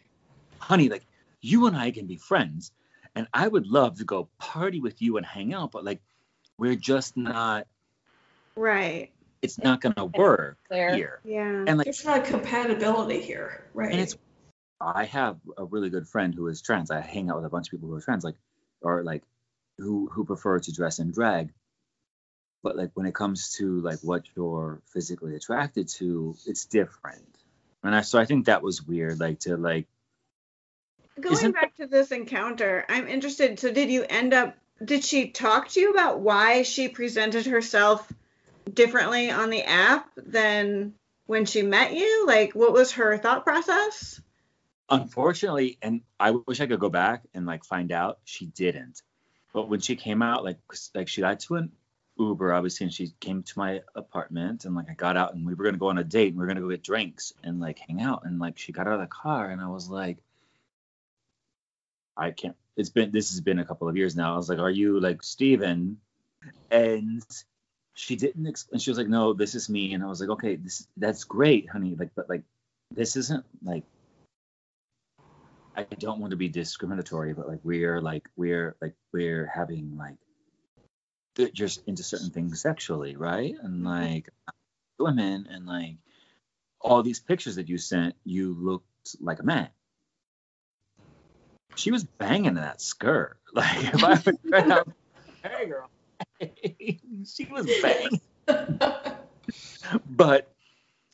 honey, 0.58 0.90
like 0.90 1.06
you 1.42 1.68
and 1.68 1.78
I 1.78 1.92
can 1.92 2.08
be 2.08 2.18
friends, 2.18 2.72
and 3.14 3.28
I 3.32 3.48
would 3.48 3.68
love 3.68 4.00
to 4.00 4.06
go 4.06 4.28
party 4.40 4.80
with 4.80 5.00
you 5.04 5.18
and 5.18 5.26
hang 5.26 5.54
out, 5.54 5.72
but 5.72 5.84
like 5.86 6.02
we're 6.58 6.76
just 6.76 7.16
not. 7.16 7.68
Right. 8.56 9.12
It's 9.44 9.60
not 9.60 9.82
gonna 9.82 10.06
work 10.06 10.58
clear. 10.68 10.96
here. 10.96 11.20
Yeah. 11.24 11.66
And 11.68 11.78
like 11.78 11.86
There's 11.86 12.04
not 12.06 12.26
compatibility 12.26 13.22
here, 13.22 13.66
right? 13.76 13.92
And 13.92 14.02
it's 14.02 14.18
I 14.80 15.06
have 15.06 15.38
a 15.58 15.66
really 15.66 15.90
good 15.90 16.08
friend 16.08 16.34
who 16.34 16.48
is 16.48 16.62
trans. 16.62 16.92
I 16.92 17.02
hang 17.02 17.30
out 17.30 17.38
with 17.38 17.46
a 17.46 17.50
bunch 17.50 17.68
of 17.68 17.72
people 17.72 17.90
who 17.90 17.96
are 17.96 18.02
trans, 18.02 18.24
like 18.24 18.36
or 18.82 19.04
like 19.04 19.24
who 19.78 20.10
who 20.12 20.26
prefer 20.26 20.60
to 20.60 20.72
dress 20.74 21.00
in 21.00 21.12
drag. 21.12 21.54
But 22.64 22.78
like 22.78 22.92
when 22.94 23.06
it 23.06 23.16
comes 23.16 23.54
to 23.58 23.80
like 23.82 24.00
what 24.00 24.24
you're 24.36 24.82
physically 24.94 25.36
attracted 25.36 25.88
to, 26.00 26.36
it's 26.46 26.66
different. 26.66 27.28
And 27.84 27.96
I 27.96 28.02
so 28.02 28.20
I 28.20 28.26
think 28.26 28.46
that 28.46 28.62
was 28.64 28.82
weird, 28.82 29.20
like 29.20 29.40
to 29.42 29.58
like 29.58 29.88
Going 31.20 31.34
Isn't- 31.36 31.52
back 31.52 31.76
to 31.76 31.86
this 31.86 32.12
encounter, 32.12 32.86
I'm 32.90 33.08
interested. 33.08 33.60
So, 33.60 33.72
did 33.72 33.92
you 33.92 34.04
end 34.10 34.34
up? 34.34 34.58
Did 34.84 35.04
she 35.04 35.30
talk 35.30 35.70
to 35.70 35.80
you 35.80 35.92
about 35.92 36.20
why 36.20 36.64
she 36.64 36.90
presented 36.90 37.46
herself 37.46 38.12
differently 38.72 39.30
on 39.30 39.52
the 39.52 39.62
app 39.64 40.10
than 40.18 40.96
when 41.28 41.46
she 41.46 41.62
met 41.62 41.94
you? 41.94 42.26
Like, 42.26 42.54
what 42.56 42.74
was 42.74 42.94
her 42.94 43.18
thought 43.20 43.44
process? 43.44 44.20
Unfortunately, 45.02 45.78
and 45.82 46.02
I 46.20 46.32
wish 46.32 46.62
I 46.62 46.68
could 46.68 46.80
go 46.80 46.90
back 46.90 47.24
and 47.34 47.46
like 47.46 47.66
find 47.66 47.92
out, 47.92 48.20
she 48.26 48.46
didn't. 48.46 49.02
But 49.54 49.70
when 49.70 49.80
she 49.80 49.96
came 49.96 50.22
out, 50.22 50.44
like 50.44 50.58
like 50.96 51.08
she 51.08 51.22
got 51.22 51.40
to 51.42 51.56
an 51.56 51.72
Uber, 52.18 52.54
obviously, 52.54 52.86
and 52.86 52.94
she 52.94 53.14
came 53.20 53.44
to 53.44 53.60
my 53.60 53.82
apartment, 53.96 54.66
and 54.66 54.76
like 54.76 54.90
I 54.90 54.94
got 54.94 55.18
out, 55.18 55.34
and 55.34 55.46
we 55.46 55.54
were 55.54 55.64
gonna 55.64 55.78
go 55.78 55.90
on 55.90 55.98
a 55.98 56.04
date, 56.04 56.30
and 56.30 56.38
we 56.38 56.44
are 56.44 56.48
gonna 56.48 56.62
go 56.62 56.70
get 56.70 56.84
drinks 56.84 57.34
and 57.44 57.60
like 57.60 57.80
hang 57.80 58.02
out, 58.02 58.24
and 58.26 58.40
like 58.40 58.58
she 58.58 58.72
got 58.72 58.88
out 58.88 58.94
of 58.94 59.02
the 59.02 59.08
car, 59.08 59.50
and 59.50 59.62
I 59.62 59.68
was 59.68 59.90
like, 59.90 60.18
I 62.16 62.32
can't. 62.32 62.56
It's 62.76 62.90
been 62.90 63.12
this 63.12 63.32
has 63.32 63.42
been 63.42 63.60
a 63.60 63.66
couple 63.66 63.88
of 63.88 63.98
years 63.98 64.16
now. 64.16 64.34
I 64.34 64.38
was 64.38 64.50
like, 64.50 64.60
are 64.60 64.70
you 64.70 65.00
like 65.00 65.24
Steven? 65.24 65.98
And 66.72 67.24
she 67.94 68.16
didn't. 68.16 68.66
And 68.72 68.82
she 68.82 68.90
was 68.90 68.98
like, 68.98 69.08
no, 69.08 69.34
this 69.34 69.56
is 69.56 69.70
me. 69.70 69.94
And 69.94 70.04
I 70.04 70.08
was 70.08 70.20
like, 70.20 70.30
okay, 70.32 70.56
this 70.56 70.88
that's 70.98 71.24
great, 71.24 71.70
honey. 71.70 71.96
Like, 71.98 72.10
but 72.16 72.30
like, 72.30 72.44
this 72.92 73.16
isn't 73.16 73.46
like 73.64 73.84
I 75.76 75.84
don't 75.84 76.20
want 76.20 76.32
to 76.32 76.38
be 76.38 76.50
discriminatory, 76.50 77.34
but 77.34 77.48
like 77.48 77.60
we're 77.64 78.02
like 78.02 78.30
we're 78.36 78.76
like 78.82 78.96
we're 79.12 79.46
having 79.48 79.98
like 79.98 80.18
just 81.54 81.82
into 81.88 82.04
certain 82.04 82.30
things 82.30 82.62
sexually, 82.62 83.16
right? 83.16 83.56
And 83.62 83.84
mm-hmm. 83.84 83.86
like 83.86 84.30
women 85.00 85.48
and 85.50 85.66
like 85.66 85.98
all 86.80 87.02
these 87.02 87.20
pictures 87.20 87.56
that 87.56 87.70
you 87.70 87.78
sent, 87.78 88.16
you 88.24 88.54
looked 88.54 89.16
like 89.20 89.40
a 89.40 89.44
man. 89.44 89.70
She 91.76 91.92
was 91.92 92.04
banging 92.04 92.46
in 92.46 92.56
that 92.56 92.82
skirt. 92.82 93.38
Like 93.56 93.94
if 93.94 94.04
I 94.04 94.10
was 94.10 94.28
out, 94.72 94.92
hey 95.44 95.68
girl, 95.68 95.88
she 97.28 97.46
was 97.52 97.70
banging 97.84 98.20
but 100.06 100.52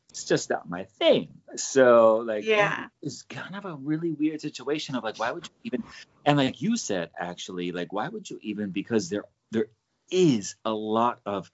it's 0.10 0.26
just 0.26 0.50
not 0.50 0.70
my 0.70 0.84
thing. 0.84 1.30
So 1.60 2.18
like 2.18 2.46
Yeah. 2.46 2.88
it's 3.02 3.24
kind 3.24 3.56
of 3.56 3.66
a 3.66 3.76
really 3.76 4.12
weird 4.12 4.42
situation 4.42 4.96
of 4.96 5.04
like 5.04 5.20
why 5.20 5.32
would 5.32 5.46
you 5.46 5.52
even 5.64 5.84
and 6.26 6.38
like 6.38 6.62
you 6.62 6.78
said 6.78 7.12
actually 7.18 7.72
like 7.72 7.94
why 7.94 8.08
would 8.08 8.30
you 8.30 8.40
even 8.42 8.72
because 8.72 9.10
there 9.10 9.24
there 9.52 9.68
is 10.12 10.56
a 10.66 10.74
lot 10.74 11.20
of 11.26 11.52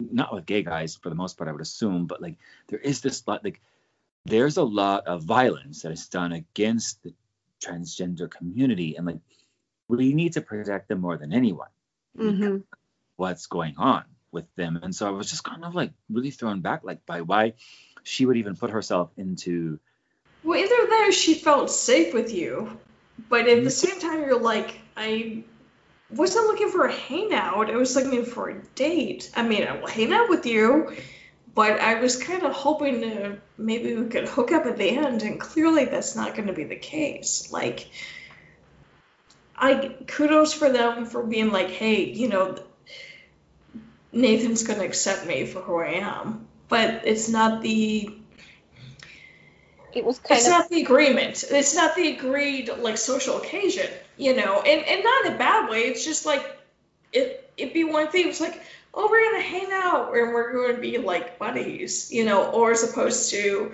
not 0.00 0.34
with 0.34 0.46
gay 0.46 0.62
guys 0.62 0.96
for 0.96 1.08
the 1.08 1.14
most 1.14 1.36
part 1.36 1.48
I 1.48 1.52
would 1.52 1.60
assume 1.60 2.06
but 2.06 2.20
like 2.20 2.36
there 2.68 2.80
is 2.80 3.00
this 3.00 3.26
lot 3.26 3.44
like 3.44 3.60
there's 4.24 4.56
a 4.56 4.62
lot 4.62 5.06
of 5.06 5.22
violence 5.24 5.82
that 5.82 5.92
is 5.92 6.08
done 6.08 6.32
against 6.32 7.02
the 7.02 7.14
transgender 7.64 8.30
community 8.30 8.96
and 8.96 9.06
like 9.06 9.20
we 9.88 10.14
need 10.14 10.34
to 10.34 10.40
protect 10.40 10.88
them 10.88 11.00
more 11.00 11.16
than 11.16 11.32
anyone 11.32 11.68
hmm 12.16 12.58
what's 13.16 13.46
going 13.46 13.74
on 13.78 14.04
with 14.32 14.52
them. 14.56 14.80
And 14.82 14.94
so 14.94 15.06
I 15.06 15.10
was 15.10 15.30
just 15.30 15.44
kind 15.44 15.64
of 15.64 15.74
like 15.74 15.92
really 16.10 16.30
thrown 16.30 16.60
back 16.60 16.80
like 16.82 17.04
by 17.06 17.20
why 17.20 17.54
she 18.02 18.26
would 18.26 18.36
even 18.36 18.56
put 18.56 18.70
herself 18.70 19.10
into 19.16 19.78
well, 20.44 20.58
either 20.58 20.68
that 20.68 21.06
or 21.08 21.12
she 21.12 21.34
felt 21.34 21.70
safe 21.70 22.12
with 22.12 22.34
you, 22.34 22.78
but 23.28 23.40
at 23.40 23.46
the 23.46 23.52
mm-hmm. 23.54 23.68
same 23.68 24.00
time, 24.00 24.22
you're 24.22 24.40
like, 24.40 24.80
I 24.96 25.44
wasn't 26.10 26.46
looking 26.46 26.70
for 26.70 26.84
a 26.84 26.92
hangout. 26.92 27.70
I 27.70 27.76
was 27.76 27.94
looking 27.94 28.24
for 28.24 28.50
a 28.50 28.62
date. 28.74 29.30
I 29.36 29.42
mean, 29.42 29.66
I 29.66 29.78
will 29.78 29.86
hang 29.86 30.12
out 30.12 30.28
with 30.28 30.44
you, 30.46 30.96
but 31.54 31.80
I 31.80 32.00
was 32.00 32.20
kind 32.20 32.42
of 32.42 32.52
hoping 32.52 33.02
to 33.02 33.38
maybe 33.56 33.94
we 33.94 34.08
could 34.08 34.28
hook 34.28 34.52
up 34.52 34.66
at 34.66 34.78
the 34.78 34.90
end, 34.90 35.22
and 35.22 35.40
clearly 35.40 35.84
that's 35.84 36.16
not 36.16 36.34
going 36.34 36.48
to 36.48 36.54
be 36.54 36.64
the 36.64 36.76
case. 36.76 37.52
Like, 37.52 37.88
I 39.56 39.94
kudos 40.08 40.52
for 40.52 40.70
them 40.70 41.06
for 41.06 41.22
being 41.22 41.52
like, 41.52 41.70
hey, 41.70 42.04
you 42.04 42.28
know, 42.28 42.56
Nathan's 44.10 44.64
going 44.64 44.80
to 44.80 44.84
accept 44.84 45.24
me 45.26 45.46
for 45.46 45.60
who 45.60 45.78
I 45.78 45.92
am, 46.00 46.48
but 46.72 47.02
it's 47.04 47.28
not 47.28 47.62
the 47.62 48.10
It 49.92 50.04
was 50.04 50.20
kind 50.20 50.38
it's 50.38 50.48
of 50.48 50.50
not 50.50 50.70
the 50.70 50.82
agreement. 50.82 51.44
It's 51.50 51.74
not 51.74 51.96
the 51.96 52.08
agreed 52.16 52.70
like 52.78 52.98
social 52.98 53.38
occasion, 53.38 53.88
you 54.16 54.34
know, 54.34 54.60
and 54.62 54.84
and 54.86 55.04
not 55.04 55.26
in 55.26 55.34
a 55.34 55.38
bad 55.38 55.70
way. 55.70 55.80
It's 55.80 56.04
just 56.04 56.26
like 56.26 56.44
it 57.12 57.52
it'd 57.56 57.74
be 57.74 57.84
one 57.84 58.08
thing. 58.08 58.28
It's 58.28 58.40
like 58.40 58.60
oh 58.94 59.08
we're 59.10 59.30
gonna 59.32 59.42
hang 59.42 59.72
out 59.72 60.14
and 60.16 60.34
we're 60.34 60.52
going 60.52 60.74
to 60.76 60.80
be 60.80 60.98
like 60.98 61.38
buddies, 61.38 62.10
you 62.12 62.24
know, 62.24 62.50
or 62.50 62.72
as 62.72 62.82
opposed 62.84 63.30
to 63.32 63.72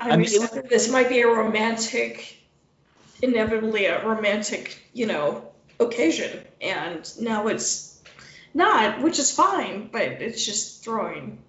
I, 0.00 0.10
I 0.10 0.16
mean, 0.16 0.30
mean, 0.30 0.40
was- 0.40 0.60
this 0.70 0.90
might 0.90 1.08
be 1.08 1.20
a 1.22 1.28
romantic, 1.28 2.36
inevitably 3.22 3.86
a 3.86 4.04
romantic, 4.06 4.82
you 4.92 5.06
know, 5.06 5.52
occasion, 5.80 6.44
and 6.60 7.10
now 7.20 7.48
it's 7.48 7.87
not, 8.54 9.02
which 9.02 9.18
is 9.18 9.30
fine, 9.30 9.88
but 9.92 10.02
it's 10.02 10.44
just 10.44 10.84
throwing 10.84 11.42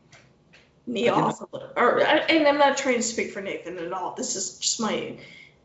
me 0.86 1.08
off 1.10 1.42
a 1.42 1.48
little. 1.52 1.72
Or, 1.76 2.00
and 2.02 2.48
I'm 2.48 2.58
not 2.58 2.78
trying 2.78 2.96
to 2.98 3.04
speak 3.04 3.32
for 3.32 3.42
Nathan 3.42 3.78
at 3.78 3.94
all. 3.94 4.16
This 4.16 4.36
is 4.36 4.58
just 4.60 4.80
my 4.80 5.18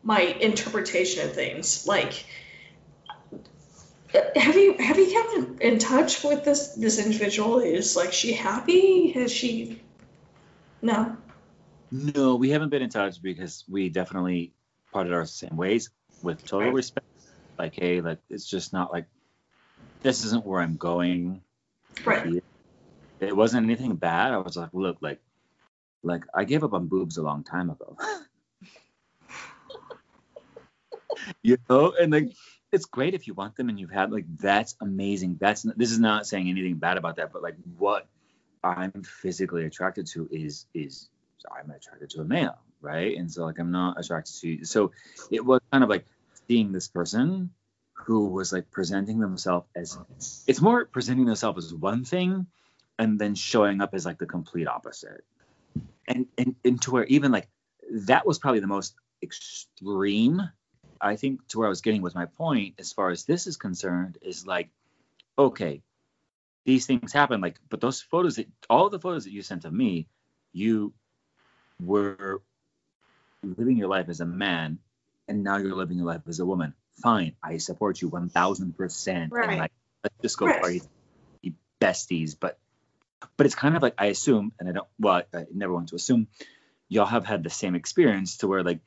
my 0.03 0.21
interpretation 0.21 1.25
of 1.27 1.35
things. 1.35 1.87
Like, 1.87 2.25
have 4.37 4.57
you 4.57 4.77
have 4.79 4.99
you 4.99 5.11
kept 5.11 5.35
in, 5.35 5.73
in 5.73 5.79
touch 5.79 6.23
with 6.23 6.45
this 6.45 6.75
this 6.75 7.05
individual? 7.05 7.59
Is 7.59 7.97
like 7.97 8.13
she 8.13 8.33
happy? 8.33 9.13
Has 9.13 9.33
she? 9.33 9.81
No. 10.83 11.17
no 11.91 12.37
we 12.37 12.51
haven't 12.51 12.69
been 12.69 12.83
in 12.83 12.91
touch 12.91 13.23
because 13.23 13.65
we 13.69 13.89
definitely 13.89 14.53
parted 14.93 15.15
our 15.15 15.25
same 15.25 15.57
ways 15.57 15.89
with 16.23 16.45
total 16.45 16.73
respect 16.73 17.07
like 17.59 17.75
hey 17.75 18.03
like 18.03 18.19
it's 18.29 18.45
just 18.45 18.73
not 18.75 18.93
like 18.93 19.07
this 20.05 20.25
isn't 20.25 20.47
where 20.47 20.61
i'm 20.61 20.77
going. 20.77 21.41
Right. 22.05 22.43
it 23.21 23.35
wasn't 23.35 23.65
anything 23.65 23.97
bad. 23.97 24.33
I 24.33 24.39
was 24.39 24.57
like 24.57 24.69
look 24.73 24.99
like 25.01 25.21
like 26.03 26.25
i 26.35 26.45
gave 26.45 26.63
up 26.63 26.75
on 26.75 26.87
boobs 26.87 27.17
a 27.17 27.23
long 27.23 27.43
time 27.43 27.71
ago. 27.71 27.97
You 31.43 31.57
know 31.71 31.95
and 31.99 32.13
like 32.13 32.33
it's 32.73 32.85
great 32.87 33.15
if 33.15 33.27
you 33.27 33.35
want 33.35 33.57
them 33.57 33.69
and 33.69 33.79
you've 33.81 33.91
had 33.91 34.11
like 34.11 34.27
that's 34.37 34.75
amazing. 34.83 35.39
That's 35.41 35.63
this 35.63 35.91
is 35.91 36.01
not 36.01 36.27
saying 36.27 36.49
anything 36.51 36.75
bad 36.75 36.99
about 36.99 37.17
that 37.17 37.33
but 37.33 37.43
like 37.43 37.57
what 37.79 38.07
i'm 38.63 38.93
physically 39.05 39.65
attracted 39.65 40.07
to 40.09 40.29
is 40.31 40.67
is 40.75 41.09
i'm 41.55 41.71
attracted 41.71 42.11
to 42.11 42.21
a 42.21 42.25
male 42.25 42.59
right? 42.85 43.17
And 43.17 43.33
so 43.33 43.45
like 43.45 43.59
i'm 43.59 43.71
not 43.71 43.99
attracted 43.99 44.35
to 44.41 44.65
so 44.65 44.93
it 45.31 45.45
was 45.45 45.61
kind 45.73 45.83
of 45.83 45.91
like 45.91 46.05
seeing 46.47 46.73
this 46.73 46.89
person 46.89 47.51
who 48.05 48.29
was 48.29 48.53
like 48.53 48.71
presenting 48.71 49.21
themselves 49.21 49.67
as 49.75 49.95
uh-huh. 49.95 50.05
it's 50.47 50.61
more 50.61 50.85
presenting 50.85 51.27
themselves 51.27 51.67
as 51.67 51.75
one 51.75 52.05
thing 52.05 52.47
and 52.99 53.19
then 53.19 53.35
showing 53.35 53.81
up 53.81 53.95
as 53.95 54.07
like 54.07 54.19
the 54.19 54.27
complete 54.27 54.69
opposite. 54.69 55.25
And 56.07 56.27
and, 56.39 56.55
and 56.65 56.81
to 56.83 56.91
where 56.91 57.05
even 57.05 57.33
like 57.33 57.49
that 57.91 58.27
was 58.27 58.39
probably 58.39 58.61
the 58.61 58.67
most 58.67 58.95
extreme 59.23 60.43
I 61.01 61.17
think 61.17 61.47
to 61.49 61.59
where 61.59 61.67
I 61.67 61.69
was 61.69 61.83
getting 61.83 62.03
with 62.03 62.15
my 62.15 62.27
point 62.27 62.75
as 62.79 62.93
far 62.93 63.11
as 63.11 63.25
this 63.25 63.47
is 63.47 63.57
concerned 63.57 64.19
is 64.23 64.47
like, 64.47 64.71
okay, 65.39 65.83
these 66.65 66.87
things 66.87 67.13
happen, 67.13 67.41
like, 67.41 67.61
but 67.69 67.81
those 67.81 68.01
photos 68.01 68.37
that 68.37 68.49
all 68.71 68.89
the 68.89 68.99
photos 68.99 69.25
that 69.25 69.33
you 69.33 69.43
sent 69.43 69.63
to 69.63 69.71
me, 69.71 70.09
you 70.53 70.95
were 71.79 72.41
living 73.43 73.77
your 73.77 73.89
life 73.89 74.09
as 74.09 74.21
a 74.21 74.27
man 74.27 74.79
and 75.29 75.45
now 75.45 75.59
you're 75.59 75.75
living 75.75 75.99
your 75.99 76.07
life 76.07 76.23
as 76.27 76.41
a 76.41 76.47
woman. 76.47 76.73
Fine, 77.03 77.35
I 77.43 77.59
support 77.59 78.01
you 78.01 78.09
one 78.09 78.29
thousand 78.29 78.77
percent. 78.77 79.33
Right. 79.33 79.49
And 79.49 79.59
like 79.59 79.73
let's 80.03 80.15
just 80.23 80.39
go 80.39 80.47
Right. 80.47 80.61
party 80.61 80.83
be 81.43 81.55
besties. 81.81 82.37
But 82.39 82.59
but 83.37 83.47
it's 83.47 83.55
kind 83.55 83.77
of 83.77 83.83
like 83.83 83.95
I 83.99 84.07
assume, 84.07 84.53
and 84.59 84.69
I 84.69 84.73
don't 84.73 84.89
well, 84.99 85.23
I, 85.33 85.47
never 85.53 85.73
want 85.73 85.89
to 85.89 85.97
assume 85.97 86.29
y'all 86.89 87.07
have 87.07 87.25
had 87.25 87.43
the 87.43 87.51
same 87.51 87.75
experience 87.75 88.39
to 88.39 88.49
where 88.49 88.63
like 88.63 88.81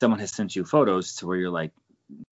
someone 0.00 0.20
has 0.20 0.32
sent 0.32 0.54
you 0.54 0.64
photos 0.64 1.16
to 1.16 1.26
where 1.26 1.36
you're 1.36 1.50
like 1.50 1.72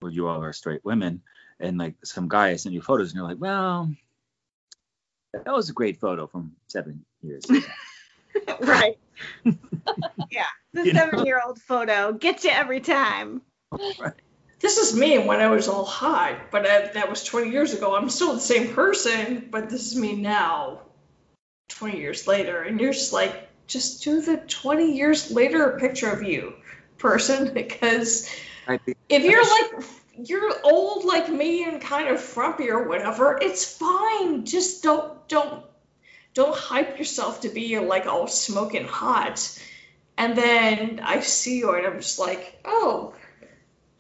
where 0.00 0.12
you 0.12 0.26
all 0.28 0.42
are 0.42 0.52
straight 0.52 0.84
women 0.84 1.22
and 1.60 1.78
like 1.78 1.94
some 2.04 2.28
guy 2.28 2.50
has 2.50 2.62
sent 2.62 2.74
you 2.74 2.82
photos 2.82 3.10
and 3.10 3.16
you're 3.16 3.26
like, 3.28 3.40
well, 3.40 3.90
that 5.32 5.52
was 5.52 5.70
a 5.70 5.72
great 5.72 5.98
photo 5.98 6.26
from 6.26 6.52
seven 6.66 7.04
years 7.22 7.44
ago. 7.48 7.60
right. 8.60 8.98
yeah. 10.30 10.44
The 10.74 10.84
You 10.86 10.92
know? 10.92 11.00
seven 11.00 11.26
year 11.26 11.40
old 11.44 11.60
photo 11.60 12.12
gets 12.12 12.44
you 12.44 12.50
every 12.50 12.80
time. 12.80 13.42
This 14.58 14.78
is 14.78 14.96
me 14.96 15.18
when 15.18 15.40
I 15.40 15.48
was 15.48 15.68
all 15.68 15.84
hot, 15.84 16.50
but 16.50 16.66
I, 16.66 16.88
that 16.94 17.10
was 17.10 17.22
20 17.24 17.50
years 17.50 17.74
ago. 17.74 17.94
I'm 17.94 18.08
still 18.08 18.34
the 18.34 18.40
same 18.40 18.72
person, 18.74 19.48
but 19.50 19.68
this 19.68 19.86
is 19.86 19.96
me 19.96 20.16
now, 20.16 20.80
20 21.68 21.98
years 21.98 22.26
later. 22.26 22.62
And 22.62 22.80
you're 22.80 22.92
just 22.92 23.12
like, 23.12 23.48
just 23.66 24.02
do 24.02 24.22
the 24.22 24.38
20 24.38 24.96
years 24.96 25.30
later 25.30 25.76
picture 25.78 26.10
of 26.10 26.22
you, 26.22 26.54
person, 26.96 27.52
because 27.54 28.30
if 29.08 29.24
you're 29.24 29.44
like, 29.44 29.84
you're 30.24 30.52
old 30.64 31.04
like 31.04 31.28
me 31.28 31.64
and 31.64 31.80
kind 31.80 32.08
of 32.08 32.18
frumpy 32.18 32.70
or 32.70 32.88
whatever, 32.88 33.38
it's 33.40 33.76
fine. 33.76 34.46
Just 34.46 34.82
don't, 34.82 35.28
don't, 35.28 35.64
don't 36.32 36.56
hype 36.56 36.98
yourself 36.98 37.42
to 37.42 37.50
be 37.50 37.78
like 37.78 38.06
all 38.06 38.26
smoking 38.26 38.86
hot. 38.86 39.60
And 40.16 40.36
then 40.36 41.00
I 41.04 41.20
see 41.20 41.58
you 41.58 41.74
and 41.74 41.86
I'm 41.86 42.00
just 42.00 42.18
like, 42.18 42.58
oh, 42.64 43.14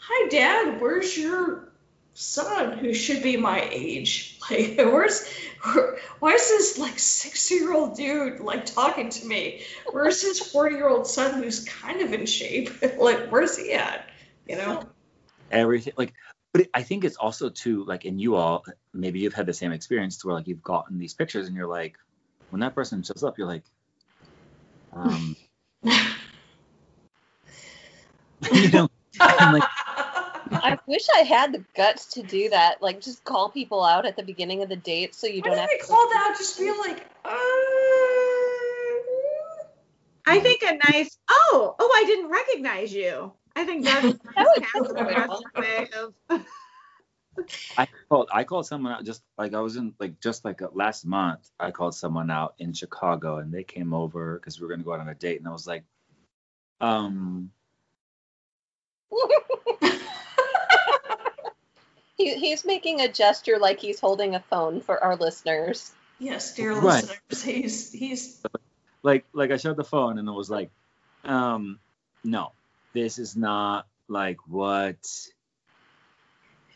hi 0.08 0.28
dad. 0.28 0.80
Where's 0.80 1.16
your 1.16 1.68
son 2.14 2.78
who 2.78 2.94
should 2.94 3.22
be 3.22 3.36
my 3.36 3.66
age? 3.70 4.32
Like 4.48 4.76
where's 4.76 5.26
where, 5.64 5.98
why 6.20 6.34
is 6.34 6.48
this 6.48 6.78
like 6.78 7.00
60 7.00 7.54
year 7.56 7.74
old 7.74 7.96
dude 7.96 8.38
like 8.38 8.64
talking 8.64 9.08
to 9.10 9.26
me? 9.26 9.62
Where's 9.90 10.22
his 10.22 10.38
40 10.38 10.76
year 10.76 10.88
old 10.88 11.08
son 11.08 11.42
who's 11.42 11.64
kind 11.64 12.00
of 12.00 12.12
in 12.12 12.26
shape? 12.26 12.70
Like 12.96 13.28
where's 13.28 13.58
he 13.58 13.72
at? 13.72 14.08
You 14.48 14.58
know? 14.58 14.84
Everything 15.50 15.94
like 15.96 16.14
but 16.52 16.60
it, 16.60 16.70
i 16.74 16.82
think 16.82 17.04
it's 17.04 17.16
also 17.16 17.48
too 17.48 17.84
like 17.84 18.04
and 18.04 18.20
you 18.20 18.36
all 18.36 18.64
maybe 18.94 19.18
you've 19.18 19.34
had 19.34 19.46
the 19.46 19.52
same 19.52 19.72
experience 19.72 20.18
to 20.18 20.28
where 20.28 20.36
like 20.36 20.46
you've 20.46 20.62
gotten 20.62 20.98
these 20.98 21.12
pictures 21.12 21.48
and 21.48 21.56
you're 21.56 21.66
like 21.66 21.98
when 22.50 22.60
that 22.60 22.74
person 22.74 23.02
shows 23.02 23.24
up 23.24 23.36
you're 23.38 23.48
like 23.48 23.64
um 24.92 25.36
you 28.52 28.70
know 28.70 28.88
like 29.18 29.64
I 30.50 30.78
wish 30.86 31.06
I 31.14 31.20
had 31.20 31.52
the 31.52 31.64
guts 31.74 32.06
to 32.14 32.22
do 32.22 32.48
that. 32.50 32.82
Like, 32.82 33.00
just 33.00 33.24
call 33.24 33.50
people 33.50 33.84
out 33.84 34.06
at 34.06 34.16
the 34.16 34.22
beginning 34.22 34.62
of 34.62 34.68
the 34.68 34.76
date 34.76 35.14
so 35.14 35.26
you 35.26 35.42
why 35.42 35.48
don't 35.48 35.54
do 35.54 35.60
have 35.60 35.70
they 35.70 35.78
to. 35.78 35.84
call 35.84 36.08
that 36.08 36.34
just 36.38 36.58
be 36.58 36.70
like 36.70 37.06
uh, 37.24 37.28
I 40.28 40.40
think 40.40 40.62
a 40.62 40.76
nice, 40.92 41.16
oh, 41.28 41.76
oh, 41.78 41.92
I 41.96 42.04
didn't 42.04 42.30
recognize 42.30 42.92
you. 42.92 43.32
I 43.54 43.64
think 43.64 43.84
that's, 43.84 44.04
would 44.04 44.18
that's 44.26 44.88
the 44.88 44.94
best 44.94 45.44
way 45.56 45.88
of. 45.96 46.46
I 47.76 47.86
called 48.08 48.28
I 48.32 48.44
called 48.44 48.66
someone 48.66 48.92
out 48.92 49.04
just 49.04 49.22
like 49.36 49.52
I 49.52 49.60
was 49.60 49.76
in 49.76 49.92
like 50.00 50.20
just 50.20 50.42
like 50.44 50.62
uh, 50.62 50.68
last 50.72 51.04
month 51.04 51.50
I 51.60 51.70
called 51.70 51.94
someone 51.94 52.30
out 52.30 52.54
in 52.58 52.72
Chicago 52.72 53.36
and 53.38 53.52
they 53.52 53.62
came 53.62 53.92
over 53.92 54.38
because 54.38 54.58
we 54.58 54.66
were 54.66 54.72
gonna 54.72 54.84
go 54.84 54.94
out 54.94 55.00
on 55.00 55.08
a 55.08 55.14
date 55.14 55.38
and 55.38 55.46
I 55.46 55.52
was 55.52 55.66
like, 55.66 55.84
um, 56.80 57.50
he, 62.16 62.34
he's 62.36 62.64
making 62.64 63.00
a 63.00 63.08
gesture 63.08 63.58
like 63.58 63.80
he's 63.80 64.00
holding 64.00 64.34
a 64.34 64.40
phone 64.40 64.80
for 64.80 65.02
our 65.02 65.16
listeners. 65.16 65.92
yes 66.18 66.54
dear 66.54 66.74
Right. 66.74 67.04
listeners 67.04 67.42
he's 67.42 67.92
he's 67.92 68.42
like 69.02 69.24
like 69.32 69.50
I 69.50 69.56
showed 69.56 69.76
the 69.76 69.84
phone 69.84 70.18
and 70.18 70.28
it 70.28 70.32
was 70.32 70.50
like, 70.50 70.70
um, 71.24 71.78
no, 72.24 72.52
this 72.92 73.18
is 73.18 73.36
not 73.36 73.86
like 74.08 74.38
what, 74.48 74.98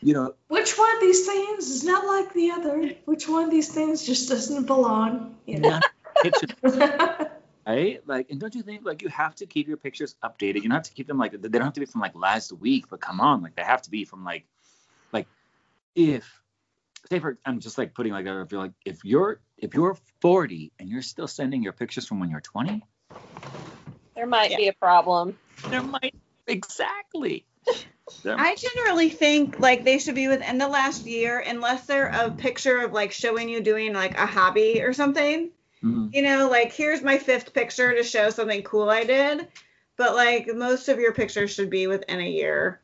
you 0.01 0.13
know, 0.13 0.33
which 0.47 0.77
one 0.77 0.95
of 0.95 1.01
these 1.01 1.25
things 1.25 1.69
is 1.69 1.83
not 1.83 2.05
like 2.05 2.33
the 2.33 2.51
other 2.51 2.91
which 3.05 3.27
one 3.27 3.45
of 3.45 3.51
these 3.51 3.73
things 3.73 4.05
just 4.05 4.29
doesn't 4.29 4.65
belong 4.65 5.35
you 5.45 5.59
know 5.59 5.69
not 5.69 5.85
right? 7.65 8.01
Like, 8.05 8.29
and 8.29 8.39
don't 8.39 8.53
you 8.53 8.61
think 8.61 8.85
like 8.85 9.01
you 9.01 9.09
have 9.09 9.35
to 9.35 9.45
keep 9.45 9.67
your 9.67 9.77
pictures 9.77 10.15
updated? 10.23 10.55
You 10.55 10.63
don't 10.63 10.71
have 10.71 10.83
to 10.83 10.93
keep 10.93 11.07
them 11.07 11.17
like 11.17 11.31
they 11.31 11.49
don't 11.49 11.63
have 11.63 11.73
to 11.73 11.79
be 11.79 11.85
from 11.85 12.01
like 12.01 12.15
last 12.15 12.51
week, 12.53 12.85
but 12.89 12.99
come 12.99 13.19
on, 13.19 13.41
like 13.41 13.55
they 13.55 13.63
have 13.63 13.81
to 13.83 13.91
be 13.91 14.05
from 14.05 14.23
like, 14.23 14.33
like 14.33 14.45
if 15.95 16.41
say 17.09 17.19
for 17.19 17.37
I'm 17.45 17.59
just 17.59 17.77
like 17.77 17.93
putting 17.93 18.13
like 18.13 18.25
if 18.25 18.51
you're 18.51 18.61
like 18.61 18.71
if 18.85 19.03
you're 19.03 19.41
if 19.57 19.73
you're 19.73 19.97
40 20.21 20.71
and 20.79 20.89
you're 20.89 21.01
still 21.01 21.27
sending 21.27 21.63
your 21.63 21.73
pictures 21.73 22.07
from 22.07 22.19
when 22.19 22.29
you're 22.29 22.41
20, 22.41 22.83
There 24.15 24.27
might 24.27 24.51
Yeah. 24.51 24.57
be 24.57 24.67
a 24.67 24.73
problem. 24.73 25.37
there 25.69 25.83
might 25.83 26.15
exactly. 26.47 27.45
There- 28.23 28.39
I 28.39 28.55
generally 28.55 29.09
think 29.09 29.59
like 29.59 29.83
they 29.83 29.97
should 29.99 30.15
be 30.15 30.27
within 30.27 30.57
the 30.57 30.67
last 30.67 31.05
year, 31.05 31.39
unless 31.39 31.85
they're 31.85 32.07
a 32.07 32.29
picture 32.31 32.79
of 32.79 32.91
like 32.91 33.11
showing 33.11 33.47
you 33.49 33.61
doing 33.61 33.93
like 33.93 34.17
a 34.17 34.25
hobby 34.25 34.81
or 34.81 34.93
something. 34.93 35.51
Mhm. 35.83 36.13
You 36.13 36.21
know, 36.23 36.49
like 36.49 36.73
here's 36.73 37.01
my 37.01 37.17
fifth 37.17 37.53
picture 37.53 37.93
to 37.95 38.03
show 38.03 38.29
something 38.29 38.63
cool 38.63 38.89
I 38.89 39.03
did. 39.05 39.47
But 39.97 40.15
like 40.15 40.47
most 40.53 40.89
of 40.89 40.99
your 40.99 41.13
pictures 41.13 41.51
should 41.51 41.69
be 41.69 41.87
within 41.87 42.19
a 42.19 42.29
year. 42.29 42.80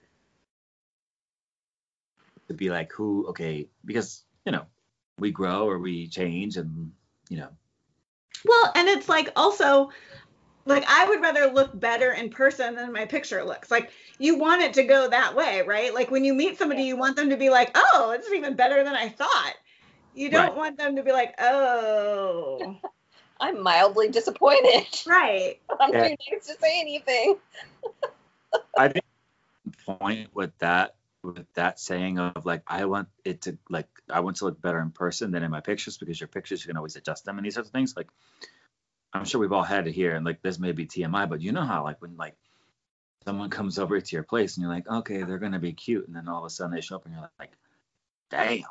To 2.48 2.54
be 2.54 2.70
like 2.70 2.92
who 2.92 3.28
okay 3.28 3.68
because 3.86 4.24
you 4.46 4.52
know 4.52 4.66
we 5.20 5.32
grow 5.32 5.68
or 5.68 5.80
we 5.80 6.08
change 6.08 6.58
and 6.58 6.92
you 7.30 7.38
know 7.38 7.50
Well, 8.46 8.72
and 8.76 8.88
it's 8.88 9.10
like 9.10 9.32
also 9.36 9.90
like 10.66 10.84
I 10.88 11.08
would 11.08 11.22
rather 11.22 11.48
look 11.48 11.78
better 11.80 12.12
in 12.12 12.30
person 12.30 12.76
than 12.76 12.92
my 12.94 13.06
picture 13.06 13.44
looks. 13.44 13.72
Like 13.72 13.92
you 14.20 14.38
want 14.38 14.62
it 14.62 14.74
to 14.76 14.84
go 14.84 15.10
that 15.10 15.36
way, 15.36 15.62
right? 15.64 15.94
Like 15.94 16.12
when 16.12 16.24
you 16.24 16.34
meet 16.34 16.58
somebody, 16.58 16.84
you 16.84 16.98
want 16.98 17.16
them 17.16 17.30
to 17.30 17.38
be 17.38 17.50
like, 17.50 17.72
"Oh, 17.76 18.12
it's 18.16 18.32
even 18.32 18.56
better 18.56 18.84
than 18.84 18.96
I 18.96 19.10
thought." 19.10 19.54
You 20.14 20.30
don't 20.30 20.48
Right. 20.48 20.56
want 20.56 20.78
them 20.78 20.96
to 20.96 21.04
be 21.04 21.12
like, 21.12 21.36
"Oh." 21.40 22.76
I'm 23.40 23.62
mildly 23.62 24.10
disappointed. 24.10 24.88
right. 25.06 25.60
I'm 25.80 25.92
Yeah. 25.92 26.08
too 26.08 26.16
nice 26.32 26.48
to 26.48 26.54
say 26.60 26.80
anything. 26.82 27.36
I 28.78 28.88
think 28.88 29.06
the 29.66 29.94
point 30.00 30.34
with 30.34 30.58
that 30.60 30.96
with 31.34 31.54
that 31.54 31.80
saying 31.80 32.20
of 32.20 32.46
like 32.46 32.64
I 32.68 32.86
want 32.86 33.10
it 33.26 33.42
to 33.44 33.58
like 33.70 33.88
I 34.10 34.22
want 34.22 34.38
to 34.38 34.46
look 34.46 34.62
better 34.62 34.80
in 34.80 34.92
person 34.92 35.32
than 35.32 35.44
in 35.44 35.52
my 35.52 35.62
pictures 35.62 35.98
because 35.98 36.20
your 36.20 36.28
pictures 36.28 36.64
you 36.64 36.68
can 36.70 36.78
always 36.78 36.96
adjust 36.96 37.26
them 37.26 37.38
and 37.38 37.46
these 37.46 37.56
sorts 37.56 37.70
of 37.70 37.74
things 37.74 37.96
like 37.96 38.08
I'm 39.14 39.26
sure 39.26 39.40
we've 39.42 39.54
all 39.54 39.64
had 39.64 39.88
it 39.88 39.94
here 39.94 40.16
and 40.16 40.26
like 40.26 40.42
this 40.42 40.60
may 40.60 40.72
be 40.72 40.86
TMI 40.88 41.30
but 41.30 41.42
you 41.42 41.52
know 41.52 41.66
how 41.66 41.84
like 41.84 42.02
when 42.02 42.18
like 42.18 42.36
someone 43.26 43.50
comes 43.50 43.80
over 43.80 44.00
to 44.00 44.16
your 44.16 44.24
place 44.24 44.56
and 44.58 44.64
you're 44.64 44.74
like 44.74 44.88
okay 44.88 45.24
they're 45.24 45.38
gonna 45.40 45.60
be 45.60 45.74
cute 45.74 46.08
and 46.08 46.16
then 46.16 46.28
all 46.28 46.40
of 46.40 46.46
a 46.46 46.50
sudden 46.50 46.74
they 46.74 46.82
show 46.82 46.96
up 46.96 47.06
and 47.06 47.14
you're 47.14 47.30
like 47.40 47.52
damn 48.30 48.64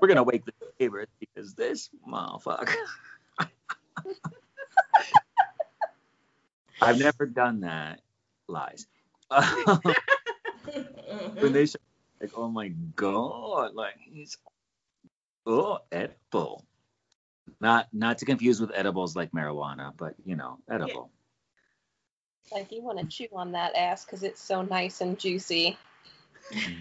we're 0.00 0.08
gonna 0.08 0.22
wake 0.22 0.44
the 0.44 0.52
neighbors 0.78 1.08
because 1.18 1.54
this 1.54 1.88
motherfucker. 2.06 2.74
I've 6.84 6.98
never 6.98 7.26
done 7.26 7.60
that. 7.60 8.00
Lies. 8.46 8.86
when 11.38 11.52
they 11.52 11.66
show, 11.66 11.78
like, 12.20 12.32
oh 12.36 12.48
my 12.48 12.68
god, 12.68 13.74
like 13.74 13.94
he's 13.98 14.36
oh 15.46 15.78
edible. 15.90 16.64
Not 17.60 17.88
not 17.92 18.18
to 18.18 18.24
confuse 18.24 18.60
with 18.60 18.70
edibles 18.74 19.16
like 19.16 19.32
marijuana, 19.32 19.92
but 19.96 20.14
you 20.24 20.36
know, 20.36 20.58
edible. 20.70 21.10
Like 22.52 22.70
you 22.70 22.82
want 22.82 22.98
to 22.98 23.06
chew 23.06 23.28
on 23.32 23.52
that 23.52 23.74
ass 23.74 24.04
because 24.04 24.22
it's 24.22 24.40
so 24.40 24.62
nice 24.62 25.00
and 25.00 25.18
juicy. 25.18 25.78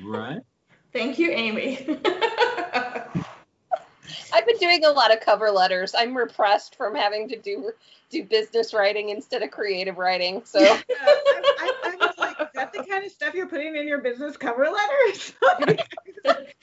Right? 0.04 0.42
Thank 0.92 1.18
you, 1.18 1.32
Amy. 1.32 2.00
I've 4.34 4.46
been 4.46 4.58
doing 4.58 4.86
a 4.86 4.90
lot 4.90 5.14
of 5.14 5.20
cover 5.22 5.52
letters. 5.52 5.94
I'm 5.98 6.16
repressed 6.16 6.76
from 6.76 6.96
having 6.96 7.28
to 7.30 7.38
do 7.38 7.72
do 8.10 8.24
business 8.24 8.74
writing 8.74 9.10
instead 9.10 9.42
of 9.42 9.52
creative 9.52 9.98
writing. 9.98 10.42
So 10.46 10.60
Yeah, 10.60 10.82
I, 10.90 11.42
I, 11.60 11.74
I 11.84 11.96
was 12.06 12.16
like, 12.18 12.40
is 12.40 12.48
that 12.54 12.72
the 12.72 12.84
kind 12.84 13.04
of 13.04 13.12
stuff 13.12 13.34
you're 13.34 13.48
putting 13.48 13.76
in 13.76 13.88
your 13.88 14.00
business 14.00 14.38
cover 14.38 14.70
letters? 14.70 15.34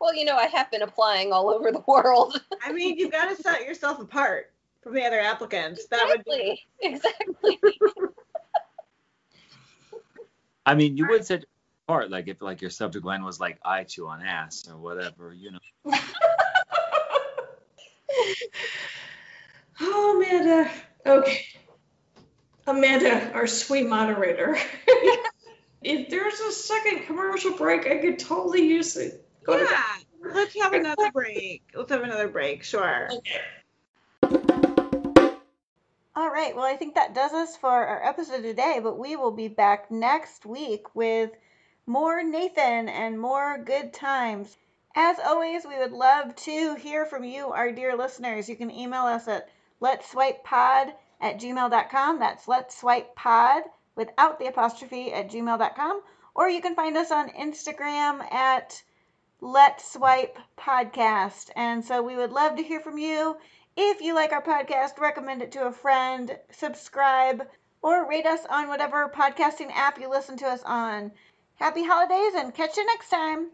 well, 0.00 0.14
you 0.14 0.26
know, 0.26 0.36
I 0.36 0.46
have 0.46 0.70
been 0.70 0.82
applying 0.82 1.32
all 1.32 1.48
over 1.48 1.72
the 1.72 1.82
world. 1.86 2.40
I 2.62 2.72
mean, 2.72 2.98
you've 2.98 3.12
got 3.12 3.34
to 3.34 3.42
set 3.42 3.64
yourself 3.66 3.98
apart 3.98 4.52
from 4.82 4.94
the 4.94 5.04
other 5.04 5.20
applicants. 5.20 5.86
That 5.86 6.06
would 6.06 6.24
be. 6.24 6.62
Exactly. 6.82 7.58
Exactly. 7.62 7.80
I 10.66 10.74
mean, 10.74 10.96
you 10.96 11.06
would 11.08 11.24
set 11.24 11.44
apart 11.90 12.08
like 12.10 12.28
if 12.28 12.40
like 12.40 12.60
your 12.60 12.70
subject 12.70 13.04
line 13.04 13.24
was 13.24 13.40
like 13.40 13.58
I 13.64 13.82
chew 13.82 14.06
on 14.06 14.22
ass 14.22 14.68
or 14.70 14.76
whatever, 14.76 15.34
you 15.34 15.52
know. 15.52 15.58
Oh, 19.82 20.22
Amanda. 20.22 20.70
Okay. 21.06 21.46
Amanda, 22.66 23.32
our 23.32 23.46
sweet 23.46 23.88
moderator. 23.88 24.58
if 25.82 26.10
there's 26.10 26.38
a 26.38 26.52
second 26.52 27.06
commercial 27.06 27.56
break, 27.56 27.86
I 27.86 27.96
could 27.96 28.18
totally 28.18 28.66
use 28.66 28.98
it. 28.98 29.26
Go 29.42 29.56
to 29.56 29.64
Yeah, 29.64 30.34
let's 30.34 30.54
have 30.60 30.74
another 30.74 31.10
break. 31.12 31.62
Let's 31.74 31.90
have 31.90 32.02
another 32.02 32.28
break, 32.28 32.62
sure. 32.62 33.08
Okay. 33.10 33.40
All 36.14 36.28
right, 36.28 36.54
well, 36.54 36.66
I 36.66 36.76
think 36.76 36.96
that 36.96 37.14
does 37.14 37.32
us 37.32 37.56
for 37.56 37.70
our 37.70 38.06
episode 38.06 38.42
today, 38.42 38.80
but 38.82 38.98
we 38.98 39.16
will 39.16 39.32
be 39.32 39.48
back 39.48 39.90
next 39.90 40.44
week 40.44 40.94
with 40.94 41.30
more 41.90 42.22
Nathan 42.22 42.88
and 42.88 43.18
more 43.18 43.58
good 43.58 43.92
times. 43.92 44.56
As 44.94 45.18
always, 45.18 45.66
we 45.66 45.76
would 45.76 45.90
love 45.90 46.36
to 46.36 46.76
hear 46.76 47.04
from 47.04 47.24
you, 47.24 47.48
our 47.48 47.72
dear 47.72 47.96
listeners. 47.96 48.48
You 48.48 48.54
can 48.54 48.70
email 48.70 49.02
us 49.02 49.26
at 49.26 49.48
let's 49.80 50.08
swipe 50.08 50.44
pod 50.44 50.94
at 51.20 51.40
gmail.com. 51.40 52.20
That's 52.20 52.46
let's 52.46 52.78
swipe 52.78 53.16
pod 53.16 53.64
without 53.96 54.38
the 54.38 54.46
apostrophe 54.46 55.12
at 55.12 55.32
gmail.com. 55.32 56.02
Or 56.36 56.48
you 56.48 56.60
can 56.60 56.76
find 56.76 56.96
us 56.96 57.10
on 57.10 57.28
Instagram 57.30 58.22
at 58.32 58.80
let's 59.40 59.92
swipe 59.92 60.38
podcast. 60.56 61.50
And 61.56 61.84
so 61.84 62.02
we 62.02 62.14
would 62.14 62.30
love 62.30 62.54
to 62.56 62.62
hear 62.62 62.78
from 62.78 62.98
you. 62.98 63.36
If 63.76 64.00
you 64.00 64.14
like 64.14 64.30
our 64.30 64.42
podcast, 64.42 65.00
recommend 65.00 65.42
it 65.42 65.50
to 65.52 65.66
a 65.66 65.72
friend, 65.72 66.38
subscribe, 66.52 67.48
or 67.82 68.08
rate 68.08 68.26
us 68.26 68.46
on 68.48 68.68
whatever 68.68 69.08
podcasting 69.08 69.72
app 69.74 69.98
you 69.98 70.08
listen 70.08 70.36
to 70.36 70.46
us 70.46 70.62
on. 70.64 71.10
Happy 71.60 71.84
holidays 71.84 72.32
and 72.36 72.54
catch 72.54 72.78
you 72.78 72.86
next 72.86 73.10
time. 73.10 73.50